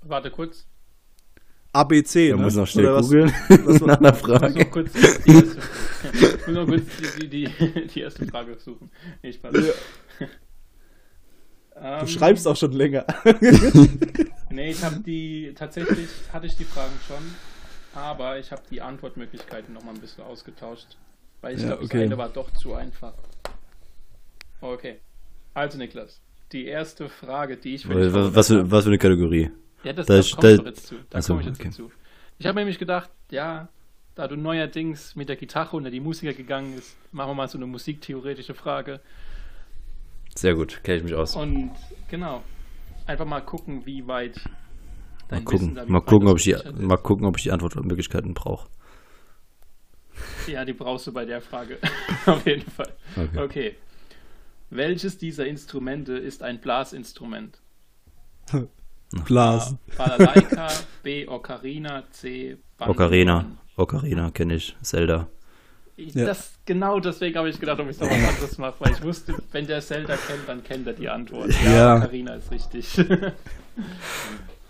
Warte 0.03 0.29
kurz. 0.29 0.67
ABC. 1.73 2.29
Da 2.29 2.35
ne? 2.37 2.43
muss 2.43 2.55
noch 2.55 2.67
schnell 2.67 2.85
Oder 2.85 2.95
was? 2.97 3.07
googeln 3.07 3.33
was 3.65 3.81
war- 3.81 3.87
nach 3.87 3.97
einer 3.99 4.13
Ich 4.15 4.21
muss 4.27 4.37
Frage. 4.39 4.59
noch 4.59 4.71
kurz 4.71 4.91
die 4.93 5.31
erste, 5.33 5.57
ich 6.13 6.21
muss 6.47 6.55
noch 6.55 6.65
kurz 6.67 6.83
die, 7.19 7.27
die, 7.27 7.45
die, 7.49 7.87
die 7.87 7.99
erste 7.99 8.25
Frage 8.27 8.57
suchen. 8.59 8.89
Nee, 9.23 9.33
Spaß. 9.33 9.55
Ähm, 11.77 11.99
Du 11.99 12.07
schreibst 12.07 12.47
auch 12.47 12.55
schon 12.55 12.71
länger. 12.71 13.05
Nee, 14.49 14.71
ich 14.71 14.81
habe 14.81 15.01
die, 15.01 15.51
tatsächlich 15.55 16.07
hatte 16.31 16.45
ich 16.47 16.55
die 16.55 16.63
Fragen 16.63 16.93
schon, 17.05 17.17
aber 17.95 18.37
ich 18.39 18.51
habe 18.51 18.61
die 18.69 18.81
Antwortmöglichkeiten 18.81 19.73
noch 19.73 19.83
mal 19.83 19.93
ein 19.93 20.01
bisschen 20.01 20.23
ausgetauscht. 20.23 20.97
Weil 21.41 21.55
ich 21.55 21.61
Ja, 21.61 21.67
glaube, 21.69 21.83
okay. 21.83 21.97
das 21.99 22.05
eine 22.05 22.17
war 22.17 22.29
doch 22.29 22.51
zu 22.51 22.73
einfach. 22.73 23.13
Okay. 24.61 24.99
Also, 25.53 25.77
Niklas, 25.77 26.21
die 26.51 26.65
erste 26.65 27.07
Frage, 27.09 27.57
die 27.57 27.75
ich 27.75 27.85
für 27.85 27.93
dich 27.95 28.13
Was, 28.13 28.47
für, 28.47 28.69
was 28.71 28.83
für 28.83 28.89
eine 28.89 28.97
Kategorie? 28.97 29.51
Ja, 29.83 29.93
das, 29.93 30.07
Da 30.07 30.13
da 30.15 30.19
ist- 30.19 30.35
komme 30.35 30.51
ich 30.51 30.57
da- 30.57 30.63
doch 30.63 30.69
jetzt 30.69 30.87
zu. 30.87 30.95
Da 31.09 31.19
Ach 31.19 31.23
so, 31.23 31.33
komme 31.33 31.41
ich 31.41 31.47
jetzt 31.47 31.59
okay. 31.59 31.69
dazu. 31.69 31.91
Ich 32.39 32.45
habe 32.47 32.59
nämlich 32.59 32.79
gedacht, 32.79 33.09
ja, 33.31 33.69
da 34.15 34.27
du 34.27 34.35
neuerdings 34.35 35.15
mit 35.15 35.29
der 35.29 35.35
Gitarre 35.35 35.75
unter 35.77 35.91
die 35.91 35.99
Musiker 35.99 36.33
gegangen 36.33 36.77
ist, 36.77 36.95
machen 37.11 37.29
wir 37.31 37.35
mal 37.35 37.47
so 37.47 37.57
eine 37.57 37.67
musiktheoretische 37.67 38.53
Frage. 38.53 38.99
Sehr 40.35 40.55
gut, 40.55 40.83
kenne 40.83 40.97
ich 40.97 41.03
mich 41.03 41.13
aus. 41.13 41.35
Und 41.35 41.71
genau, 42.09 42.43
einfach 43.05 43.25
mal 43.25 43.41
gucken, 43.41 43.85
wie 43.85 44.05
weit 44.07 44.39
Mal 45.29 45.43
gucken, 45.43 45.73
mal 45.87 46.01
gucken, 46.01 46.27
ob 46.27 46.37
ich 46.37 46.43
die, 46.43 46.55
mal 46.81 46.97
gucken, 46.97 47.25
ob 47.25 47.37
ich 47.37 47.43
die 47.43 47.51
Antwortmöglichkeiten 47.51 48.33
brauche. 48.33 48.67
Ja, 50.47 50.63
die 50.63 50.73
brauchst 50.73 51.07
du 51.07 51.13
bei 51.13 51.25
der 51.25 51.41
Frage. 51.41 51.77
Auf 52.25 52.45
jeden 52.45 52.69
Fall. 52.69 52.93
Okay. 53.15 53.39
Okay. 53.43 53.75
Welches 54.69 55.17
dieser 55.17 55.45
Instrumente 55.45 56.13
ist 56.13 56.43
ein 56.43 56.59
Blasinstrument? 56.59 57.59
Blas. 59.25 59.75
Balalaika, 59.97 60.67
B. 61.03 61.27
Ocarina, 61.27 62.03
C. 62.11 62.57
Bandoneon. 62.77 62.95
Ocarina. 63.05 63.45
Ocarina 63.77 64.31
kenne 64.31 64.55
ich. 64.55 64.75
Zelda. 64.81 65.27
Ich- 65.97 66.13
Ja. 66.13 66.25
Das, 66.25 66.53
genau 66.65 66.99
deswegen 66.99 67.37
habe 67.37 67.49
ich 67.49 67.59
gedacht, 67.59 67.79
ob 67.79 67.89
ich 67.89 67.97
noch 67.99 68.09
was 68.09 68.27
anderes 68.29 68.57
mache, 68.57 68.75
weil 68.79 68.91
ich 68.93 69.01
wusste, 69.03 69.33
wenn 69.51 69.65
der 69.65 69.79
Zelda 69.81 70.17
kennt, 70.17 70.47
dann 70.47 70.61
kennt 70.63 70.87
er 70.87 70.93
die 70.93 71.07
Antwort. 71.07 71.51
Ja. 71.63 71.97
Ocarina 71.97 72.33
ist 72.35 72.51
richtig. 72.51 72.97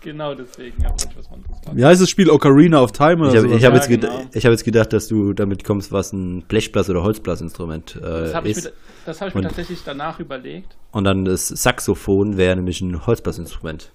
Genau 0.06 0.34
deswegen 0.34 0.84
habe 0.84 0.94
ich 0.98 1.16
was 1.16 1.26
anderes 1.30 1.60
gemacht. 1.60 1.76
Wie 1.76 1.84
heißt 1.84 2.00
das 2.00 2.08
Spiel 2.10 2.30
Ocarina 2.30 2.80
of 2.80 2.92
Time 2.92 3.16
oder 3.16 3.30
Ich 3.30 3.36
habe 3.36 3.48
sowas? 3.48 3.58
ich 3.58 3.64
hab 3.64 3.72
Ja, 3.72 3.78
jetzt, 3.78 3.88
genau. 3.88 4.22
ich 4.32 4.44
hab 4.46 4.52
jetzt 4.52 4.64
gedacht, 4.64 4.92
dass 4.92 5.08
du 5.08 5.32
damit 5.34 5.64
kommst, 5.64 5.92
was 5.92 6.12
ein 6.12 6.42
Blechblas- 6.48 6.88
oder 6.88 7.02
Holzblasinstrument 7.02 7.96
äh, 7.96 8.00
Das 8.00 8.34
habe 8.34 8.48
ich, 8.48 8.56
ist. 8.56 8.64
mir, 8.64 8.72
das 9.04 9.20
hab 9.20 9.28
ich 9.28 9.34
mir 9.34 9.40
Und- 9.40 9.46
tatsächlich 9.48 9.80
danach 9.84 10.18
überlegt. 10.20 10.76
Und 10.92 11.04
dann 11.04 11.24
das 11.24 11.48
Saxophon 11.48 12.36
wäre 12.36 12.56
nämlich 12.56 12.80
ein 12.80 13.06
Holzblasinstrument. 13.06 13.90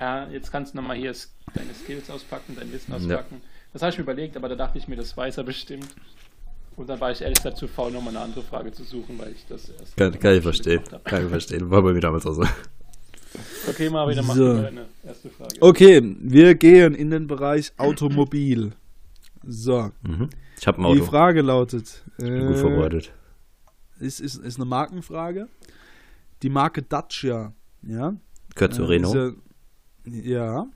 Ja, 0.00 0.28
jetzt 0.28 0.52
kannst 0.52 0.72
du 0.74 0.78
nochmal 0.78 0.96
hier 0.96 1.12
deine 1.54 1.74
Skills 1.74 2.08
auspacken, 2.10 2.56
dein 2.58 2.72
Wissen 2.72 2.92
Ja. 2.92 2.96
auspacken. 2.98 3.40
Das 3.72 3.82
habe 3.82 3.90
ich 3.92 3.98
mir 3.98 4.04
überlegt, 4.04 4.36
aber 4.36 4.48
da 4.48 4.54
dachte 4.54 4.78
ich 4.78 4.88
mir, 4.88 4.96
das 4.96 5.16
weiß 5.16 5.36
er 5.38 5.44
bestimmt. 5.44 5.88
Und 6.76 6.88
dann 6.88 7.00
war 7.00 7.10
ich 7.10 7.20
ehrlich 7.20 7.38
gesagt 7.38 7.56
zu 7.58 7.66
faul, 7.66 7.90
nochmal 7.90 8.14
eine 8.16 8.24
andere 8.24 8.42
Frage 8.42 8.70
zu 8.70 8.84
suchen, 8.84 9.18
weil 9.18 9.32
ich 9.32 9.44
das 9.48 9.68
erst. 9.68 9.96
Kann, 9.96 10.16
kann 10.18 10.34
ich 10.36 10.42
verstehen. 10.42 10.80
habe. 10.92 11.02
Kann 11.04 11.24
ich 11.24 11.28
verstehen. 11.28 11.68
War 11.70 11.82
bei 11.82 11.92
mir 11.92 12.00
damals 12.00 12.24
auch 12.24 12.34
so. 12.34 12.44
Okay, 13.68 13.90
mal 13.90 14.08
wieder 14.08 14.22
machen 14.22 14.38
So. 14.38 14.54
wir 14.56 14.62
deine 14.62 14.86
erste 15.04 15.28
Frage. 15.30 15.56
Okay, 15.60 16.16
wir 16.20 16.54
gehen 16.54 16.94
in 16.94 17.10
den 17.10 17.26
Bereich 17.26 17.72
Automobil. 17.76 18.72
So, 19.46 19.90
Mhm. 20.02 20.30
Ich 20.60 20.66
habe 20.66 20.78
ein 20.78 20.92
die 20.94 21.00
Auto. 21.00 21.10
Frage 21.10 21.42
lautet: 21.42 22.02
Bin 22.16 22.46
gut 22.48 22.56
äh, 22.56 22.60
vorbereitet. 22.60 23.12
ist, 24.00 24.20
ist, 24.20 24.36
ist 24.36 24.56
eine 24.56 24.64
Markenfrage. 24.64 25.48
Die 26.42 26.48
Marke 26.48 26.82
Dacia, 26.82 27.52
ja? 27.82 28.14
Gehört 28.54 28.74
zu 28.74 28.82
Äh, 28.82 28.86
Renault. 28.86 29.16
ist 30.04 30.24
Ja. 30.26 30.66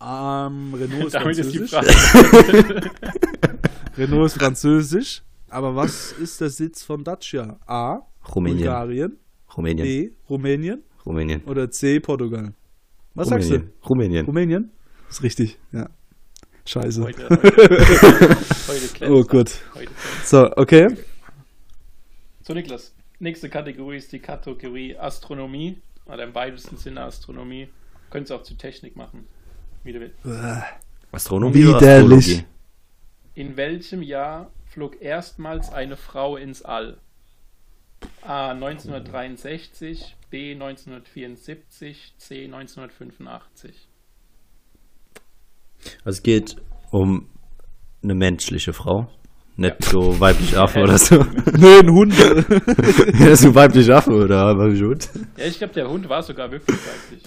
ja. 0.00 0.46
Ähm, 0.46 0.74
Renault 0.74 1.06
ist 1.06 1.14
Damit 1.14 1.38
ist 1.38 1.52
die 1.52 1.58
französisch. 1.66 1.70
Frage. 1.70 2.90
Renault 3.96 4.26
ist 4.26 4.34
französisch. 4.38 5.22
Aber 5.48 5.74
was 5.76 6.12
ist 6.12 6.40
der 6.40 6.50
Sitz 6.50 6.82
von 6.82 7.04
Dacia? 7.04 7.58
A. 7.66 8.00
Rumänien. 8.34 8.58
Bulgarien. 8.58 9.16
Rumänien. 9.56 9.86
B. 9.86 10.10
Rumänien. 10.28 10.82
Rumänien. 11.06 11.42
Oder 11.44 11.70
C. 11.70 12.00
Portugal. 12.00 12.52
Was 13.14 13.28
sagst 13.28 13.50
Rumänien. 13.50 13.72
Rumänien. 13.88 14.24
du? 14.24 14.30
Rumänien? 14.30 14.70
Ist 15.10 15.22
richtig, 15.22 15.58
ja. 15.72 15.88
Scheiße. 16.66 17.02
heute, 17.02 17.28
heute, 17.30 18.36
heute 18.98 19.12
Oh. 19.12 19.22
Gott. 19.24 19.60
So, 20.24 20.50
okay. 20.56 20.88
So, 22.42 22.54
Niklas, 22.54 22.94
nächste 23.18 23.50
Kategorie 23.50 23.98
ist 23.98 24.12
die 24.12 24.18
Kategorie 24.18 24.96
Astronomie, 24.96 25.82
oder 26.06 26.24
im 26.24 26.34
weitesten 26.34 26.76
Sinne 26.76 27.02
Astronomie. 27.02 27.68
Könntest 28.10 28.32
auch 28.32 28.42
zu 28.42 28.54
Technik 28.54 28.96
machen, 28.96 29.26
wie 29.82 29.92
du 29.92 30.00
willst. 30.00 30.16
Astronomie 31.12 31.54
Widerlich. 31.54 32.44
In 33.34 33.56
welchem 33.56 34.02
Jahr 34.02 34.50
flog 34.66 35.00
erstmals 35.02 35.70
eine 35.72 35.96
Frau 35.96 36.36
ins 36.36 36.62
All? 36.62 36.98
A. 38.24 38.50
1963, 38.52 40.16
B. 40.30 40.52
1974, 40.52 42.14
C. 42.16 42.44
1985. 42.44 43.88
Also 46.04 46.16
es 46.16 46.22
geht 46.22 46.56
um 46.90 47.28
eine 48.02 48.14
menschliche 48.14 48.72
Frau. 48.72 49.08
Nicht 49.56 49.84
so 49.84 50.18
weiblich 50.18 50.56
Affe 50.56 50.82
oder 50.82 50.98
so. 50.98 51.24
Nee, 51.56 51.78
ein 51.78 51.90
Hund. 51.90 52.14
ja, 53.20 53.36
so 53.36 53.54
weiblich 53.54 53.92
Affe 53.92 54.10
oder 54.10 54.58
weiblich 54.58 54.82
Hund. 54.82 55.10
Ja, 55.36 55.44
ich 55.44 55.58
glaube, 55.58 55.74
der 55.74 55.88
Hund 55.88 56.08
war 56.08 56.22
sogar 56.22 56.50
wirklich 56.50 56.76
weiblich. 56.76 57.22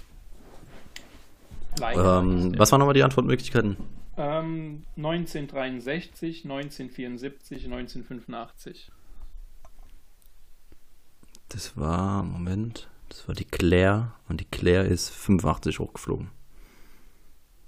Leider 1.79 2.19
Ähm, 2.19 2.51
ist 2.51 2.59
was 2.59 2.71
waren 2.71 2.79
nochmal 2.79 2.95
die 2.95 3.03
Antwortmöglichkeiten? 3.03 3.77
Ähm, 4.17 4.83
1963, 4.97 6.43
1974, 6.43 7.65
1985. 7.65 8.91
Das 11.49 11.77
war, 11.77 12.23
Moment, 12.23 12.87
das 13.09 13.27
war 13.27 13.35
die 13.35 13.45
Claire 13.45 14.13
und 14.27 14.41
die 14.41 14.45
Claire 14.45 14.85
ist 14.85 15.09
85 15.09 15.79
hochgeflogen. 15.79 16.29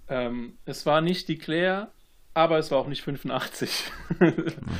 Ähm, 0.09 0.53
es 0.65 0.85
war 0.85 1.01
nicht 1.01 1.27
die 1.27 1.37
Claire, 1.37 1.89
aber 2.33 2.57
es 2.57 2.71
war 2.71 2.79
auch 2.79 2.87
nicht 2.87 3.03
85. 3.03 3.83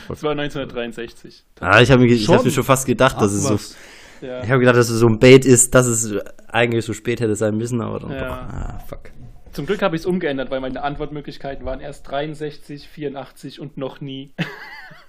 es 0.10 0.24
war 0.24 0.32
1963. 0.32 1.44
Ah, 1.60 1.82
ich 1.82 1.92
habe 1.92 2.04
mir, 2.04 2.16
hab 2.28 2.44
mir 2.44 2.52
schon 2.52 2.64
fast 2.64 2.86
gedacht, 2.88 3.18
dass 3.22 3.32
Ach, 3.32 3.38
es 3.38 3.44
so. 3.44 3.54
was. 3.54 3.76
Ja. 4.22 4.44
Ich 4.44 4.50
habe 4.50 4.60
gedacht, 4.60 4.76
dass 4.76 4.90
es 4.90 5.00
so 5.00 5.08
ein 5.08 5.20
Bait 5.20 5.46
ist, 5.46 5.74
dass 5.76 5.88
es 5.88 6.14
eigentlich 6.50 6.84
so 6.84 6.94
spät 6.94 7.22
hätte 7.22 7.36
sein 7.36 7.56
müssen, 7.58 7.80
aber 7.80 8.00
dann 8.02 8.12
Ja. 8.12 8.20
doch. 8.28 8.32
Ah, 8.54 8.80
fuck. 8.88 9.12
Zum 9.54 9.66
Glück 9.66 9.82
habe 9.82 9.96
ich 9.96 10.02
es 10.02 10.06
umgeändert, 10.06 10.52
weil 10.52 10.60
meine 10.60 10.84
Antwortmöglichkeiten 10.84 11.66
waren 11.66 11.80
erst 11.80 12.08
63, 12.10 12.88
84 12.90 13.60
und 13.62 13.78
noch 13.78 14.02
nie. 14.02 14.34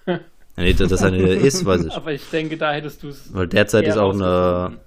Ja, 0.56 0.62
nee, 0.64 0.72
dass 0.72 0.88
das 0.88 1.02
eine 1.02 1.16
ist, 1.34 1.64
weiß 1.64 1.84
ich. 1.86 1.92
Aber 1.92 2.12
ich 2.12 2.28
denke, 2.30 2.56
da 2.56 2.72
hättest 2.72 3.02
du 3.02 3.08
es. 3.08 3.32
Weil 3.32 3.46
derzeit 3.48 3.84
eher 3.84 3.90
ist 3.90 3.96
auch 3.96 4.12
eine, 4.12 4.78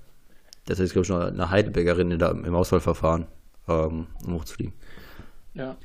derzeit 0.67 0.85
ist, 0.85 0.93
glaube 0.93 1.03
ich, 1.03 1.09
noch 1.09 1.19
eine 1.21 1.49
Heidelbergerin 1.49 2.11
in 2.11 2.19
der, 2.19 2.31
im 2.31 2.55
Auswahlverfahren, 2.55 3.25
ähm, 3.67 4.07
um 4.25 4.33
hochzufliegen. 4.35 4.73
Ja. 5.53 5.75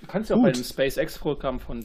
Du 0.00 0.06
kannst 0.06 0.30
ja 0.30 0.36
auch 0.36 0.42
bei 0.42 0.50
dem 0.52 0.64
SpaceX-Programm 0.64 1.60
von 1.60 1.84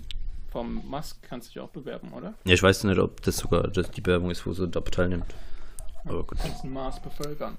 vom 0.51 0.81
Musk 0.89 1.17
kannst 1.27 1.49
du 1.49 1.53
dich 1.53 1.59
auch 1.59 1.69
bewerben, 1.69 2.13
oder? 2.13 2.33
Ja, 2.45 2.53
ich 2.53 2.63
weiß 2.63 2.85
nicht, 2.85 2.97
ob 2.97 3.21
das 3.23 3.35
sogar 3.35 3.67
das 3.67 3.91
die 3.91 3.99
Bewerbung 3.99 4.31
ist, 4.31 4.45
wo 4.45 4.53
sie 4.53 4.69
da 4.69 4.79
teilnimmt. 4.79 5.25
Aber 6.05 6.23
gut. 6.23 6.39
Du 6.39 6.43
kannst 6.43 6.63
den 6.63 6.71
Mars 6.71 7.01
bevölkern. 7.01 7.57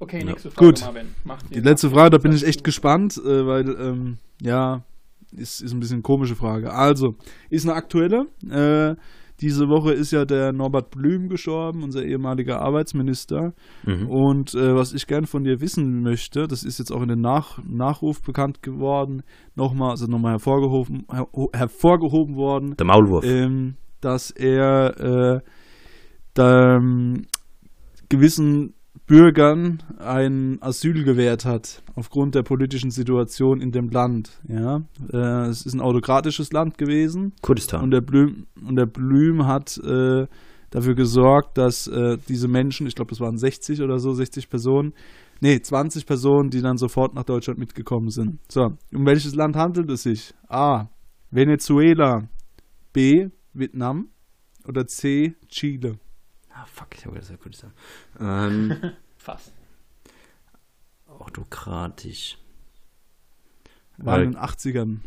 Okay, 0.00 0.18
Ja. 0.18 0.24
nächste 0.24 0.50
Frage, 0.50 0.66
Gut. 0.66 0.80
Marvin. 0.80 1.14
Mach 1.22 1.40
Die 1.44 1.60
letzte 1.60 1.88
Frage, 1.90 2.10
da 2.10 2.18
bin 2.18 2.32
ich 2.32 2.44
echt 2.44 2.64
gespannt, 2.64 3.16
äh, 3.24 3.46
weil, 3.46 3.68
ähm, 3.68 4.18
ja, 4.40 4.82
ist, 5.30 5.60
ist 5.60 5.72
ein 5.72 5.78
bisschen 5.78 5.96
eine 5.98 6.02
komische 6.02 6.34
Frage. 6.34 6.72
Also, 6.72 7.14
ist 7.48 7.64
eine 7.64 7.74
aktuelle. 7.74 8.26
Äh, 8.50 8.96
diese 9.42 9.68
Woche 9.68 9.92
ist 9.92 10.12
ja 10.12 10.24
der 10.24 10.52
Norbert 10.52 10.90
Blüm 10.90 11.28
gestorben, 11.28 11.82
unser 11.82 12.04
ehemaliger 12.04 12.62
Arbeitsminister. 12.62 13.52
Mhm. 13.84 14.08
Und 14.08 14.54
äh, 14.54 14.74
was 14.74 14.94
ich 14.94 15.06
gern 15.06 15.26
von 15.26 15.42
dir 15.44 15.60
wissen 15.60 16.02
möchte, 16.02 16.46
das 16.46 16.62
ist 16.62 16.78
jetzt 16.78 16.92
auch 16.92 17.02
in 17.02 17.08
den 17.08 17.20
Nach 17.20 17.58
Nachruf 17.68 18.22
bekannt 18.22 18.62
geworden, 18.62 19.22
nochmal, 19.56 19.90
also 19.90 20.06
nochmal 20.06 20.32
hervorgehoben, 20.32 21.06
her 21.10 21.26
hervorgehoben 21.52 22.36
worden, 22.36 22.76
Der 22.76 22.86
Maulwurf. 22.86 23.24
ähm, 23.24 23.74
dass 24.00 24.30
er 24.30 25.00
äh, 25.00 25.40
da, 26.34 26.76
ähm, 26.76 27.26
gewissen 28.08 28.74
Bürgern 29.06 29.82
ein 29.98 30.58
Asyl 30.60 31.04
gewährt 31.04 31.44
hat 31.44 31.82
aufgrund 31.94 32.34
der 32.34 32.42
politischen 32.42 32.90
Situation 32.90 33.60
in 33.60 33.72
dem 33.72 33.90
Land. 33.90 34.40
Ja, 34.48 34.82
äh, 35.12 35.48
es 35.48 35.66
ist 35.66 35.74
ein 35.74 35.80
autokratisches 35.80 36.52
Land 36.52 36.78
gewesen 36.78 37.32
Kurdistan. 37.42 37.82
und 37.82 37.90
der 37.90 38.00
Blüm 38.00 38.46
und 38.64 38.76
der 38.76 38.86
Blüm 38.86 39.46
hat 39.46 39.78
äh, 39.78 40.26
dafür 40.70 40.94
gesorgt, 40.94 41.58
dass 41.58 41.86
äh, 41.86 42.16
diese 42.28 42.48
Menschen, 42.48 42.86
ich 42.86 42.94
glaube, 42.94 43.10
das 43.10 43.20
waren 43.20 43.36
60 43.36 43.82
oder 43.82 43.98
so, 43.98 44.12
60 44.12 44.48
Personen, 44.48 44.94
nee, 45.40 45.60
20 45.60 46.06
Personen, 46.06 46.50
die 46.50 46.62
dann 46.62 46.76
sofort 46.76 47.14
nach 47.14 47.24
Deutschland 47.24 47.58
mitgekommen 47.58 48.10
sind. 48.10 48.38
So, 48.50 48.72
um 48.94 49.06
welches 49.06 49.34
Land 49.34 49.56
handelt 49.56 49.90
es 49.90 50.04
sich? 50.04 50.32
A. 50.48 50.88
Venezuela, 51.30 52.28
B. 52.92 53.28
Vietnam 53.52 54.08
oder 54.66 54.86
C. 54.86 55.34
Chile. 55.48 55.98
Ah, 56.54 56.66
fuck, 56.66 56.88
ich 56.96 57.04
habe 57.06 57.16
gesagt 57.18 57.40
Kurdistan. 57.42 57.72
Ähm, 58.20 58.92
Fast. 59.16 59.52
autokratisch. 61.08 62.38
War 63.98 64.18
Äh, 64.18 64.24
in 64.24 64.32
den 64.32 64.40
80ern. 64.40 64.98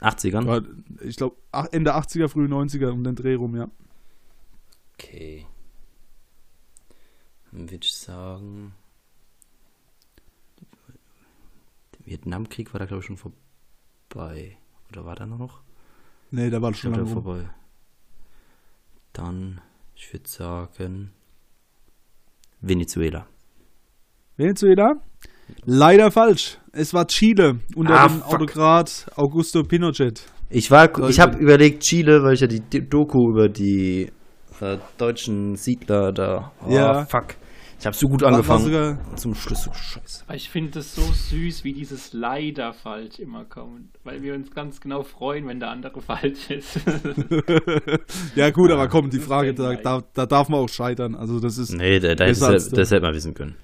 80ern? 0.00 0.46
War, 0.46 0.62
ich 1.02 1.16
glaube, 1.16 1.36
Ende 1.72 1.94
80er, 1.94 2.28
frühe 2.28 2.48
90er 2.48 2.88
um 2.90 3.04
den 3.04 3.14
Dreh 3.16 3.34
rum, 3.34 3.54
ja. 3.56 3.68
Okay. 4.94 5.46
Dann 7.52 7.70
würde 7.70 7.84
ich 7.86 7.94
sagen. 7.94 8.74
Der 11.98 12.06
Vietnamkrieg 12.06 12.72
war 12.74 12.80
da, 12.80 12.86
glaube 12.86 13.00
ich, 13.00 13.06
schon 13.06 13.16
vorbei. 13.16 14.56
Oder 14.90 15.04
war 15.04 15.14
da 15.14 15.26
noch? 15.26 15.62
Nee, 16.30 16.50
da 16.50 16.60
war 16.60 16.70
Ich 16.72 16.78
schon 16.78 16.92
glaube, 16.92 17.08
lange 17.10 17.14
der 17.14 17.22
rum. 17.22 17.44
vorbei. 17.44 17.54
Dann, 19.12 19.60
ich 19.96 20.12
würde 20.12 20.28
sagen. 20.28 21.10
Venezuela. 22.60 23.26
Venezuela? 24.36 24.94
Leider 25.64 26.10
falsch. 26.10 26.58
Es 26.72 26.94
war 26.94 27.06
Chile 27.06 27.60
unter 27.76 27.94
Ah, 28.00 28.08
dem 28.08 28.20
fuck. 28.20 28.34
Autokrat 28.34 29.06
Augusto 29.16 29.62
Pinochet. 29.62 30.24
Ich 30.50 30.70
war, 30.70 30.88
ich 31.08 31.20
habe 31.20 31.38
überlegt 31.38 31.82
Chile, 31.82 32.22
weil 32.22 32.34
ich 32.34 32.40
ja 32.40 32.46
die 32.46 32.60
Doku 32.88 33.30
über 33.30 33.48
die 33.48 34.10
äh, 34.60 34.78
deutschen 34.98 35.56
Siedler 35.56 36.12
da. 36.12 36.52
Oh, 36.66 36.70
Ja. 36.72 37.04
fuck. 37.06 37.34
Ich 37.84 37.86
habe 37.86 37.96
so 37.98 38.08
gut 38.08 38.22
War- 38.22 38.30
war 38.30 38.38
angefangen. 38.38 38.64
sogar- 38.64 39.16
Zum 39.16 39.34
Schluss 39.34 39.64
so 39.64 39.72
scheiße. 39.74 40.24
Ich 40.32 40.48
finde 40.48 40.78
es 40.78 40.94
so 40.94 41.02
süß, 41.02 41.64
wie 41.64 41.74
dieses 41.74 42.14
leider 42.14 42.72
falsch 42.72 43.18
immer 43.18 43.44
kommt. 43.44 43.90
Weil 44.04 44.22
wir 44.22 44.32
uns 44.32 44.50
ganz 44.52 44.80
genau 44.80 45.02
freuen, 45.02 45.46
wenn 45.46 45.60
der 45.60 45.68
andere 45.68 46.00
falsch 46.00 46.48
ist. 46.48 46.80
ja, 48.36 48.48
gut, 48.48 48.70
aber 48.70 48.88
komm, 48.88 49.10
die 49.10 49.18
ist 49.18 49.26
Frage, 49.26 49.52
da, 49.52 49.74
da, 49.74 50.02
da 50.14 50.24
darf 50.24 50.48
man 50.48 50.60
auch 50.60 50.68
scheitern. 50.70 51.14
Also, 51.14 51.40
das 51.40 51.58
ist. 51.58 51.72
Nee, 51.74 52.00
da, 52.00 52.14
da 52.14 52.24
hätte 52.24 52.40
das 52.40 52.90
hätte 52.90 53.00
man 53.02 53.12
wissen 53.14 53.34
können. 53.34 53.54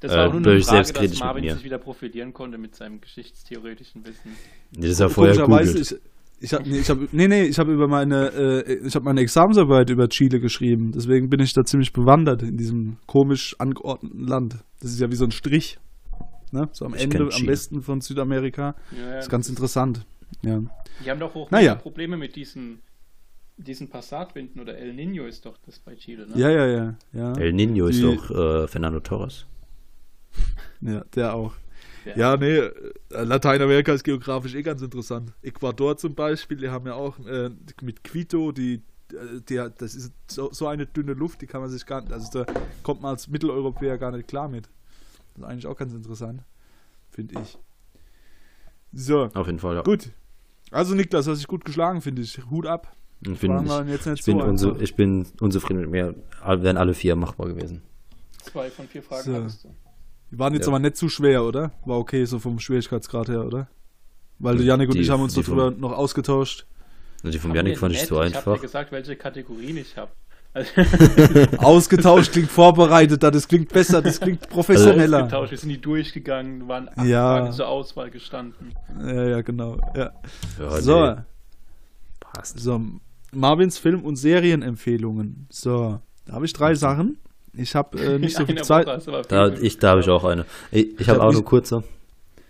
Das 0.00 0.10
Äh, 0.10 0.16
war 0.16 0.28
auch 0.28 0.32
nur 0.32 0.50
eine 0.52 0.62
Frage, 0.62 0.92
dass 0.94 1.18
Marvin 1.18 1.44
mir. 1.44 1.54
sich 1.56 1.64
wieder 1.64 1.76
profilieren 1.76 2.32
konnte 2.32 2.56
mit 2.56 2.74
seinem 2.74 3.02
geschichtstheoretischen 3.02 4.06
Wissen. 4.06 4.32
Nee, 4.74 4.88
das 4.88 5.00
war 5.00 5.10
vorher 5.10 5.36
Komischerweise. 5.36 6.00
Ich, 6.40 6.52
habe 6.52 6.68
nee, 6.68 6.78
ich 6.78 6.90
hab, 6.90 6.98
nee, 7.12 7.28
nee, 7.28 7.42
ich 7.44 7.58
habe 7.58 7.72
über 7.72 7.88
meine, 7.88 8.28
äh, 8.32 8.74
ich 8.86 8.94
habe 8.94 9.04
meine 9.04 9.20
Examensarbeit 9.20 9.88
über 9.90 10.08
Chile 10.08 10.38
geschrieben. 10.40 10.92
Deswegen 10.92 11.28
bin 11.30 11.40
ich 11.40 11.52
da 11.54 11.64
ziemlich 11.64 11.92
bewandert 11.92 12.42
in 12.42 12.56
diesem 12.56 12.98
komisch 13.06 13.56
angeordneten 13.58 14.20
Land. 14.26 14.56
Das 14.80 14.90
ist 14.92 15.00
ja 15.00 15.10
wie 15.10 15.16
so 15.16 15.24
ein 15.24 15.30
Strich. 15.30 15.78
Ne? 16.52 16.68
So 16.72 16.84
am 16.84 16.94
Ich 16.94 17.02
Ende, 17.02 17.28
am 17.32 17.46
besten 17.46 17.82
von 17.82 18.00
Südamerika. 18.00 18.74
Ja, 18.96 19.14
Das 19.16 19.24
ist 19.26 19.30
ganz 19.30 19.48
interessant. 19.48 20.06
Ja. 20.42 20.60
Die 21.04 21.10
haben 21.10 21.20
doch 21.20 21.34
auch 21.34 21.50
Naja. 21.50 21.74
Probleme 21.74 22.16
mit 22.16 22.36
diesen, 22.36 22.80
diesen 23.56 23.88
Passatwinden 23.88 24.60
oder 24.60 24.76
El 24.76 24.92
Nino 24.94 25.24
ist 25.26 25.44
doch 25.46 25.56
das 25.64 25.78
bei 25.80 25.94
Chile, 25.94 26.26
ne? 26.28 26.34
ja, 26.36 26.50
ja, 26.50 26.66
ja, 26.66 26.94
ja. 27.12 27.32
El 27.38 27.52
Nino 27.52 27.86
ist 27.86 27.98
Die- 27.98 28.02
doch 28.02 28.30
äh, 28.30 28.68
Fernando 28.68 29.00
Torres. 29.00 29.46
Ja, 30.82 31.02
der 31.14 31.34
auch. 31.34 31.54
Ja. 32.06 32.16
Ja, 32.16 32.36
nee, 32.36 32.56
äh, 32.56 32.72
Lateinamerika 33.10 33.92
ist 33.92 34.04
geografisch 34.04 34.54
eh 34.54 34.62
ganz 34.62 34.80
interessant. 34.80 35.32
Ecuador 35.42 35.96
zum 35.96 36.14
Beispiel, 36.14 36.56
die 36.56 36.68
haben 36.68 36.86
ja 36.86 36.94
auch 36.94 37.18
äh, 37.26 37.50
mit 37.82 38.04
Quito, 38.04 38.52
die, 38.52 38.74
äh, 39.12 39.40
die, 39.48 39.56
das 39.76 39.96
ist 39.96 40.12
so, 40.28 40.52
so 40.52 40.68
eine 40.68 40.86
dünne 40.86 41.14
Luft, 41.14 41.42
die 41.42 41.46
kann 41.46 41.60
man 41.60 41.68
sich 41.68 41.84
gar 41.84 42.02
nicht, 42.02 42.12
also 42.12 42.44
da 42.44 42.52
kommt 42.84 43.02
man 43.02 43.10
als 43.10 43.26
Mitteleuropäer 43.26 43.98
gar 43.98 44.12
nicht 44.12 44.28
klar 44.28 44.48
mit. 44.48 44.68
Das 45.34 45.42
ist 45.42 45.44
eigentlich 45.44 45.66
auch 45.66 45.76
ganz 45.76 45.92
interessant, 45.94 46.42
finde 47.10 47.40
ich. 47.40 47.58
So, 48.92 49.24
Auf 49.34 49.46
jeden 49.46 49.58
Fall, 49.58 49.74
ja. 49.74 49.82
gut. 49.82 50.12
Also 50.70 50.94
Niklas, 50.94 51.26
hast 51.26 51.38
dich 51.38 51.48
gut 51.48 51.64
geschlagen, 51.64 52.00
finde 52.00 52.22
ich. 52.22 52.38
Hut 52.50 52.66
ab. 52.66 52.96
Ich 53.20 53.40
bin, 53.40 53.64
ich, 53.64 53.72
jetzt 53.88 54.06
nicht 54.06 54.20
ich, 54.20 54.26
bin 54.26 54.38
so 54.38 54.44
unzu, 54.44 54.68
einfach. 54.68 54.82
ich 54.82 54.94
bin 54.94 55.26
unzufrieden 55.40 55.80
mit 55.80 55.90
mir. 55.90 56.14
Wären 56.44 56.76
alle 56.76 56.94
vier 56.94 57.16
machbar 57.16 57.48
gewesen. 57.48 57.82
Zwei 58.42 58.70
von 58.70 58.86
vier 58.86 59.02
Fragen 59.02 59.22
So. 59.22 59.34
hattest 59.34 59.64
du. 59.64 59.74
Die 60.30 60.38
waren 60.38 60.52
jetzt 60.54 60.66
Ja. 60.66 60.72
aber 60.72 60.78
nicht 60.80 60.96
zu 60.96 61.08
schwer, 61.08 61.44
oder? 61.44 61.72
War 61.84 61.98
okay, 61.98 62.24
so 62.24 62.38
vom 62.38 62.58
Schwierigkeitsgrad 62.58 63.28
her, 63.28 63.44
oder? 63.44 63.68
Weil 64.38 64.60
Janik 64.60 64.88
und 64.90 64.96
Die- 64.96 65.02
ich 65.02 65.10
haben 65.10 65.22
uns 65.22 65.34
darüber 65.34 65.70
vom- 65.72 65.80
noch 65.80 65.92
ausgetauscht. 65.92 66.66
Und 67.22 67.32
die 67.32 67.38
von 67.38 67.50
Haben 67.50 67.56
Janik 67.56 67.78
fand 67.78 67.94
ich 67.94 68.00
zu 68.06 68.14
Ich 68.14 68.20
habe 68.20 68.30
dir 68.30 68.36
einfach. 68.36 68.60
gesagt, 68.60 68.92
welche 68.92 69.16
Kategorien 69.16 69.76
ich 69.78 69.96
habe. 69.96 70.10
Also, 70.52 70.70
Ausgetauscht 71.58 72.32
klingt 72.32 72.50
vorbereitet, 72.50 73.22
das 73.22 73.46
klingt 73.48 73.68
besser, 73.72 74.02
das 74.02 74.20
klingt 74.20 74.48
professioneller. 74.48 75.18
ausgetauscht, 75.24 75.50
wir 75.52 75.58
sind 75.58 75.68
die 75.70 75.80
durchgegangen, 75.80 76.66
waren 76.68 76.88
acht 76.94 77.06
Ja. 77.06 77.36
Fragen 77.38 77.52
zur 77.52 77.68
Auswahl 77.68 78.10
gestanden. 78.10 78.72
Ja, 79.00 79.24
ja, 79.28 79.40
genau. 79.42 79.78
Ja. 79.94 80.12
Ja, 80.58 80.80
So, 80.80 81.10
nee, 81.10 81.16
passt. 82.20 82.58
so, 82.58 82.80
Marvins 83.32 83.78
Film- 83.78 84.02
und 84.04 84.16
Serienempfehlungen. 84.16 85.46
So, 85.50 86.00
da 86.24 86.32
habe 86.34 86.46
ich 86.46 86.52
drei 86.52 86.74
Sachen. 86.74 87.18
Ich 87.56 87.74
habe 87.74 87.98
äh, 87.98 88.18
nicht 88.20 88.36
so 88.36 88.44
viel 88.46 88.56
Zeit. 88.62 88.86
Da, 89.28 89.48
ich, 89.60 89.78
da 89.78 89.90
habe 89.90 90.00
ich 90.00 90.08
auch 90.08 90.24
eine. 90.24 90.44
Ich, 90.70 91.00
ich 91.00 91.08
habe 91.08 91.20
hab 91.20 91.28
auch 91.28 91.32
eine 91.32 91.42
kurze. 91.42 91.82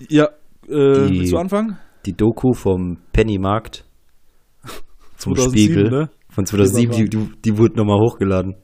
Ja, 0.09 0.27
äh, 0.69 1.09
Die- 1.09 1.21
willst 1.21 1.33
du 1.33 1.39
anfangen? 1.39 1.79
Die 2.05 2.13
Doku 2.13 2.53
vom 2.53 2.99
Pennymarkt 3.13 3.85
zum 5.17 5.35
2007, 5.35 5.51
Spiegel 5.51 5.91
ne? 5.91 6.11
von 6.29 6.47
2007, 6.47 6.95
die, 6.97 7.09
die, 7.09 7.33
die 7.45 7.59
wurde 7.59 7.77
nochmal 7.77 7.99
hochgeladen. 7.99 8.55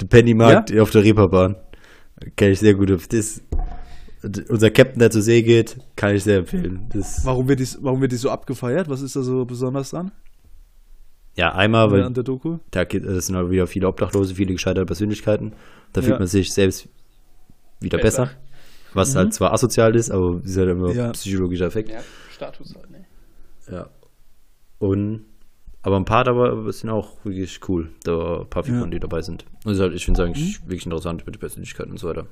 Der 0.00 0.06
Pennymarkt 0.06 0.76
auf 0.78 0.90
der 0.90 1.02
Reeperbahn. 1.02 1.56
Kenn 2.36 2.52
ich 2.52 2.60
sehr 2.60 2.74
gut. 2.74 2.90
Das, 2.90 3.42
unser 4.48 4.70
Captain, 4.70 4.98
der 4.98 5.10
zur 5.10 5.22
See 5.22 5.42
geht, 5.42 5.78
kann 5.96 6.14
ich 6.14 6.22
sehr 6.24 6.38
empfehlen. 6.38 6.88
Das, 6.92 7.24
Warum 7.24 7.48
wird, 7.48 7.60
die, 7.60 7.68
warum 7.80 8.00
wird 8.00 8.12
die 8.12 8.16
so 8.16 8.30
abgefeiert? 8.30 8.88
Was 8.88 9.02
ist 9.02 9.16
da 9.16 9.22
so 9.22 9.44
besonders 9.44 9.90
dran? 9.90 10.12
Ja, 11.38 11.54
einmal, 11.54 11.90
weil 11.90 12.02
an 12.02 12.14
der 12.14 12.24
Doku? 12.24 12.58
da 12.70 12.84
gibt- 12.84 13.06
es 13.06 13.26
sind 13.26 13.36
halt 13.36 13.50
wieder 13.50 13.66
viele 13.66 13.88
Obdachlose, 13.88 14.34
viele 14.34 14.52
gescheiterte 14.52 14.86
Persönlichkeiten. 14.86 15.52
Da 15.92 16.02
fühlt 16.02 16.14
Ja. 16.14 16.18
man 16.18 16.28
sich 16.28 16.52
selbst 16.52 16.88
wieder 17.80 17.98
besser. 17.98 18.26
Besser. 18.26 18.36
Was 18.94 19.14
halt 19.14 19.34
zwar 19.34 19.52
asozial 19.52 19.94
ist, 19.96 20.10
aber 20.10 20.40
ist 20.44 20.56
halt 20.56 20.70
immer 20.70 20.92
Ja. 20.92 21.10
psychologischer 21.12 21.66
Effekt. 21.66 21.90
Ja, 21.90 22.00
Status 22.32 22.74
halt, 22.74 22.90
ne? 22.90 23.04
Ja. 23.70 23.88
Und 24.78 25.24
aber 25.82 25.96
ein 25.96 26.04
paar 26.04 26.24
dabei 26.24 26.70
sind 26.72 26.90
auch 26.90 27.24
wirklich 27.24 27.60
cool. 27.68 27.90
Da 28.04 28.12
war 28.18 28.40
ein 28.40 28.50
paar 28.50 28.64
Figuren, 28.64 28.84
Ja. 28.84 28.90
die 28.90 29.00
dabei 29.00 29.22
sind. 29.22 29.44
Und 29.64 29.72
ist 29.72 29.80
halt, 29.80 29.94
ich 29.94 30.04
finde 30.04 30.22
es 30.22 30.26
eigentlich 30.28 30.60
wirklich 30.62 30.84
interessant 30.86 31.24
mit 31.24 31.34
der 31.34 31.40
Persönlichkeit 31.40 31.86
und 31.86 31.98
so 31.98 32.08
weiter. 32.08 32.26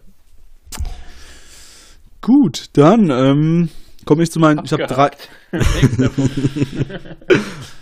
Gut, 2.21 2.67
dann 2.73 3.09
ähm, 3.11 3.69
komme 4.05 4.25
ich 4.25 4.31
zu 4.33 4.41
meinen. 4.41 4.65
Ich 4.65 4.73
habe 4.73 4.87
drei. 4.87 5.11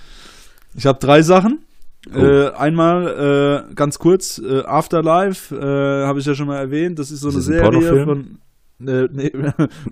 ich 0.76 0.86
hab 0.86 1.00
drei 1.00 1.22
Sachen. 1.22 1.60
Oh. 2.14 2.18
Äh, 2.18 2.50
einmal 2.52 3.66
äh, 3.70 3.74
ganz 3.74 3.98
kurz, 3.98 4.38
äh, 4.38 4.60
Afterlife, 4.64 5.54
äh, 5.56 6.06
habe 6.06 6.18
ich 6.18 6.26
ja 6.26 6.34
schon 6.34 6.46
mal 6.48 6.58
erwähnt. 6.58 6.98
Das 6.98 7.10
ist 7.10 7.20
so 7.20 7.30
Ist 7.30 7.34
eine 7.34 7.40
das 7.40 7.48
ein 7.48 7.52
Serie 7.54 7.70
Pornofilm? 7.70 8.04
von 8.04 8.38
äh, 8.80 9.08
nee, 9.12 9.32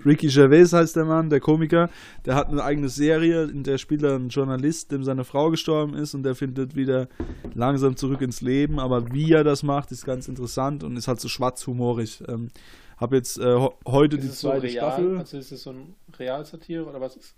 Ricky 0.05 0.27
Gervais 0.27 0.73
heißt 0.73 0.95
der 0.95 1.05
Mann, 1.05 1.29
der 1.29 1.39
Komiker. 1.39 1.89
Der 2.25 2.35
hat 2.35 2.49
eine 2.49 2.63
eigene 2.63 2.89
Serie, 2.89 3.45
in 3.45 3.63
der 3.63 3.77
spielt 3.77 4.03
er 4.03 4.15
einen 4.15 4.29
Journalist, 4.29 4.91
dem 4.91 5.03
seine 5.03 5.23
Frau 5.23 5.49
gestorben 5.49 5.95
ist 5.95 6.13
und 6.13 6.23
der 6.23 6.35
findet 6.35 6.75
wieder 6.75 7.07
langsam 7.53 7.95
zurück 7.95 8.21
ins 8.21 8.41
Leben. 8.41 8.79
Aber 8.79 9.11
wie 9.13 9.31
er 9.31 9.43
das 9.43 9.63
macht, 9.63 9.91
ist 9.91 10.05
ganz 10.05 10.27
interessant 10.27 10.83
und 10.83 10.97
ist 10.97 11.07
halt 11.07 11.19
so 11.19 11.29
schwarzhumorig. 11.29 12.23
Ähm, 12.27 12.49
habe 12.97 13.15
jetzt 13.15 13.39
äh, 13.39 13.55
ho 13.55 13.73
heute 13.87 14.17
Ist 14.17 14.23
die 14.23 14.27
so 14.29 14.49
zweite 14.49 14.63
real? 14.63 14.91
Staffel. 14.91 15.17
Also 15.17 15.37
ist 15.37 15.51
es 15.51 15.63
so 15.63 15.71
ein 15.71 15.95
Realsatire 16.19 16.85
oder 16.85 17.01
was 17.01 17.15
ist? 17.15 17.35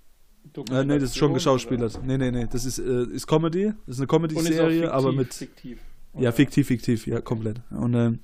Äh, 0.71 0.85
nee, 0.85 0.99
das 0.99 1.09
ist 1.09 1.17
schon 1.17 1.33
geschauspielert. 1.33 1.99
Nee, 2.05 2.17
nee, 2.17 2.31
nee. 2.31 2.47
Das 2.49 2.65
ist, 2.65 2.79
äh, 2.79 3.05
ist 3.11 3.27
Comedy. 3.27 3.73
Das 3.85 3.95
ist 3.95 3.99
eine 3.99 4.07
Comedy-Serie, 4.07 4.91
aber 4.91 5.11
mit. 5.11 5.33
fiktiv. 5.33 5.79
Ja, 6.17 6.31
fiktiv, 6.31 6.67
fiktiv, 6.67 7.07
ja, 7.07 7.19
komplett. 7.19 7.61
Und 7.71 7.93
ähm, 7.93 8.19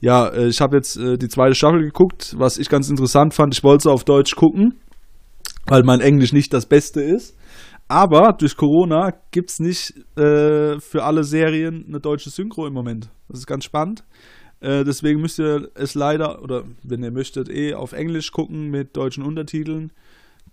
ja, 0.00 0.28
äh, 0.28 0.48
ich 0.48 0.60
habe 0.60 0.76
jetzt 0.76 0.96
äh, 0.96 1.16
die 1.16 1.28
zweite 1.28 1.54
Staffel 1.54 1.82
geguckt, 1.82 2.34
was 2.36 2.58
ich 2.58 2.68
ganz 2.68 2.88
interessant 2.90 3.34
fand. 3.34 3.54
Ich 3.54 3.62
wollte 3.62 3.84
sie 3.84 3.90
auf 3.90 4.04
Deutsch 4.04 4.34
gucken, 4.34 4.74
weil 5.66 5.82
mein 5.84 6.00
Englisch 6.00 6.32
nicht 6.32 6.52
das 6.52 6.66
Beste 6.66 7.00
ist. 7.00 7.36
Aber 7.86 8.34
durch 8.38 8.56
Corona 8.56 9.12
gibt 9.30 9.50
es 9.50 9.60
nicht 9.60 9.94
äh, 10.18 10.78
für 10.78 11.04
alle 11.04 11.24
Serien 11.24 11.86
eine 11.88 12.00
deutsche 12.00 12.28
Synchro 12.30 12.66
im 12.66 12.74
Moment. 12.74 13.08
Das 13.28 13.38
ist 13.38 13.46
ganz 13.46 13.64
spannend. 13.64 14.04
Äh, 14.60 14.84
deswegen 14.84 15.20
müsst 15.20 15.38
ihr 15.38 15.70
es 15.74 15.94
leider, 15.94 16.42
oder 16.42 16.64
wenn 16.82 17.02
ihr 17.02 17.12
möchtet, 17.12 17.48
eh 17.48 17.74
auf 17.74 17.92
Englisch 17.92 18.32
gucken 18.32 18.68
mit 18.70 18.96
deutschen 18.96 19.24
Untertiteln. 19.24 19.92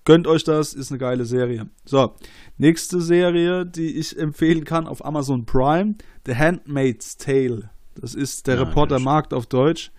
Gönnt 0.06 0.28
euch 0.28 0.44
das, 0.44 0.74
ist 0.74 0.92
eine 0.92 1.00
geile 1.00 1.26
Serie. 1.26 1.66
So, 1.84 2.14
nächste 2.60 3.02
Serie, 3.02 3.66
die 3.66 3.98
ich 3.98 4.18
empfehlen 4.18 4.64
kann 4.64 4.86
auf 4.88 5.04
Amazon 5.04 5.46
Prime, 5.46 5.96
The 6.28 6.36
Handmaid's 6.36 7.18
Tale. 7.18 7.72
Das 8.00 8.14
ist 8.14 8.46
der 8.46 8.60
Ah, 8.60 8.64
Reporter 8.64 9.00
Markt 9.00 9.34
auf 9.34 9.48
Deutsch. 9.48 9.92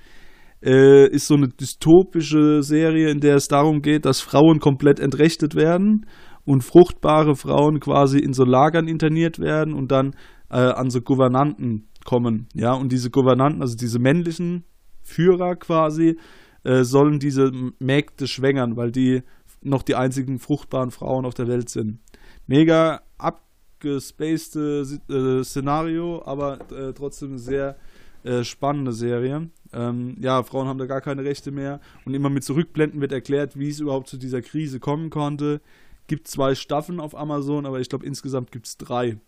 Äh, 0.63 1.09
ist 1.09 1.27
so 1.27 1.35
eine 1.35 1.49
dystopische 1.49 2.63
Serie, 2.63 3.11
in 3.11 3.19
der 3.19 3.35
es 3.35 3.49
darum 3.49 3.83
geht, 3.83 4.05
dass 4.05 4.21
Frauen 4.21 4.61
komplett 4.61 5.01
entrechtet 5.01 5.57
werden 5.57 6.07
und 6.45 6.63
fruchtbare 6.63 7.35
Frauen 7.35 7.81
quasi 7.81 8.21
in 8.21 8.33
so 8.33 8.45
Lagern 8.45 8.87
interniert 8.87 9.41
werden 9.41 9.75
und 9.75 9.91
dann 9.91 10.13
äh, 10.51 10.57
an 10.57 10.89
so 10.89 11.01
Gouvernanten 11.01 11.89
kommen. 12.05 12.47
Ja, 12.55 12.75
und 12.75 12.93
diese 12.93 13.11
Gouvernanten, 13.11 13.61
also 13.61 13.77
diese 13.77 13.99
männlichen 13.99 14.65
Führer 15.03 15.57
quasi, 15.57 16.17
äh, 16.63 16.85
sollen 16.85 17.19
diese 17.19 17.51
Mägde 17.81 18.29
schwängern, 18.29 18.77
weil 18.77 18.93
die 18.93 19.23
noch 19.67 19.83
die 19.83 19.95
einzigen 19.95 20.39
fruchtbaren 20.39 20.91
Frauen 20.91 21.27
auf 21.27 21.35
der 21.35 21.49
Welt 21.49 21.69
sind. 21.69 21.99
Mega 22.47 23.03
abgespacede 23.19 25.01
äh, 25.09 25.45
Szenario, 25.45 26.23
aber 26.25 26.59
äh, 26.71 26.93
trotzdem 26.93 27.39
sehr 27.39 27.77
äh, 28.23 28.45
spannende 28.45 28.93
Serie. 28.93 29.51
Ähm, 29.73 30.17
ja, 30.21 30.43
Frauen 30.43 30.69
haben 30.69 30.79
da 30.79 30.87
gar 30.87 31.01
keine 31.01 31.25
Rechte 31.25 31.51
mehr 31.51 31.81
und 32.05 32.15
immer 32.15 32.31
mit 32.31 32.45
Zurückblenden 32.45 33.01
wird 33.01 33.13
erklärt, 33.13 33.59
wie 33.59 33.69
es 33.69 33.81
überhaupt 33.81 34.09
zu 34.09 34.17
dieser 34.17 34.43
Krise 34.43 34.81
kommen 34.81 35.11
konnte. 35.11 35.61
Gibt 36.07 36.29
zwei 36.29 36.55
Staffeln 36.55 37.01
auf 37.01 37.17
Amazon, 37.17 37.67
aber 37.67 37.81
ich 37.81 37.89
glaube 37.89 38.07
insgesamt 38.07 38.53
gibt 38.53 38.67
es 38.67 38.79
drei. 38.79 39.19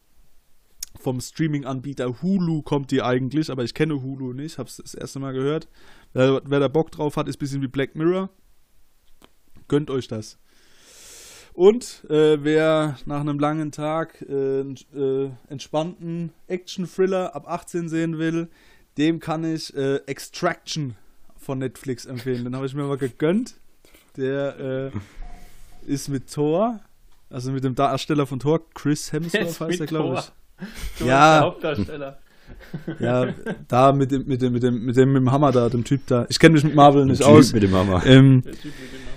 Vom 1.01 1.21
Streaming-Anbieter 1.21 2.23
Hulu 2.23 2.63
kommt 2.63 2.91
die 2.91 3.03
eigentlich, 3.03 3.51
aber 3.51 3.63
ich 3.63 3.75
kenne 3.75 4.03
Hulu 4.03 4.33
nicht, 4.33 4.59
habe 4.59 4.69
es 4.69 4.77
das 4.77 4.95
erste 4.95 5.19
Mal 5.19 5.33
gehört. 5.33 5.69
Wer, 6.13 6.41
wer 6.45 6.61
da 6.61 6.69
Bock 6.69 6.91
drauf 6.91 7.17
hat, 7.17 7.29
ist 7.29 7.37
ein 7.37 7.41
bisschen 7.41 7.63
wie 7.63 7.69
Black 7.69 7.95
Mirror. 7.95 8.31
Gönnt 9.69 9.91
euch 9.91 10.09
das. 10.09 10.39
Und 11.53 12.05
äh, 12.09 12.39
wer 12.45 12.99
nach 13.05 13.21
einem 13.21 13.39
langen 13.39 13.73
Tag 13.73 14.23
äh, 14.29 14.61
äh, 14.61 15.31
entspannten 15.49 16.33
Action-Thriller 16.47 17.35
ab 17.35 17.49
18 17.49 17.89
sehen 17.89 18.19
will, 18.19 18.49
dem 18.97 19.19
kann 19.19 19.43
ich 19.45 19.75
äh, 19.77 19.97
Extraction 20.07 20.95
von 21.37 21.59
Netflix 21.59 22.07
empfehlen. 22.07 22.45
Den 22.45 22.55
habe 22.55 22.67
ich 22.67 22.75
mir 22.75 22.85
mal 22.85 22.97
gegönnt. 22.97 23.55
Der 24.17 24.91
äh, 24.95 25.93
ist 25.93 26.09
mit 26.09 26.33
Thor, 26.33 26.81
also 27.31 27.51
mit 27.51 27.65
dem 27.65 27.75
Darsteller 27.75 28.27
von 28.27 28.39
Thor, 28.39 28.61
Chris 28.75 29.13
Hemsworth 29.13 29.61
heißt 29.61 29.81
er, 29.81 29.87
glaube 29.87 30.09
Thor. 30.15 30.25
ich. 30.61 30.99
Du 31.01 31.05
Ja. 31.07 31.41
Hauptdarsteller. 31.43 32.19
Ja, 32.99 33.27
da 33.69 33.93
mit 33.93 34.11
dem, 34.11 34.27
mit 34.27 34.41
dem, 34.41 34.55
mit 34.55 34.63
dem, 34.63 34.83
mit 34.87 34.97
dem, 34.97 35.13
mit 35.13 35.21
dem 35.23 35.31
Hammer 35.31 35.53
da, 35.53 35.69
dem 35.69 35.85
Typ 35.85 36.07
da. 36.07 36.25
Ich 36.31 36.39
kenne 36.39 36.55
mich 36.55 36.65
mit 36.65 36.75
Marvel 36.75 37.05
nicht 37.05 37.19
Typ 37.19 37.29
aus. 37.29 37.53
mit 37.53 37.63
dem 37.63 37.75
Hammer. 37.75 38.05
Ähm, 38.07 38.41
Der 38.43 38.53
Typ 38.55 38.65
mit 38.65 38.75
dem. 38.75 39.08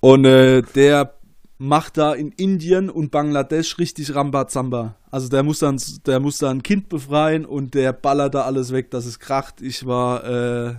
Und 0.00 0.24
äh, 0.24 0.62
der 0.74 1.14
macht 1.58 1.98
da 1.98 2.14
in 2.14 2.32
Indien 2.32 2.88
und 2.88 3.10
Bangladesch 3.10 3.78
richtig 3.78 4.14
Rambazamba. 4.14 4.96
Also 5.10 5.28
der 5.28 5.42
muss 5.42 5.58
dann, 5.58 5.80
der 6.06 6.18
muss 6.18 6.38
da 6.38 6.50
ein 6.50 6.62
Kind 6.62 6.88
befreien 6.88 7.44
und 7.44 7.74
der 7.74 7.92
ballert 7.92 8.34
da 8.34 8.42
alles 8.42 8.72
weg, 8.72 8.90
dass 8.90 9.04
es 9.04 9.18
kracht. 9.18 9.60
Ich 9.60 9.84
war 9.86 10.24
äh, 10.24 10.74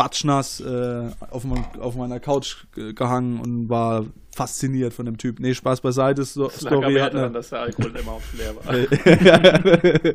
batschnass 0.00 0.60
äh, 0.60 1.10
auf, 1.30 1.44
mein, 1.44 1.62
auf 1.78 1.94
meiner 1.94 2.20
Couch 2.20 2.64
ge- 2.74 2.94
gehangen 2.94 3.38
und 3.38 3.68
war 3.68 4.06
fasziniert 4.34 4.94
von 4.94 5.04
dem 5.04 5.18
Typ. 5.18 5.38
Nee, 5.40 5.52
Spaß 5.52 5.82
beiseite. 5.82 6.24
So, 6.24 6.48
Story 6.48 6.94
hat 6.94 7.12
daran, 7.12 7.34
dass 7.34 7.50
der 7.50 7.60
Alkohol 7.60 7.92
immer 7.94 8.12
aufs 8.12 8.32
Leer 8.32 8.56
war. 8.56 10.14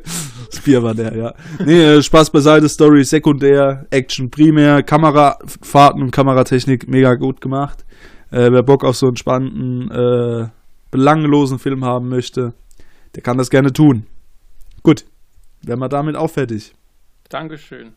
das 0.50 0.60
Bier 0.64 0.82
war 0.82 0.92
der, 0.92 1.16
ja. 1.16 1.34
Nee, 1.64 1.84
äh, 1.98 2.02
Spaß 2.02 2.30
beiseite, 2.30 2.68
Story 2.68 3.04
sekundär, 3.04 3.86
Action 3.90 4.28
primär, 4.28 4.82
Kamerafahrten 4.82 6.02
und 6.02 6.10
Kameratechnik 6.10 6.88
mega 6.88 7.14
gut 7.14 7.40
gemacht. 7.40 7.84
Äh, 8.32 8.50
wer 8.50 8.64
Bock 8.64 8.82
auf 8.84 8.96
so 8.96 9.06
einen 9.06 9.16
spannenden, 9.16 9.88
äh, 9.92 10.48
belanglosen 10.90 11.60
Film 11.60 11.84
haben 11.84 12.08
möchte, 12.08 12.54
der 13.14 13.22
kann 13.22 13.38
das 13.38 13.50
gerne 13.50 13.72
tun. 13.72 14.04
Gut, 14.82 15.04
wären 15.62 15.78
wir 15.78 15.88
damit 15.88 16.16
auch 16.16 16.30
fertig. 16.30 16.74
Dankeschön. 17.28 17.92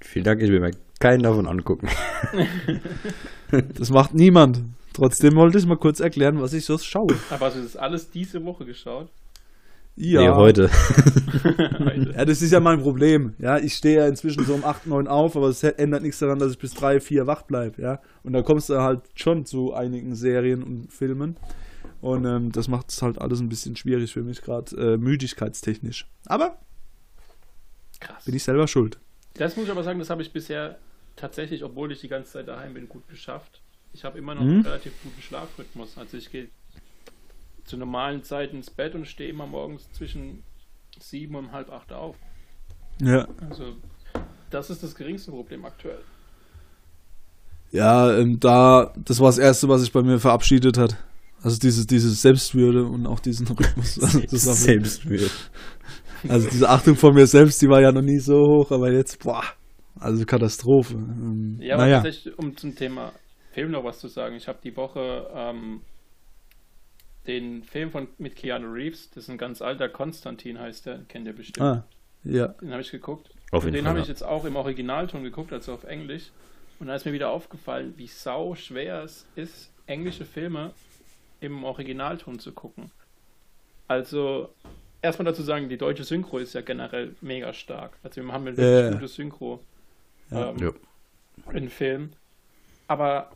Vielen 0.00 0.24
Dank, 0.24 0.40
ich 0.40 0.50
will 0.50 0.60
mir 0.60 0.70
keinen 0.98 1.22
davon 1.22 1.46
angucken. 1.46 1.88
Das 3.78 3.90
macht 3.90 4.12
niemand. 4.12 4.64
Trotzdem 4.92 5.36
wollte 5.36 5.58
ich 5.58 5.66
mal 5.66 5.76
kurz 5.76 6.00
erklären, 6.00 6.40
was 6.40 6.52
ich 6.52 6.64
so 6.64 6.76
schaue. 6.78 7.14
Aber 7.30 7.46
hast 7.46 7.56
du 7.56 7.62
das 7.62 7.76
alles 7.76 8.10
diese 8.10 8.44
Woche 8.44 8.64
geschaut? 8.64 9.08
Ja, 9.94 10.20
Nee, 10.22 10.28
heute. 10.30 10.70
Heute. 11.78 12.12
Ja, 12.16 12.24
das 12.24 12.42
ist 12.42 12.50
ja 12.50 12.60
mein 12.60 12.82
Problem. 12.82 13.34
Ja, 13.38 13.56
ich 13.56 13.74
stehe 13.74 13.98
ja 13.98 14.06
inzwischen 14.08 14.44
so 14.44 14.52
um 14.54 14.64
8, 14.64 14.86
9 14.86 15.06
auf, 15.08 15.36
aber 15.36 15.48
es 15.48 15.62
ändert 15.62 16.02
nichts 16.02 16.18
daran, 16.18 16.38
dass 16.38 16.52
ich 16.52 16.58
bis 16.58 16.74
3, 16.74 17.00
4 17.00 17.26
wach 17.26 17.42
bleibe. 17.42 17.80
Ja, 17.80 18.00
und 18.22 18.32
da 18.34 18.42
kommst 18.42 18.68
du 18.68 18.78
halt 18.80 19.02
schon 19.14 19.46
zu 19.46 19.72
einigen 19.72 20.14
Serien 20.14 20.62
und 20.62 20.92
Filmen. 20.92 21.36
Und 22.02 22.26
ähm, 22.26 22.52
das 22.52 22.68
macht 22.68 22.90
es 22.90 23.00
halt 23.00 23.20
alles 23.20 23.40
ein 23.40 23.48
bisschen 23.48 23.74
schwierig 23.76 24.12
für 24.12 24.22
mich, 24.22 24.42
gerade 24.42 24.76
äh, 24.76 24.96
müdigkeitstechnisch. 24.98 26.06
Aber 26.26 26.58
Krass. 28.00 28.24
bin 28.24 28.34
ich 28.34 28.42
selber 28.44 28.68
schuld. 28.68 28.98
Das 29.38 29.56
muss 29.56 29.66
ich 29.66 29.70
aber 29.70 29.82
sagen, 29.84 29.98
das 29.98 30.10
habe 30.10 30.22
ich 30.22 30.32
bisher 30.32 30.78
tatsächlich, 31.16 31.64
obwohl 31.64 31.92
ich 31.92 32.00
die 32.00 32.08
ganze 32.08 32.32
Zeit 32.32 32.48
daheim 32.48 32.74
bin, 32.74 32.88
gut 32.88 33.08
geschafft. 33.08 33.60
Ich 33.92 34.04
habe 34.04 34.18
immer 34.18 34.34
noch 34.34 34.42
Mhm. 34.42 34.50
einen 34.50 34.62
relativ 34.66 34.92
guten 35.02 35.20
Schlafrhythmus. 35.22 35.96
Also 35.96 36.16
ich 36.16 36.30
gehe 36.30 36.48
zu 37.64 37.76
normalen 37.76 38.22
Zeiten 38.22 38.56
ins 38.56 38.70
Bett 38.70 38.94
und 38.94 39.06
stehe 39.06 39.30
immer 39.30 39.46
morgens 39.46 39.90
zwischen 39.92 40.42
sieben 41.00 41.34
und 41.34 41.52
halb 41.52 41.70
acht 41.72 41.92
auf. 41.92 42.16
Ja, 43.00 43.26
Also 43.50 43.74
das 44.50 44.70
ist 44.70 44.82
das 44.82 44.94
geringste 44.94 45.30
Problem 45.30 45.64
aktuell. 45.64 45.98
ja 47.72 48.16
ähm, 48.16 48.38
da, 48.40 48.92
das 48.96 49.20
war 49.20 49.26
das 49.28 49.38
Erste, 49.38 49.68
was 49.68 49.80
sich 49.82 49.92
bei 49.92 50.02
mir 50.02 50.18
verabschiedet 50.18 50.78
hat. 50.78 50.96
Also 51.42 51.58
diese, 51.58 51.86
diese 51.86 52.10
Selbstwürde 52.10 52.84
und 52.86 53.06
auch 53.06 53.20
diesen 53.20 53.46
Rhythmus. 53.48 53.98
Also, 54.32 54.52
Selbstmüde. 54.52 55.28
Also 56.28 56.48
diese 56.48 56.68
Achtung 56.68 56.96
vor 56.96 57.12
mir 57.12 57.26
selbst, 57.26 57.60
die 57.62 57.68
war 57.68 57.80
ja 57.80 57.92
noch 57.92 58.02
nie 58.02 58.18
so 58.18 58.34
hoch, 58.34 58.70
aber 58.70 58.92
jetzt, 58.92 59.22
boah, 59.22 59.44
also 59.98 60.24
Katastrophe. 60.24 60.94
Ähm, 60.94 61.58
Ja, 61.60 61.74
aber 61.74 61.84
naja. 61.84 62.02
tatsächlich, 62.02 62.38
um 62.38 62.56
zum 62.56 62.74
Thema 62.74 63.12
Film 63.52 63.70
noch 63.70 63.84
was 63.84 63.98
zu 63.98 64.08
sagen. 64.08 64.36
Ich 64.36 64.48
habe 64.48 64.58
die 64.62 64.76
Woche 64.76 65.30
ähm, 65.34 65.80
den 67.26 67.62
Film 67.62 67.90
von 67.90 68.08
mit 68.18 68.36
Keanu 68.36 68.70
Reeves, 68.70 69.10
das 69.10 69.24
ist 69.24 69.30
ein 69.30 69.38
ganz 69.38 69.62
alter, 69.62 69.88
Konstantin 69.88 70.58
heißt 70.58 70.86
der, 70.86 71.00
kennt 71.08 71.26
ihr 71.26 71.34
bestimmt. 71.34 71.66
Ah, 71.66 71.84
ja. 72.24 72.48
Den 72.48 72.70
habe 72.70 72.82
ich 72.82 72.90
geguckt. 72.90 73.30
Auf 73.52 73.64
Und 73.64 73.70
jeden 73.70 73.84
den 73.84 73.88
habe 73.88 73.98
ja. 73.98 74.02
ich 74.02 74.08
jetzt 74.08 74.22
auch 74.22 74.44
im 74.44 74.56
Originalton 74.56 75.22
geguckt, 75.22 75.52
also 75.52 75.72
auf 75.72 75.84
Englisch. 75.84 76.30
Und 76.78 76.88
da 76.88 76.94
ist 76.94 77.06
mir 77.06 77.12
wieder 77.12 77.30
aufgefallen, 77.30 77.94
wie 77.96 78.06
sau 78.06 78.54
schwer 78.54 79.02
es 79.02 79.26
ist, 79.34 79.72
englische 79.86 80.24
Filme 80.24 80.72
im 81.40 81.64
Originalton 81.64 82.38
zu 82.38 82.52
gucken. 82.52 82.90
Also, 83.88 84.50
erstmal 85.02 85.26
dazu 85.26 85.42
sagen, 85.42 85.68
die 85.68 85.76
deutsche 85.78 86.04
Synchro 86.04 86.38
ist 86.38 86.54
ja 86.54 86.60
generell 86.60 87.14
mega 87.20 87.52
stark. 87.52 87.98
Also, 88.02 88.22
wir 88.22 88.32
haben 88.32 88.46
eine 88.46 88.56
ja. 88.82 88.90
gute 88.90 89.08
Synchro 89.08 89.62
Ja. 90.30 90.50
ähm, 90.50 90.56
Ja. 90.58 91.52
in 91.52 91.68
Film. 91.70 92.10
Aber 92.88 93.30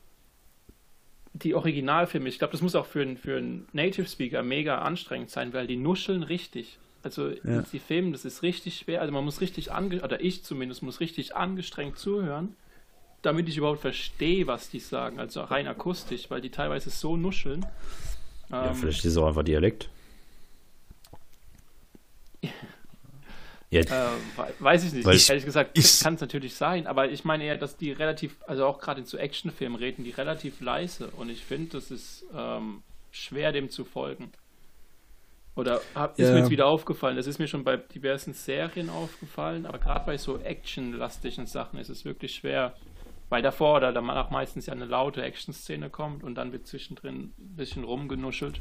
die 1.32 1.54
Originalfilme, 1.54 2.28
ich 2.28 2.38
glaube, 2.38 2.52
das 2.52 2.60
muss 2.62 2.74
auch 2.74 2.86
für, 2.86 3.02
einen- 3.02 3.16
für 3.16 3.36
einen 3.36 3.68
Native 3.72 4.06
Speaker 4.08 4.42
mega 4.42 4.78
anstrengend 4.78 5.30
sein, 5.30 5.52
weil 5.52 5.66
die 5.66 5.76
nuscheln 5.76 6.22
richtig. 6.22 6.78
Also 7.02 7.30
Ja. 7.44 7.62
die 7.72 7.78
Filme, 7.78 8.12
das 8.12 8.24
ist 8.24 8.42
richtig 8.42 8.76
schwer. 8.76 9.00
Also 9.00 9.12
man 9.12 9.24
muss 9.24 9.40
richtig 9.40 9.72
ange 9.72 10.02
oder 10.02 10.20
ich 10.20 10.42
zumindest 10.44 10.82
muss 10.82 11.00
richtig 11.00 11.34
angestrengt 11.36 11.98
zuhören, 11.98 12.56
damit 13.22 13.48
ich 13.48 13.56
überhaupt 13.56 13.80
verstehe, 13.80 14.46
was 14.46 14.70
die 14.70 14.80
sagen. 14.80 15.18
Also 15.20 15.40
rein 15.42 15.66
akustisch, 15.66 16.30
weil 16.30 16.40
die 16.40 16.50
teilweise 16.50 16.90
so 16.90 17.16
nuscheln. 17.16 17.64
ja, 18.50 18.68
Ähm, 18.70 18.74
vielleicht 18.74 18.98
ist 19.04 19.12
es 19.12 19.16
auch 19.16 19.28
einfach 19.28 19.44
Dialekt. 19.44 19.88
Ja, 23.72 23.80
Äh, 23.82 23.86
we- 24.36 24.54
weiß 24.58 24.84
ich 24.84 24.92
nicht. 24.92 25.04
Weil- 25.06 25.16
Ehrlich 25.28 25.44
gesagt, 25.44 25.70
ich- 25.78 26.00
kann 26.00 26.14
es 26.14 26.20
natürlich 26.20 26.54
sein, 26.56 26.86
aber 26.88 27.08
ich 27.10 27.24
meine 27.24 27.44
eher, 27.44 27.56
dass 27.56 27.76
die 27.76 27.92
relativ, 27.92 28.36
also 28.48 28.66
auch 28.66 28.80
gerade 28.80 29.00
in 29.00 29.06
so 29.06 29.16
Actionfilmen 29.16 29.78
reden 29.78 30.02
die 30.02 30.10
relativ 30.10 30.60
leise 30.60 31.08
und 31.10 31.30
ich 31.30 31.44
finde, 31.44 31.70
das 31.72 31.90
ist 31.92 32.24
ähm, 32.34 32.82
schwer 33.12 33.52
dem 33.52 33.70
zu 33.70 33.84
folgen. 33.84 34.32
Oder 35.54 35.80
hab, 35.94 36.18
ist 36.18 36.26
Ja. 36.26 36.32
mir 36.32 36.40
jetzt 36.40 36.50
wieder 36.50 36.66
aufgefallen, 36.66 37.16
das 37.16 37.26
ist 37.28 37.38
mir 37.38 37.46
schon 37.46 37.62
bei 37.64 37.76
diversen 37.76 38.32
Serien 38.32 38.88
aufgefallen, 38.90 39.66
aber 39.66 39.78
gerade 39.78 40.04
bei 40.06 40.16
so 40.16 40.38
actionlastigen 40.38 41.46
Sachen 41.46 41.78
ist 41.78 41.90
es 41.90 42.04
wirklich 42.04 42.34
schwer, 42.34 42.74
weil 43.28 43.42
davor 43.42 43.76
oder 43.76 43.92
danach 43.92 44.30
meistens 44.30 44.66
ja 44.66 44.72
eine 44.72 44.86
laute 44.86 45.22
Action-Szene 45.22 45.90
kommt 45.90 46.24
und 46.24 46.34
dann 46.34 46.50
wird 46.52 46.66
zwischendrin 46.66 47.34
ein 47.38 47.56
bisschen 47.56 47.84
rumgenuschelt. 47.84 48.60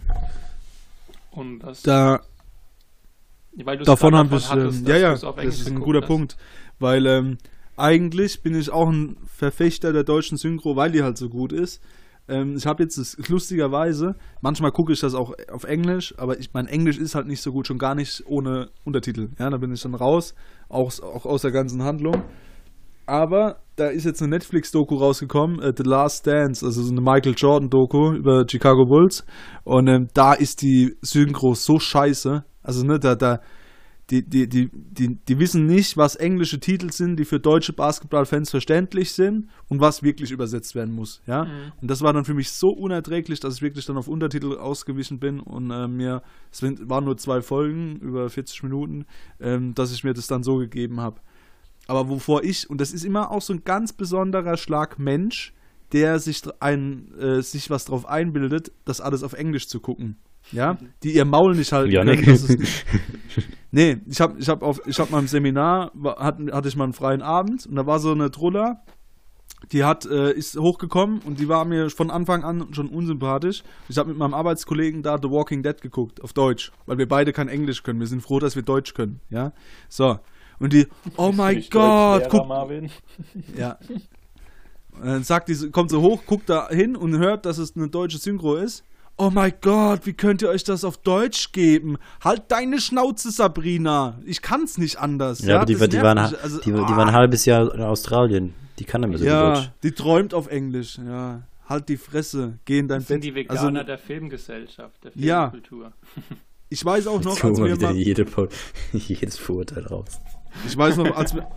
Und 1.32 1.60
das, 1.60 1.82
Da, 1.84 2.22
weil 3.66 3.78
davon 3.78 4.12
grad 4.12 4.26
habe 4.26 4.38
ich, 4.38 4.50
hattest, 4.50 4.80
ähm, 4.82 4.88
ja, 4.88 4.98
ja, 4.98 5.14
das 5.14 5.60
ist 5.60 5.68
ein 5.68 5.80
guter 5.80 6.02
hast. 6.02 6.08
Punkt, 6.08 6.38
weil 6.80 7.06
ähm, 7.06 7.38
eigentlich 7.78 8.42
bin 8.42 8.56
ich 8.56 8.72
auch 8.72 8.90
ein 8.90 9.18
Verfechter 9.26 9.94
der 9.94 10.04
deutschen 10.04 10.38
Synchro, 10.38 10.76
weil 10.76 10.92
die 10.92 11.04
halt 11.04 11.18
so 11.18 11.30
gut 11.30 11.54
ist. 11.54 11.82
Ähm, 12.28 12.56
ich 12.58 12.66
habe 12.66 12.84
jetzt 12.84 12.98
das, 12.98 13.18
lustigerweise, 13.28 14.16
manchmal 14.42 14.72
gucke 14.72 14.94
ich 14.94 15.00
das 15.00 15.16
auch 15.16 15.34
auf 15.52 15.64
Englisch, 15.64 16.14
aber 16.18 16.40
ich, 16.40 16.54
mein 16.54 16.68
Englisch 16.68 16.98
ist 16.98 17.16
halt 17.16 17.28
nicht 17.28 17.42
so 17.42 17.52
gut, 17.52 17.66
schon 17.68 17.80
gar 17.80 17.96
nicht 17.96 18.24
ohne 18.28 18.70
Untertitel. 18.86 19.30
Ja, 19.40 19.50
da 19.50 19.58
bin 19.58 19.74
ich 19.74 19.82
dann 19.82 19.96
raus, 19.96 20.36
auch, 20.68 20.92
auch 21.02 21.26
aus 21.26 21.42
der 21.42 21.52
ganzen 21.52 21.84
Handlung. 21.84 22.24
Aber 23.08 23.62
da 23.76 23.88
ist 23.88 24.06
jetzt 24.06 24.22
eine 24.22 24.30
Netflix-Doku 24.30 24.96
rausgekommen, 24.96 25.60
äh, 25.60 25.74
The 25.76 25.82
Last 25.82 26.28
Dance, 26.28 26.64
also 26.64 26.84
so 26.84 26.92
eine 26.92 27.02
Michael 27.02 27.34
Jordan-Doku 27.36 28.14
über 28.14 28.46
Chicago 28.48 28.86
Bulls. 28.86 29.26
Und 29.64 29.88
ähm, 29.88 30.10
da 30.14 30.34
ist 30.34 30.62
die 30.62 30.96
Synchro 31.02 31.56
so 31.56 31.80
scheiße. 31.80 32.44
Also, 32.64 32.86
ne, 32.86 33.00
da, 33.00 33.16
da, 33.16 33.42
die, 34.10 34.24
die, 34.28 34.48
die, 34.48 34.70
die, 34.74 35.16
die 35.16 35.40
wissen 35.40 35.68
nicht, 35.68 35.96
was 35.96 36.16
englische 36.16 36.60
Titel 36.60 36.92
sind, 36.92 37.18
die 37.18 37.26
für 37.26 37.40
deutsche 37.40 37.74
Basketballfans 37.74 38.50
verständlich 38.50 39.14
sind 39.14 39.50
und 39.68 39.82
was 39.82 40.02
wirklich 40.02 40.32
übersetzt 40.32 40.74
werden 40.74 40.94
muss. 40.94 41.22
Ja? 41.28 41.46
Mhm. 41.46 41.72
Und 41.82 41.92
das 41.92 42.02
war 42.02 42.12
dann 42.12 42.26
für 42.26 42.34
mich 42.34 42.52
so 42.52 42.70
unerträglich, 42.70 43.40
dass 43.40 43.56
ich 43.56 43.62
wirklich 43.62 43.86
dann 43.86 43.98
auf 43.98 44.08
Untertitel 44.08 44.58
ausgewichen 44.58 45.20
bin 45.20 45.40
und 45.40 45.70
äh, 45.70 45.88
mir, 45.88 46.24
es 46.52 46.64
waren 46.64 47.06
nur 47.06 47.18
zwei 47.18 47.42
Folgen 47.42 47.98
über 47.98 48.30
40 48.30 48.64
Minuten, 48.64 49.06
ähm, 49.40 49.76
dass 49.76 49.92
ich 49.92 50.04
mir 50.04 50.14
das 50.14 50.28
dann 50.28 50.44
so 50.44 50.58
gegeben 50.58 51.00
habe. 51.00 51.22
Aber 51.88 52.10
wovor 52.10 52.44
ich, 52.44 52.70
und 52.70 52.82
das 52.82 52.92
ist 52.92 53.06
immer 53.06 53.32
auch 53.32 53.42
so 53.42 53.54
ein 53.54 53.64
ganz 53.64 53.94
besonderer 53.94 54.58
Schlag 54.58 54.98
Mensch, 54.98 55.54
der 55.92 56.20
sich 56.20 56.42
ein, 56.60 57.14
äh, 57.16 57.42
sich 57.42 57.70
was 57.70 57.86
drauf 57.86 58.08
einbildet, 58.08 58.72
das 58.86 59.02
alles 59.02 59.24
auf 59.24 59.34
Englisch 59.34 59.68
zu 59.68 59.80
gucken. 59.80 60.18
Ja, 60.52 60.78
die 61.04 61.14
ihr 61.14 61.26
Maul 61.26 61.56
nicht 61.56 61.72
halten 61.72 61.92
Janik. 61.92 62.24
können. 62.24 62.32
Das 62.32 62.50
ist, 62.50 62.86
nee, 63.72 63.98
ich 64.08 64.20
habe 64.20 64.40
ich 64.40 64.50
hab 64.50 64.64
auf, 64.64 64.82
ich 64.86 65.00
hab 65.00 65.12
mal 65.12 65.20
im 65.20 65.28
Seminar, 65.28 65.92
hat, 66.18 66.38
hatte 66.52 66.68
ich 66.68 66.76
mal 66.76 66.86
einen 66.86 66.94
freien 66.94 67.22
Abend 67.22 67.68
und 67.68 67.76
da 67.76 67.86
war 67.86 68.00
so 68.00 68.12
eine 68.12 68.32
Truller, 68.32 68.82
die 69.72 69.84
hat, 69.84 70.06
äh, 70.06 70.32
ist 70.32 70.58
hochgekommen 70.58 71.20
und 71.20 71.40
die 71.40 71.48
war 71.50 71.66
mir 71.66 71.90
von 71.90 72.10
Anfang 72.10 72.44
an 72.44 72.74
schon 72.74 72.88
unsympathisch. 72.88 73.64
Ich 73.90 73.98
habe 73.98 74.10
mit 74.10 74.18
meinem 74.18 74.34
Arbeitskollegen 74.34 75.04
da 75.04 75.18
The 75.22 75.30
Walking 75.30 75.64
Dead 75.64 75.80
geguckt, 75.82 76.24
auf 76.24 76.34
Deutsch, 76.34 76.72
weil 76.86 76.98
wir 76.98 77.08
beide 77.08 77.34
kein 77.34 77.48
Englisch 77.48 77.84
können. 77.84 78.00
Wir 78.00 78.08
sind 78.08 78.22
froh, 78.22 78.40
dass 78.40 78.56
wir 78.56 78.64
Deutsch 78.64 78.94
können, 78.94 79.20
ja. 79.30 79.52
So. 79.90 80.20
Und 80.60 80.74
die, 80.74 80.88
oh 81.18 81.32
mein 81.32 81.64
Gott, 81.70 82.28
guck, 82.30 82.48
Marvin. 82.48 82.90
ja. 83.56 83.78
Und 84.94 85.06
dann 85.06 85.24
sagt 85.24 85.50
die, 85.50 85.70
kommt 85.72 85.92
so 85.92 86.02
hoch, 86.02 86.26
guckt 86.26 86.50
da 86.50 86.70
hin 86.70 86.96
und 86.96 87.18
hört, 87.18 87.46
dass 87.46 87.58
es 87.58 87.76
eine 87.76 87.88
deutsche 87.88 88.18
Synchro 88.18 88.56
ist. 88.56 88.84
Oh 89.22 89.30
mein 89.30 89.52
Gott, 89.60 90.06
wie 90.06 90.14
könnt 90.14 90.42
ihr 90.44 90.48
euch 90.48 90.64
das 90.64 90.86
auf 90.86 90.96
Deutsch 90.96 91.52
geben? 91.52 91.98
Halt 92.24 92.44
deine 92.48 92.80
Schnauze, 92.80 93.32
Sabrina. 93.32 94.18
Ich 94.26 94.42
kann's 94.42 94.78
nicht 94.78 94.98
anders. 94.98 95.42
ja, 95.42 95.58
aber 95.58 95.66
die, 95.66 95.76
die, 95.76 96.02
waren. 96.02 96.18
Also, 96.18 96.62
die, 96.62 96.72
die 96.72 96.78
ah. 96.78 96.96
waren 96.96 97.10
ein 97.10 97.14
halbes 97.14 97.44
Jahr 97.44 97.76
in 97.76 97.82
Australien. 97.82 98.54
Die 98.80 98.86
kann 98.86 99.02
damit 99.02 99.20
so 99.20 99.26
gut 99.26 99.34
Ja, 99.34 99.56
Deutsch. 99.56 99.72
die 99.84 99.92
träumt 99.92 100.34
auf 100.34 100.48
Englisch. 100.48 101.00
Ja, 101.06 101.42
halt 101.68 101.90
die 101.90 101.98
Fresse. 101.98 102.60
Geh 102.64 102.80
in 102.80 102.88
dein 102.88 103.00
Das 103.00 103.10
sind 103.10 103.20
Bett. 103.20 103.24
die 103.26 103.36
Veganer 103.36 103.62
also, 103.62 103.84
der 103.84 103.98
Filmgesellschaft, 103.98 105.04
der 105.04 105.12
Ja. 105.16 105.50
Filmkultur. 105.52 105.92
Ich 106.72 106.86
weiß 106.86 107.08
auch 107.08 107.24
noch, 107.24 107.44
als 107.44 107.58
wir 107.58 107.76
mal, 107.78 107.96
jede, 107.96 108.28
jedes 108.94 109.40
Vorurteil 109.40 109.88
raus. 109.88 110.22
ich 110.68 110.78
weiß 110.78 110.98
noch, 110.98 111.18
als 111.18 111.34
wir, 111.34 111.48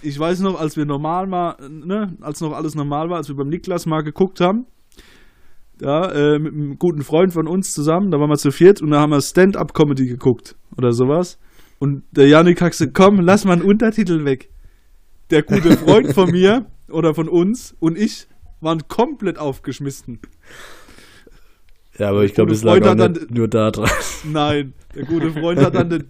ich 0.00 0.18
weiß 0.18 0.40
noch, 0.40 0.58
als 0.58 0.78
wir 0.78 0.86
normal 0.86 1.26
mal, 1.26 1.56
ne, 1.68 2.16
als 2.22 2.40
noch 2.40 2.54
alles 2.54 2.74
normal 2.74 3.10
war, 3.10 3.18
als 3.18 3.28
wir 3.28 3.36
beim 3.36 3.50
Niklas 3.50 3.84
mal 3.84 4.00
geguckt 4.00 4.40
haben, 4.40 4.64
ja, 5.82 6.10
äh, 6.12 6.38
mit 6.38 6.52
einem 6.54 6.78
guten 6.78 7.02
Freund 7.02 7.32
von 7.32 7.48
uns 7.48 7.72
zusammen, 7.72 8.10
da 8.12 8.18
waren 8.18 8.30
wir 8.30 8.36
zu 8.36 8.52
viert 8.52 8.80
und 8.80 8.90
da 8.90 9.00
haben 9.00 9.10
wir 9.10 9.20
Stand-Up-Comedy 9.20 10.06
geguckt 10.06 10.54
oder 10.76 10.92
sowas. 10.92 11.38
Und 11.80 12.04
der 12.12 12.28
Janik 12.28 12.60
hat 12.62 12.70
gesagt, 12.70 12.94
komm, 12.94 13.20
lass 13.20 13.44
mal 13.44 13.54
einen 13.54 13.62
Untertitel 13.62 14.24
weg. 14.24 14.48
Der 15.30 15.42
gute 15.42 15.76
Freund 15.76 16.12
von 16.14 16.30
mir 16.32 16.66
oder 16.88 17.14
von 17.14 17.28
uns 17.28 17.74
und 17.80 17.98
ich 17.98 18.28
waren 18.60 18.86
komplett 18.86 19.38
aufgeschmissen. 19.38 20.20
Ja, 21.98 22.10
aber 22.10 22.22
ich 22.24 22.34
glaube, 22.34 22.52
es 22.52 22.62
lag 22.62 22.78
Freund 22.78 23.00
auch 23.00 23.08
nicht 23.08 23.30
nur 23.32 23.48
da 23.48 23.70
dran. 23.72 23.90
Nein, 24.24 24.74
der 24.94 25.04
gute 25.04 25.32
Freund 25.32 25.58
hat 25.60 25.74
dann 25.74 25.90
den, 25.90 26.04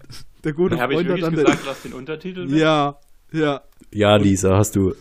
der 0.44 0.52
gute 0.52 0.78
Habe 0.78 0.92
ich 0.92 0.98
Freund 1.00 1.12
hat 1.12 1.22
dann 1.22 1.34
den, 1.34 1.44
gesagt, 1.44 1.62
lass 1.66 1.82
den 1.82 1.94
Untertitel 1.94 2.50
weg? 2.50 2.58
ja, 2.58 2.96
ja, 3.32 3.62
Ja, 3.90 4.16
Lisa, 4.16 4.56
hast 4.56 4.76
du. 4.76 4.94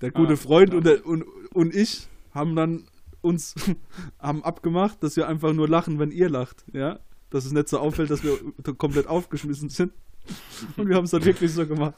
Der 0.00 0.10
gute 0.10 0.32
Ah, 0.32 0.36
Freund 0.36 0.72
und, 0.74 0.86
der, 0.86 1.04
und, 1.06 1.24
und 1.52 1.74
ich 1.74 2.08
haben 2.32 2.56
dann 2.56 2.84
uns 3.26 3.54
haben 4.18 4.44
abgemacht, 4.44 5.02
dass 5.02 5.16
wir 5.16 5.28
einfach 5.28 5.52
nur 5.52 5.68
lachen, 5.68 5.98
wenn 5.98 6.10
ihr 6.10 6.30
lacht, 6.30 6.64
ja. 6.72 6.98
Dass 7.30 7.44
es 7.44 7.52
nicht 7.52 7.68
so 7.68 7.80
auffällt, 7.80 8.10
dass 8.10 8.22
wir 8.22 8.38
komplett 8.78 9.08
aufgeschmissen 9.08 9.68
sind. 9.68 9.92
Und 10.76 10.88
wir 10.88 10.96
haben 10.96 11.04
es 11.04 11.10
dann 11.10 11.24
wirklich 11.24 11.52
so 11.52 11.66
gemacht. 11.66 11.94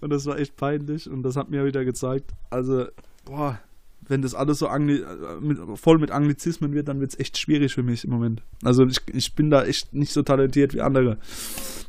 Und 0.00 0.10
das 0.10 0.26
war 0.26 0.38
echt 0.38 0.56
peinlich 0.56 1.08
und 1.08 1.22
das 1.22 1.36
hat 1.36 1.50
mir 1.50 1.64
wieder 1.64 1.84
gezeigt. 1.84 2.32
Also, 2.50 2.86
boah, 3.24 3.60
wenn 4.08 4.20
das 4.22 4.34
alles 4.34 4.58
so 4.58 4.66
Angli 4.68 5.02
mit, 5.40 5.58
voll 5.76 5.98
mit 5.98 6.10
Anglizismen 6.10 6.72
wird, 6.72 6.88
dann 6.88 7.00
wird 7.00 7.12
es 7.12 7.18
echt 7.18 7.38
schwierig 7.38 7.72
für 7.74 7.82
mich 7.82 8.04
im 8.04 8.10
Moment. 8.10 8.42
Also 8.64 8.86
ich, 8.86 8.98
ich 9.12 9.34
bin 9.34 9.50
da 9.50 9.64
echt 9.64 9.94
nicht 9.94 10.12
so 10.12 10.22
talentiert 10.22 10.74
wie 10.74 10.80
andere. 10.80 11.18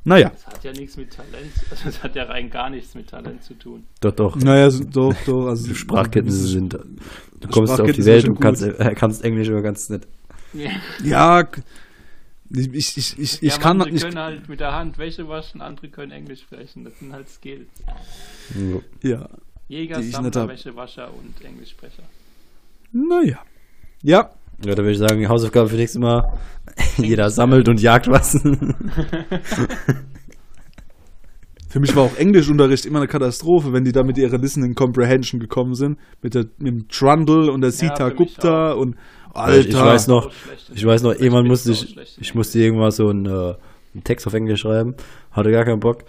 Naja. 0.06 0.30
Das 0.32 0.48
hat 0.48 0.64
ja 0.64 0.72
nichts 0.74 0.98
mit 0.98 1.12
Talent, 1.12 1.52
also 1.72 1.84
das 1.86 2.04
hat 2.04 2.16
ja 2.16 2.24
rein 2.24 2.50
gar 2.50 2.70
nichts 2.70 2.94
mit 2.94 3.08
Talent 3.10 3.44
zu 3.44 3.54
tun. 3.56 3.84
Doch, 4.02 4.12
doch. 4.12 4.36
Naja, 4.36 4.70
so- 4.70 4.84
doch, 4.84 5.16
doch. 5.26 5.48
Also 5.48 5.68
Die 5.68 5.76
Sprachkenntnisse 5.76 6.48
sind. 6.48 6.74
Du 7.40 7.48
kommst 7.50 7.80
auf 7.80 7.92
die 7.92 8.06
Welt 8.06 8.28
und 8.28 8.40
kannst, 8.40 8.64
äh, 8.64 8.94
kannst 8.96 9.24
Englisch, 9.24 9.50
aber 9.50 9.62
kannst 9.62 9.90
nicht. 9.90 10.08
Ja, 11.04 11.44
k- 11.44 11.62
ich, 12.56 12.72
ich, 12.74 12.98
ich, 12.98 13.20
ich, 13.20 13.42
ja, 13.42 13.48
ich 13.48 13.60
kann 13.60 13.78
manche 13.78 13.94
nicht. 13.94 14.04
können 14.04 14.20
halt 14.20 14.48
mit 14.48 14.60
der 14.60 14.74
Hand 14.74 14.98
Wäsche 15.00 15.28
waschen, 15.28 15.62
andere 15.62 15.88
können 15.90 16.12
Englisch 16.12 16.42
sprechen. 16.42 16.84
Das 16.84 17.00
sind 17.00 17.12
halt 17.12 17.28
Skills. 17.28 17.68
Ja, 19.02 19.28
Jäger, 19.68 20.00
Die 20.00 20.10
ich 20.10 20.20
nicht. 20.20 20.36
Wäschewascher 20.36 21.10
und 21.14 21.44
Englischsprecher. 21.44 22.04
naja. 22.92 23.40
Ja, 24.04 24.30
Ja, 24.66 24.76
da 24.76 24.84
würde 24.84 24.92
ich 24.92 24.98
sagen, 25.00 25.28
Hausaufgabe 25.28 25.70
für 25.70 25.76
nächstes 25.78 26.00
Mal. 26.02 26.24
Jeder 26.98 27.30
sammelt 27.30 27.68
und 27.70 27.82
jagt 27.82 28.08
was. 28.10 28.34
für 31.70 31.80
mich 31.80 31.96
war 31.96 32.04
auch 32.04 32.16
Englischunterricht 32.18 32.86
immer 32.86 33.00
eine 33.00 33.08
Katastrophe, 33.08 33.74
wenn 33.74 33.84
die 33.84 33.92
da 33.92 34.04
mit 34.04 34.18
ihrer 34.18 34.38
Listening 34.38 34.76
Comprehension 34.76 35.40
gekommen 35.40 35.74
sind. 35.74 35.98
Mit, 36.22 36.36
der, 36.36 36.46
mit 36.60 36.74
dem 36.74 36.88
Trundle 36.88 37.52
und 37.52 37.62
der 37.62 37.72
Sita 37.72 38.08
mich 38.10 38.16
Gupta 38.16 38.74
und 38.74 38.96
ich 38.96 39.36
Alter. 39.36 39.86
weiß 39.86 40.08
noch, 40.08 40.32
ich 40.76 40.86
weiß 40.86 41.02
noch, 41.02 41.14
irgendwann 41.14 41.48
musste 41.48 41.72
ich, 41.72 41.98
ich 42.20 42.36
musste 42.36 42.60
irgendwann 42.60 42.92
so 42.92 43.08
einen, 43.10 43.26
äh, 43.26 43.56
einen 43.94 44.04
Text 44.04 44.28
auf 44.28 44.34
Englisch 44.36 44.62
schreiben, 44.62 44.96
hatte 45.32 45.50
gar 45.50 45.66
keinen 45.66 45.80
Bock 45.80 46.04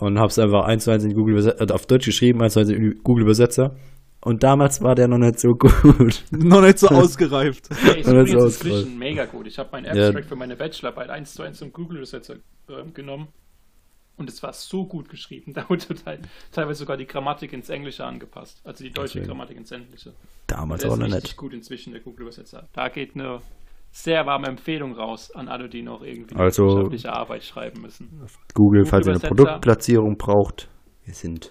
und 0.00 0.18
hab's 0.18 0.38
einfach 0.38 0.64
eins 0.64 0.84
zu 0.84 0.90
eins 0.90 1.04
in 1.04 1.12
Google 1.14 1.34
Übersetzer, 1.34 1.68
äh, 1.68 1.72
auf 1.72 1.86
Deutsch 1.86 2.06
geschrieben, 2.06 2.42
eins 2.42 2.54
zu 2.54 2.60
eins 2.60 2.70
in 2.70 2.98
Google 3.02 3.24
Übersetzer. 3.24 3.76
Und 4.22 4.42
damals 4.42 4.82
war 4.82 4.94
der 4.94 5.08
noch 5.08 5.16
nicht 5.18 5.40
so 5.40 5.48
gut. 5.52 6.24
noch 6.30 6.60
nicht 6.60 6.78
so 6.78 6.88
ausgereift. 6.90 7.68
Hey, 7.74 8.02
übrigens 8.02 8.32
ist 8.44 8.64
inzwischen 8.64 8.98
mega 8.98 9.24
gut. 9.24 9.46
Ich 9.46 9.58
habe 9.58 9.70
meinen 9.72 9.96
Ja. 9.96 10.04
Abstract 10.08 10.28
für 10.28 10.36
meine 10.36 10.56
Bachelorarbeit 10.56 11.08
1 11.08 11.34
zu 11.34 11.42
1 11.42 11.58
zum 11.58 11.72
Google-Übersetzer 11.72 12.34
ähm, 12.68 12.92
genommen. 12.92 13.28
Und 14.18 14.28
es 14.28 14.42
war 14.42 14.52
so 14.52 14.84
gut 14.84 15.08
geschrieben. 15.08 15.52
Da 15.54 15.66
wurde 15.70 15.86
total, 15.86 16.18
teilweise 16.52 16.80
sogar 16.80 16.98
die 16.98 17.06
Grammatik 17.06 17.54
ins 17.54 17.70
Englische 17.70 18.04
angepasst. 18.04 18.60
Also 18.64 18.84
die 18.84 18.90
deutsche 18.90 19.14
Deswegen. 19.20 19.26
Grammatik 19.28 19.56
ins 19.56 19.72
Englische. 19.72 20.12
Damals 20.46 20.82
Der 20.82 20.90
auch 20.90 20.94
ist 20.94 21.00
noch 21.00 21.06
richtig 21.06 21.22
nicht. 21.22 21.36
gut 21.38 21.54
inzwischen, 21.54 21.92
der 21.94 22.02
Google-Übersetzer. 22.02 22.68
Da 22.74 22.88
geht 22.90 23.14
eine 23.14 23.40
sehr 23.92 24.24
warme 24.26 24.46
Empfehlung 24.48 24.94
raus 24.94 25.30
an 25.34 25.48
alle, 25.48 25.68
die 25.68 25.82
noch 25.82 26.02
irgendwie 26.02 26.34
eine 26.34 26.44
Also- 26.44 26.64
wissenschaftliche 26.64 27.12
Arbeit 27.12 27.42
schreiben 27.44 27.80
müssen. 27.82 28.08
Google, 28.54 28.84
falls 28.84 29.06
ihr 29.06 29.12
eine. 29.12 29.20
Produktplatzierung 29.20 30.16
braucht. 30.16 30.68
Wir 31.04 31.14
sind. 31.14 31.50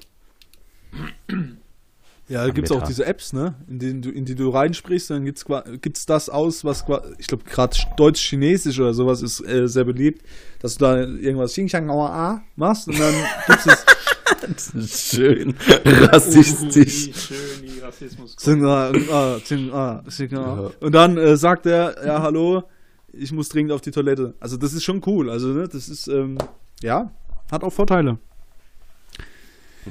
Ja, 2.28 2.46
da 2.46 2.52
gibt's 2.54 2.72
auch 2.72 2.76
Meter. 2.78 2.88
diese 2.88 3.06
Apps, 3.08 3.34
ne? 3.34 3.56
In 3.68 3.80
die 3.80 4.02
du, 4.02 4.10
in 4.12 4.24
die 4.24 4.36
du 4.36 4.50
reinsprichst, 4.50 5.10
dann 5.10 5.26
gibt's, 5.26 5.44
qua- 5.46 5.64
gibt's 5.82 6.06
das 6.06 6.30
aus, 6.30 6.64
was 6.64 6.86
qua- 6.86 7.04
ich 7.18 7.26
glaube 7.28 7.44
gerade 7.44 7.76
Deutsch-Chinesisch 7.98 8.80
oder 8.80 8.94
sowas 8.94 9.24
ist 9.24 9.42
äh, 9.48 9.68
sehr 9.68 9.84
beliebt, 9.86 10.22
dass 10.62 10.76
du 10.78 10.86
da 10.86 10.98
irgendwas 11.00 11.52
Xing 11.54 11.68
Shang 11.68 11.90
Aua 11.90 12.10
A 12.10 12.44
machst 12.56 12.88
und 12.88 13.00
dann 13.00 13.14
gibt's 13.48 13.66
es 13.66 13.86
Das 14.42 14.70
ist 14.74 15.16
schön 15.16 15.56
rassistisch. 15.86 17.08
Wie 17.08 17.14
schön 17.14 17.69
Rassismus 17.90 18.36
Xing 18.36 18.64
A, 18.66 18.90
A, 18.90 19.40
Xing 19.40 19.74
A, 19.74 20.04
Xing 20.08 20.34
A. 20.36 20.40
Ja. 20.40 20.72
Und 20.80 20.94
dann 20.94 21.18
äh, 21.18 21.36
sagt 21.36 21.66
er, 21.66 21.96
ja, 22.06 22.22
hallo, 22.22 22.64
ich 23.12 23.32
muss 23.32 23.50
dringend 23.50 23.72
auf 23.72 23.82
die 23.82 23.92
Toilette. 23.92 24.36
Also 24.40 24.58
das 24.58 24.74
ist 24.74 24.84
schon 24.84 25.02
cool. 25.06 25.30
Also, 25.30 25.50
ne, 25.50 25.68
das 25.68 25.90
ist, 25.90 26.08
ähm, 26.08 26.38
ja, 26.82 27.12
hat 27.52 27.64
auch 27.64 27.74
Vorteile. 27.74 28.18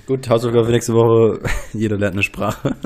Gut, 0.06 0.28
Hausaufgabe 0.28 0.66
für 0.66 0.72
nächste 0.72 0.94
Woche. 0.94 1.40
Jeder 1.72 1.98
lernt 1.98 2.14
eine 2.14 2.22
Sprache. 2.22 2.76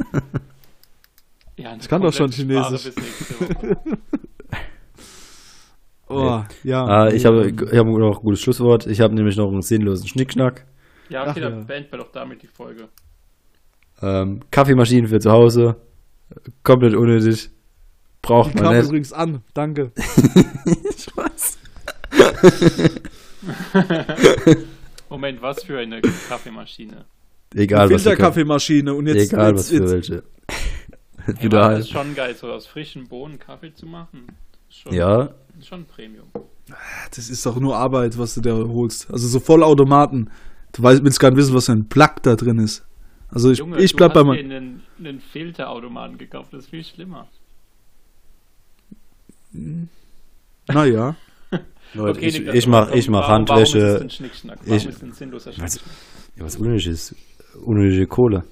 Ja, 1.57 1.71
eine 1.71 1.83
Ich 1.83 1.89
kann 1.89 2.01
doch 2.01 2.13
schon 2.13 2.31
Chinesisch. 2.31 2.93
Oh, 6.09 6.45
ja. 6.63 7.07
Äh, 7.07 7.17
ich 7.17 7.25
habe 7.25 7.49
ich 7.49 7.79
habe 7.79 7.99
noch 7.99 8.19
ein 8.19 8.23
gutes 8.23 8.43
Schlusswort. 8.43 8.87
Ich 8.87 9.01
habe 9.01 9.15
nämlich 9.15 9.39
noch 9.39 9.51
einen 9.51 9.63
sinnlosen 9.63 10.07
Schnickschnack. 10.07 10.67
Ja, 11.09 11.25
Ach 11.25 11.31
okay, 11.31 11.41
ja. 11.41 11.49
dann 11.49 11.67
beenden 11.67 11.91
wir 11.91 12.01
doch 12.01 12.13
damit 12.13 12.43
die 12.43 12.49
Folge. 12.49 12.89
Ähm, 14.03 14.41
Kaffeemaschinen 14.51 15.09
für 15.09 15.21
zu 15.21 15.31
Hause. 15.31 15.77
Komplett 16.63 16.95
unnötig. 16.95 17.51
Braucht 18.21 18.59
Die 18.59 18.63
man 18.63 18.77
nicht. 18.77 18.87
übrigens 18.87 19.13
an. 19.13 19.43
Danke. 19.55 19.93
Spaß. 20.99 21.59
Moment, 25.09 25.43
was 25.43 25.63
für 25.65 25.79
eine 25.79 26.01
Kaffeemaschine? 26.29 27.05
Egal, 27.55 27.91
was 27.91 28.03
für 28.03 28.09
Filterkaffeemaschine 28.11 28.95
und 28.95 29.07
jetzt, 29.07 29.33
Egal, 29.33 29.51
jetzt, 29.51 29.59
was 29.59 29.69
für 29.69 29.77
jetzt 29.77 29.91
welche. 29.93 30.23
Aber 31.27 31.77
das 31.77 31.87
ist 31.87 31.95
halt. 31.95 32.07
schon 32.07 32.15
geil, 32.15 32.35
so 32.35 32.51
aus 32.51 32.67
frischen 32.67 33.07
Bohnen 33.09 33.39
Kaffee 33.39 33.75
zu 33.75 33.87
machen. 33.87 34.27
Schon, 34.71 34.93
Ja, 34.95 35.31
Schon 35.63 35.85
Premium. 35.85 36.29
das 37.15 37.29
ist 37.29 37.45
doch 37.45 37.61
nur 37.61 37.77
Arbeit, 37.77 38.17
was 38.19 38.35
du 38.35 38.41
da 38.41 38.53
holst. 38.55 39.11
Also 39.11 39.29
so 39.29 39.39
Vollautomaten. 39.39 40.31
Du 40.73 40.83
weißt, 40.83 41.05
willst 41.05 41.21
gar 41.21 41.31
nicht 41.31 41.39
wissen, 41.39 41.55
was 41.55 41.67
für 41.67 41.73
ein 41.73 41.89
Plug 41.89 42.09
da 42.23 42.35
drin 42.37 42.59
ist. 42.59 42.85
Also 43.35 43.51
ich, 43.51 43.59
Junge, 43.59 43.79
ich 43.79 43.95
bleib 43.97 44.13
bei 44.13 44.25
meinem. 44.25 44.51
einen, 44.51 44.83
einen 44.99 45.21
Filterautomaten 45.21 46.19
gekauft, 46.19 46.53
das 46.53 46.65
ist 46.65 46.71
viel 46.71 46.85
schlimmer. 46.85 47.29
Naja. 50.69 51.17
Leute, 51.95 52.21
ich, 52.21 52.35
Niklas, 52.39 52.55
ich 52.55 52.67
mach, 52.67 52.91
ich 52.93 53.09
mach 53.09 53.29
Handwäsche. 53.29 54.07
Ich- 54.67 54.87
Was-? 55.61 55.81
Ja, 56.37 56.45
was 56.45 56.57
unnötig 56.57 56.87
ist. 56.89 57.15
Unnötige 57.65 58.07
Kohle. 58.07 58.45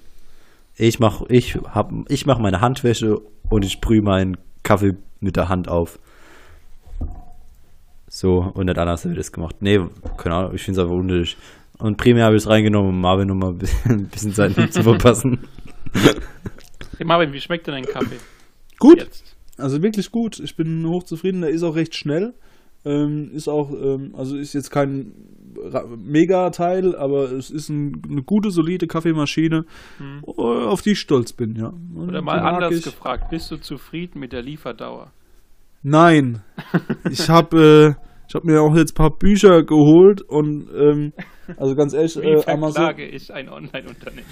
Ich 0.76 0.98
mach, 0.98 1.22
ich 1.28 1.56
hab, 1.56 1.90
ich 2.08 2.26
mach 2.26 2.38
meine 2.38 2.60
Handwäsche 2.60 3.16
und 3.48 3.64
ich 3.64 3.72
sprühe 3.72 4.02
meinen 4.02 4.36
Kaffee 4.62 4.92
mit 5.20 5.36
der 5.36 5.48
Hand 5.48 5.68
auf. 5.68 5.98
So, 8.08 8.50
und 8.54 8.66
nicht 8.66 8.78
anders 8.78 9.04
wird 9.06 9.18
das 9.18 9.32
gemacht. 9.32 9.56
Nee, 9.60 9.78
keine 10.18 10.34
Ahnung, 10.34 10.54
ich 10.54 10.62
finde 10.62 10.80
es 10.80 10.84
einfach 10.84 10.98
unnötig. 10.98 11.36
Und 11.80 11.96
primär 11.96 12.24
habe 12.26 12.36
ich 12.36 12.42
es 12.42 12.48
reingenommen, 12.48 12.90
um 12.90 13.00
Marvin 13.00 13.28
nochmal 13.28 13.50
ein 13.50 13.58
bisschen, 13.58 13.90
ein 13.90 14.06
bisschen 14.08 14.34
Zeit 14.34 14.72
zu 14.72 14.82
verpassen. 14.82 15.38
Hey 16.96 17.06
Marvin, 17.06 17.32
wie 17.32 17.40
schmeckt 17.40 17.66
denn 17.66 17.74
dein 17.74 17.86
Kaffee? 17.86 18.18
Gut. 18.78 18.98
Jetzt. 18.98 19.36
Also 19.56 19.82
wirklich 19.82 20.10
gut. 20.10 20.38
Ich 20.40 20.56
bin 20.56 20.86
hochzufrieden. 20.86 21.40
Der 21.42 21.50
ist 21.50 21.62
auch 21.62 21.74
recht 21.76 21.94
schnell. 21.94 22.34
Ähm, 22.84 23.30
ist 23.34 23.48
auch, 23.48 23.70
ähm, 23.72 24.14
also 24.16 24.36
ist 24.36 24.54
jetzt 24.54 24.70
kein 24.70 25.12
Mega-Teil, 25.98 26.96
aber 26.96 27.30
es 27.32 27.50
ist 27.50 27.68
ein, 27.68 28.00
eine 28.08 28.22
gute, 28.22 28.50
solide 28.50 28.86
Kaffeemaschine, 28.86 29.66
Hm. 29.98 30.24
auf 30.24 30.80
die 30.80 30.92
ich 30.92 31.00
stolz 31.00 31.32
bin, 31.34 31.56
ja. 31.56 31.74
Und 31.94 32.08
Oder 32.08 32.22
mal 32.22 32.38
anders 32.38 32.74
ich. 32.74 32.84
gefragt, 32.84 33.28
bist 33.30 33.50
du 33.50 33.56
zufrieden 33.58 34.18
mit 34.20 34.32
der 34.32 34.42
Lieferdauer? 34.42 35.12
Nein. 35.82 36.42
Ich 37.10 37.28
habe 37.28 37.96
äh, 37.98 38.09
ich 38.30 38.34
hab 38.36 38.44
mir 38.44 38.62
auch 38.62 38.76
jetzt 38.76 38.92
ein 38.92 38.94
paar 38.94 39.10
Bücher 39.10 39.64
geholt 39.64 40.22
und 40.22 40.68
ähm, 40.72 41.12
also 41.56 41.74
ganz 41.74 41.92
ehrlich, 41.94 42.14
Wie 42.14 42.28
äh, 42.28 42.46
Amazon, 42.46 42.94
ich 42.96 43.34
ein 43.34 43.48
Online-Unternehmen? 43.48 44.28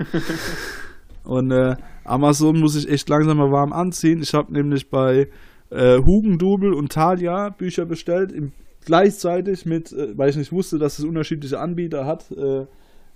und 1.24 1.52
äh, 1.52 1.76
Amazon 2.04 2.58
muss 2.58 2.74
ich 2.74 2.90
echt 2.90 3.08
langsam 3.08 3.36
mal 3.36 3.52
warm 3.52 3.72
anziehen. 3.72 4.20
Ich 4.20 4.34
habe 4.34 4.52
nämlich 4.52 4.90
bei 4.90 5.28
äh, 5.70 5.98
Hugendubel 5.98 6.74
und 6.74 6.90
Thalia 6.90 7.50
Bücher 7.50 7.86
bestellt, 7.86 8.32
im, 8.32 8.50
gleichzeitig 8.84 9.64
mit, 9.64 9.92
äh, 9.92 10.08
weil 10.18 10.30
ich 10.30 10.36
nicht 10.36 10.50
wusste, 10.50 10.78
dass 10.78 10.98
es 10.98 11.04
unterschiedliche 11.04 11.60
Anbieter 11.60 12.06
hat, 12.06 12.32
äh, 12.32 12.66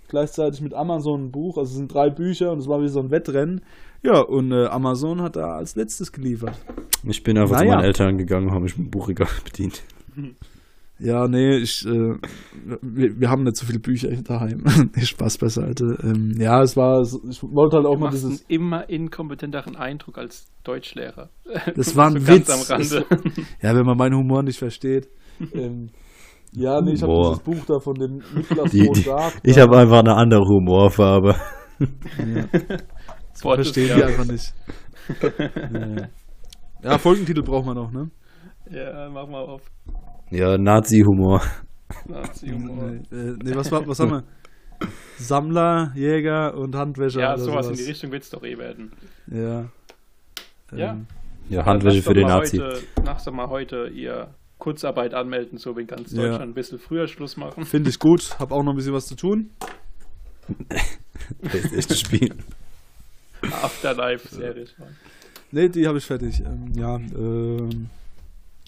gleichzeitig 0.07 0.61
mit 0.61 0.73
Amazon 0.73 1.25
ein 1.25 1.31
Buch. 1.31 1.57
Also 1.57 1.71
es 1.71 1.77
sind 1.77 1.93
drei 1.93 2.09
Bücher 2.09 2.53
und 2.53 2.59
es 2.59 2.69
war 2.69 2.81
wie 2.81 2.87
so 2.87 3.01
ein 3.01 3.11
Wettrennen. 3.11 3.65
Ja, 4.01 4.21
und 4.21 4.53
äh, 4.53 4.67
Amazon 4.67 5.21
hat 5.21 5.35
da 5.35 5.57
als 5.57 5.75
letztes 5.75 6.13
geliefert. 6.13 6.57
Ich 7.03 7.21
bin 7.21 7.37
einfach 7.37 7.57
zu 7.57 7.65
Naja. 7.65 7.75
meinen 7.75 7.85
Eltern 7.85 8.17
gegangen 8.17 8.45
und 8.47 8.53
habe 8.53 8.63
mich 8.63 8.77
mit 8.77 8.87
dem 8.87 8.91
Buchregal 8.91 9.27
bedient. 9.43 9.83
Ja, 10.97 11.27
nee, 11.27 11.57
ich, 11.57 11.85
äh, 11.85 12.15
wir, 12.81 13.19
wir 13.19 13.29
haben 13.29 13.43
nicht 13.43 13.57
so 13.57 13.65
viele 13.65 13.79
Bücher 13.79 14.07
daheim. 14.23 14.63
nee, 14.95 15.03
Spaß 15.03 15.39
beiseite. 15.39 15.97
Ähm, 16.01 16.31
ja, 16.39 16.61
es 16.61 16.77
war, 16.77 17.01
ich 17.01 17.43
wollte 17.43 17.75
halt 17.75 17.85
auch 17.85 17.95
Du 17.95 17.99
mal 17.99 18.11
machst 18.11 18.23
einen 18.23 18.31
dieses. 18.35 18.45
immer 18.47 18.87
inkompetenteren 18.89 19.75
Eindruck 19.75 20.17
als 20.17 20.47
Deutschlehrer. 20.63 21.29
Das 21.75 21.97
war 21.97 22.07
ein 22.07 22.21
So 22.21 22.25
ganz 22.25 22.47
Witz. 22.47 22.49
am 22.71 22.77
Rande. 22.77 23.05
Ja, 23.61 23.75
wenn 23.75 23.85
man 23.85 23.97
meinen 23.97 24.15
Humor 24.15 24.41
nicht 24.43 24.57
versteht. 24.57 25.09
ähm, 25.53 25.89
ja, 26.53 26.79
nee, 26.79 26.93
ich 26.93 27.03
habe 27.03 27.11
dieses 27.13 27.39
Buch 27.43 27.65
da 27.67 27.79
von 27.79 27.95
dem 27.95 28.21
Niklas 28.33 28.71
Die, 28.71 28.87
die, 28.89 29.03
Dark. 29.03 29.33
ich 29.43 29.57
habe 29.59 29.77
einfach 29.77 29.99
eine 29.99 30.15
andere 30.15 30.45
Humorfarbe. 30.45 31.35
Ja, 31.79 32.45
das 33.33 33.41
verstehen 33.41 33.97
die 33.97 34.01
einfach 34.03 34.25
nicht. 34.27 34.53
ja. 35.73 36.07
ja, 36.91 36.97
Folgentitel 36.99 37.41
braucht 37.43 37.65
man 37.65 37.75
noch, 37.75 37.91
ne? 37.91 38.09
Ja, 38.69 39.09
mach 39.09 39.27
mal 39.27 39.41
auf. 39.41 39.61
Ja, 40.31 40.57
Nazi-Humor. 40.57 41.41
Nazi-Humor. 42.07 42.91
Nee, 43.11 43.17
äh, 43.17 43.35
nee 43.43 43.55
was, 43.55 43.71
war, 43.71 43.87
was 43.87 43.99
haben 43.99 44.11
wir? 44.11 44.23
Sammler, 45.17 45.91
Jäger 45.95 46.55
und 46.55 46.75
Handwäscher. 46.75 47.21
Ja, 47.21 47.33
oder 47.33 47.43
sowas 47.43 47.69
in 47.69 47.75
die 47.75 47.83
Richtung 47.83 48.11
wird 48.11 48.23
es 48.23 48.29
doch 48.29 48.43
eh 48.43 48.57
werden. 48.57 48.91
Ja. 49.27 49.69
Ja. 50.75 50.91
Ähm, 50.93 51.07
Ja, 51.49 51.63
Handwäsche 51.65 51.97
Lasst 51.97 52.07
für 52.07 52.13
doch 52.13 52.21
den 52.21 52.27
mal 52.27 52.39
Nazi. 52.39 52.57
Heute, 52.57 52.81
lasst 53.05 53.27
doch 53.27 53.31
mal 53.33 53.49
heute 53.49 53.87
ihr 53.87 54.33
Kurzarbeit 54.57 55.13
anmelden, 55.13 55.57
so 55.57 55.77
wie 55.77 55.81
in 55.81 55.87
ganz 55.87 56.11
Ja. 56.11 56.23
Deutschland 56.23 56.51
ein 56.51 56.53
bisschen 56.55 56.79
früher 56.79 57.07
Schluss 57.07 57.37
machen. 57.37 57.65
Finde 57.65 57.89
ich 57.89 57.99
gut. 57.99 58.37
Hab 58.39 58.51
auch 58.51 58.63
noch 58.63 58.73
ein 58.73 58.75
bisschen 58.75 58.93
was 58.93 59.05
zu 59.05 59.15
tun. 59.15 59.51
Playstation 61.41 61.97
spielen. 61.97 62.43
Afterlife-Serie. 63.41 64.65
Nee, 65.51 65.69
die 65.69 65.87
habe 65.87 65.99
ich 65.99 66.05
fertig. 66.05 66.41
Ähm, 66.41 66.73
ja, 66.75 66.95
ähm, 66.95 67.89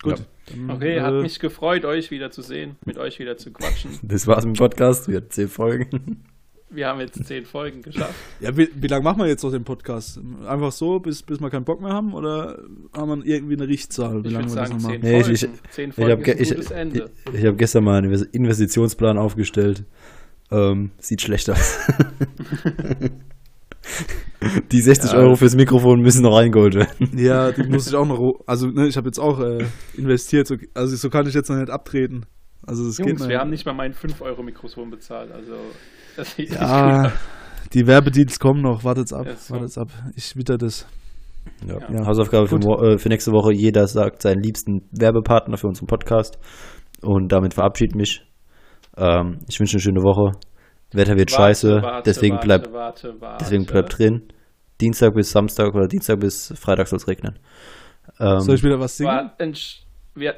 gut. 0.02 0.20
Ja. 0.20 0.26
Dann, 0.56 0.70
Okay, 0.72 1.02
hat 1.02 1.14
äh, 1.14 1.22
mich 1.22 1.40
gefreut, 1.40 1.84
euch 1.86 2.10
wieder 2.12 2.32
zu 2.32 2.42
sehen, 2.42 2.78
mit 2.86 2.98
euch 2.98 3.20
wieder 3.20 3.38
zu 3.38 3.52
quatschen. 3.52 3.92
Das 4.02 4.28
war's 4.28 4.46
mit 4.46 4.56
dem 4.56 4.60
Podcast. 4.60 5.08
Wir 5.10 5.18
hatten 5.18 5.30
zehn 5.32 5.48
Folgen. 5.50 6.24
Wir 6.70 6.88
haben 6.88 7.00
jetzt 7.00 7.24
zehn 7.26 7.46
Folgen 7.46 7.82
geschafft. 7.82 8.14
Ja, 8.42 8.56
wie, 8.58 8.70
wie 8.76 8.88
lange 8.88 9.04
machen 9.04 9.20
wir 9.20 9.28
jetzt 9.28 9.44
noch 9.44 9.52
den 9.52 9.64
Podcast? 9.64 10.20
Einfach 10.48 10.72
so, 10.72 11.00
bis, 11.00 11.22
bis 11.24 11.40
wir 11.40 11.50
keinen 11.50 11.64
Bock 11.66 11.82
mehr 11.82 11.92
haben? 11.94 12.14
Oder 12.14 12.62
haben 12.94 13.24
wir 13.24 13.26
irgendwie 13.26 13.56
eine 13.56 13.68
Richtzahl? 13.68 14.24
Wie 14.24 14.28
Ich 14.28 14.34
lange 14.34 14.50
würde 14.50 14.56
wir 14.56 14.62
das 14.62 14.70
sagen, 14.70 14.82
noch 14.82 14.90
zehn 14.90 15.02
machen? 15.02 15.12
Nee, 15.12 15.20
ich- 15.20 15.40
Folgen. 15.40 15.54
ich- 15.64 15.72
zehn 15.72 15.90
Ich 15.90 15.96
Folgen 15.96 16.12
habe 16.12 16.22
ist 16.32 16.40
ich, 16.42 16.52
ein 16.52 16.56
gutes 16.56 16.72
Ende. 16.72 17.10
ich, 17.34 17.40
ich 17.40 17.46
hab 17.46 17.58
gestern 17.58 17.84
mal 17.84 17.98
einen 17.98 18.12
Invest- 18.14 18.34
Investitionsplan 18.34 19.18
aufgestellt. 19.18 19.84
Ähm, 20.52 20.92
sieht 21.00 21.22
schlecht 21.22 21.50
aus. 21.50 21.78
Die 24.72 24.82
60 24.82 25.12
Ja. 25.12 25.18
Euro 25.18 25.36
fürs 25.36 25.56
Mikrofon 25.56 26.02
müssen 26.02 26.22
noch 26.24 26.38
reingeholt 26.38 26.76
werden. 26.76 27.18
Ja, 27.18 27.52
die 27.52 27.64
muss 27.70 27.88
ich 27.88 27.96
auch 27.96 28.06
noch. 28.06 28.20
Also, 28.46 28.68
ne, 28.68 28.88
ich 28.88 28.96
habe 28.98 29.08
jetzt 29.08 29.20
auch 29.20 29.40
äh, 29.40 29.66
investiert. 29.96 30.48
So, 30.48 30.56
also, 30.74 30.96
so 30.96 31.10
kann 31.10 31.28
ich 31.28 31.34
jetzt 31.34 31.50
noch 31.50 31.58
nicht 31.58 31.72
abtreten. 31.72 32.26
Also, 32.66 32.86
das 32.86 32.98
geht 32.98 33.08
Jungs, 33.08 33.22
noch. 33.22 33.30
wir 33.30 33.40
haben 33.40 33.50
nicht 33.50 33.66
mal 33.66 33.74
mein 33.74 33.94
5-Euro-Mikrofon 33.94 34.90
bezahlt, 34.90 35.32
also 35.32 35.54
das 36.16 36.36
sieht 36.36 36.50
nicht 36.50 36.60
gut 36.60 36.68
Ja, 36.70 37.06
aus. 37.06 37.12
die 37.74 37.88
Werbedeals 37.88 38.40
kommen 38.40 38.62
noch. 38.62 38.84
Wartet's 38.84 39.14
ab. 39.14 39.26
Ja, 39.26 39.36
so. 39.36 39.54
Wartet's 39.56 39.78
ab. 39.78 39.90
Ich 40.16 40.36
witter 40.36 40.58
das. 40.58 40.86
Ja. 41.66 41.78
Ja. 41.90 42.06
Hausaufgabe 42.06 42.48
für, 42.48 42.58
äh, 42.58 42.98
für 42.98 43.10
nächste 43.10 43.32
Woche. 43.32 43.54
Jeder 43.54 43.88
sagt 43.88 44.22
seinen 44.22 44.42
liebsten 44.44 44.82
Werbepartner 44.92 45.58
für 45.58 45.68
unseren 45.68 45.88
Podcast. 45.88 46.38
Und 47.02 47.32
damit 47.32 47.54
verabschiede 47.54 47.98
mich. 47.98 48.22
Ähm, 48.98 49.40
ich 49.48 49.60
wünsche 49.60 49.76
eine 49.76 49.82
schöne 49.82 50.02
Woche. 50.02 50.38
Wetter 50.92 51.18
wird 51.18 51.32
Warte, 51.32 51.44
scheiße, 51.44 51.82
warte, 51.82 52.04
deswegen 52.10 52.36
warte, 52.36 52.46
bleibt 52.48 52.74
warte, 52.74 53.16
warte. 53.22 53.44
deswegen 53.44 53.66
bleibt 53.66 53.98
drin. 53.98 54.22
Dienstag 54.80 55.14
bis 55.16 55.32
Samstag 55.32 55.74
oder 55.74 55.88
Dienstag 55.88 56.20
bis 56.20 56.54
Freitag 56.58 56.88
soll 56.88 56.98
es 56.98 57.08
regnen. 57.08 57.40
Ähm, 58.20 58.40
Soll 58.42 58.56
ich 58.56 58.64
wieder 58.64 58.80
was 58.80 58.98
singen? 58.98 59.32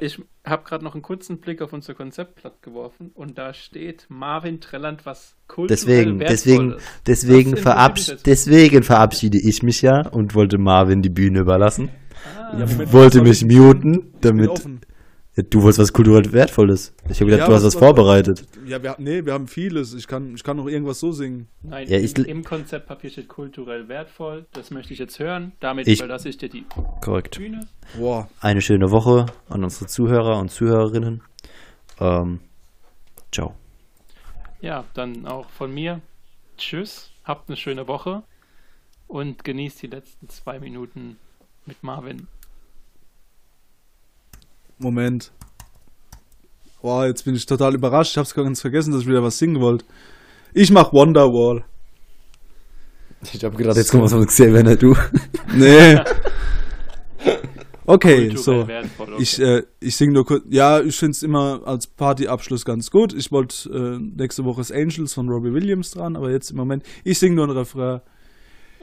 Ich 0.00 0.20
habe 0.44 0.64
gerade 0.64 0.84
noch 0.84 0.92
einen 0.94 1.02
kurzen 1.02 1.38
Blick 1.40 1.62
auf 1.62 1.72
unser 1.72 1.94
Konzeptblatt 1.94 2.60
geworfen 2.62 3.12
und 3.14 3.38
da 3.38 3.54
steht 3.54 4.04
Marvin 4.10 4.60
Trelland 4.60 5.06
was 5.06 5.36
kulturell 5.48 5.68
deswegen, 5.68 6.18
deswegen, 6.18 6.74
deswegen, 7.06 7.54
dich 7.54 8.22
deswegen 8.24 8.82
verabschiede 8.82 9.38
ich 9.38 9.62
mich 9.62 9.80
ja 9.80 10.06
und 10.08 10.34
wollte 10.34 10.58
Marvin 10.58 11.00
die 11.00 11.08
Bühne 11.08 11.40
überlassen. 11.40 11.88
Ah, 12.38 12.58
Ja, 12.58 12.92
wollte 12.92 13.22
mich 13.22 13.42
ich- 13.42 13.48
muten, 13.56 13.94
Ich 13.94 14.20
bin 14.20 14.20
damit. 14.20 14.62
Du 15.42 15.62
wolltest 15.62 15.78
was 15.78 15.92
kulturell 15.92 16.32
Wertvolles. 16.32 16.92
Ich 17.08 17.20
habe 17.20 17.26
gedacht, 17.30 17.40
Ja, 17.40 17.46
du 17.46 17.52
hast 17.54 17.62
was- 17.64 17.74
was 17.74 17.74
was- 17.76 17.80
vorbereitet. 17.80 18.44
Ja, 18.66 18.82
wir, 18.82 18.96
nee, 18.98 19.24
wir 19.24 19.32
haben 19.32 19.48
vieles. 19.48 19.94
Ich 19.94 20.06
kann, 20.06 20.34
ich 20.34 20.42
kann 20.44 20.56
noch 20.56 20.66
irgendwas 20.66 21.00
so 21.00 21.12
singen. 21.12 21.48
Nein, 21.62 21.88
Ja, 21.88 21.98
ich- 21.98 22.16
im, 22.16 22.24
im 22.24 22.44
Konzeptpapier 22.44 23.10
steht 23.10 23.28
kulturell 23.28 23.88
wertvoll. 23.88 24.46
Das 24.52 24.70
möchte 24.70 24.92
ich 24.92 24.98
jetzt 24.98 25.18
hören. 25.18 25.52
Damit 25.60 25.86
Ich- 25.88 26.00
überlasse 26.00 26.28
ich 26.28 26.38
dir 26.38 26.48
die 26.48 26.64
Korrekt. 27.00 27.36
Bühne. 27.38 27.66
Boah. 27.98 28.28
Eine 28.40 28.60
schöne 28.62 28.90
Woche 28.90 29.26
an 29.48 29.64
unsere 29.64 29.86
Zuhörer 29.86 30.38
und 30.38 30.50
Zuhörerinnen. 30.50 31.22
Ähm, 32.00 32.40
ciao. 33.32 33.54
Ja, 34.60 34.84
dann 34.94 35.26
auch 35.26 35.48
von 35.50 35.72
mir. 35.72 36.00
Tschüss, 36.58 37.10
habt 37.24 37.48
eine 37.48 37.56
schöne 37.56 37.88
Woche 37.88 38.22
und 39.08 39.44
genießt 39.44 39.82
die 39.82 39.86
letzten 39.86 40.28
zwei 40.28 40.58
Minuten 40.60 41.16
mit 41.66 41.82
Marvin. 41.82 42.26
Moment. 44.80 45.32
Boah, 46.82 47.06
jetzt 47.06 47.24
bin 47.24 47.34
ich 47.34 47.46
total 47.46 47.74
überrascht. 47.74 48.12
Ich 48.12 48.18
hab's 48.18 48.34
ganz 48.34 48.60
vergessen, 48.60 48.92
dass 48.92 49.02
ich 49.02 49.08
wieder 49.08 49.22
was 49.22 49.38
singen 49.38 49.60
wollte. 49.60 49.84
Ich 50.54 50.70
mach 50.70 50.92
Wonderwall. 50.92 51.64
Ich 53.32 53.44
habe 53.44 53.56
gedacht, 53.56 53.76
jetzt 53.76 53.90
kommt 53.90 54.04
was 54.04 54.12
von 54.12 54.26
Xavier, 54.26 54.62
nicht 54.62 54.82
du. 54.82 54.96
Nee. 55.54 56.00
Okay, 57.86 58.28
Kulturell 58.28 58.36
so. 58.38 58.68
wertvoll. 58.68 59.14
Okay. 59.14 59.22
Ich, 59.22 59.40
äh, 59.40 59.62
ich 59.80 59.96
singe 59.96 60.12
nur 60.12 60.24
kurz. 60.24 60.44
Ja, 60.48 60.80
ich 60.80 60.96
finde 60.96 61.10
es 61.10 61.24
immer 61.24 61.62
als 61.64 61.88
Partyabschluss 61.88 62.64
ganz 62.64 62.88
gut. 62.88 63.12
Ich 63.12 63.32
wollte 63.32 63.68
äh, 63.68 63.98
nächste 63.98 64.44
Woche 64.44 64.60
ist 64.60 64.70
Angels 64.70 65.12
von 65.14 65.28
Robbie 65.28 65.52
Williams 65.52 65.90
dran, 65.90 66.14
aber 66.14 66.30
jetzt 66.30 66.52
im 66.52 66.56
Moment, 66.56 66.84
ich 67.02 67.18
singe 67.18 67.34
nur 67.34 67.48
ein 67.48 67.50
Refrain. 67.50 68.00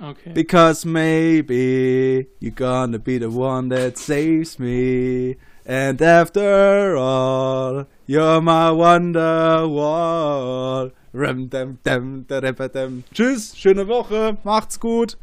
okay. 0.01 0.33
Because 0.33 0.85
maybe 0.85 2.27
you're 2.41 2.51
gonna 2.53 2.97
be 2.97 3.17
the 3.17 3.27
one 3.27 3.69
that 3.73 3.97
saves 3.97 4.59
me. 4.59 5.37
And 5.69 6.01
after 6.01 6.95
all, 6.95 7.87
you're 8.05 8.39
my 8.39 8.71
wonderwall. 8.71 9.33
Rum, 11.13 11.49
dum, 11.49 11.79
dum, 11.83 12.25
da, 12.25 12.39
da, 12.39 12.53
da, 12.53 12.67
dum. 12.69 13.03
Tschüss, 13.13 13.53
schöne 13.53 13.85
Woche, 13.89 14.37
macht's 14.45 14.79
gut. 14.79 15.17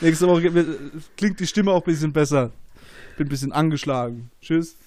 Nächste 0.00 0.26
Woche 0.26 0.50
klingt 1.18 1.38
die 1.38 1.46
Stimme 1.46 1.72
auch 1.72 1.82
ein 1.82 1.92
bisschen 1.92 2.14
besser. 2.14 2.50
Bin 3.18 3.26
ein 3.26 3.28
bisschen 3.28 3.52
angeschlagen. 3.52 4.30
Tschüss. 4.40 4.79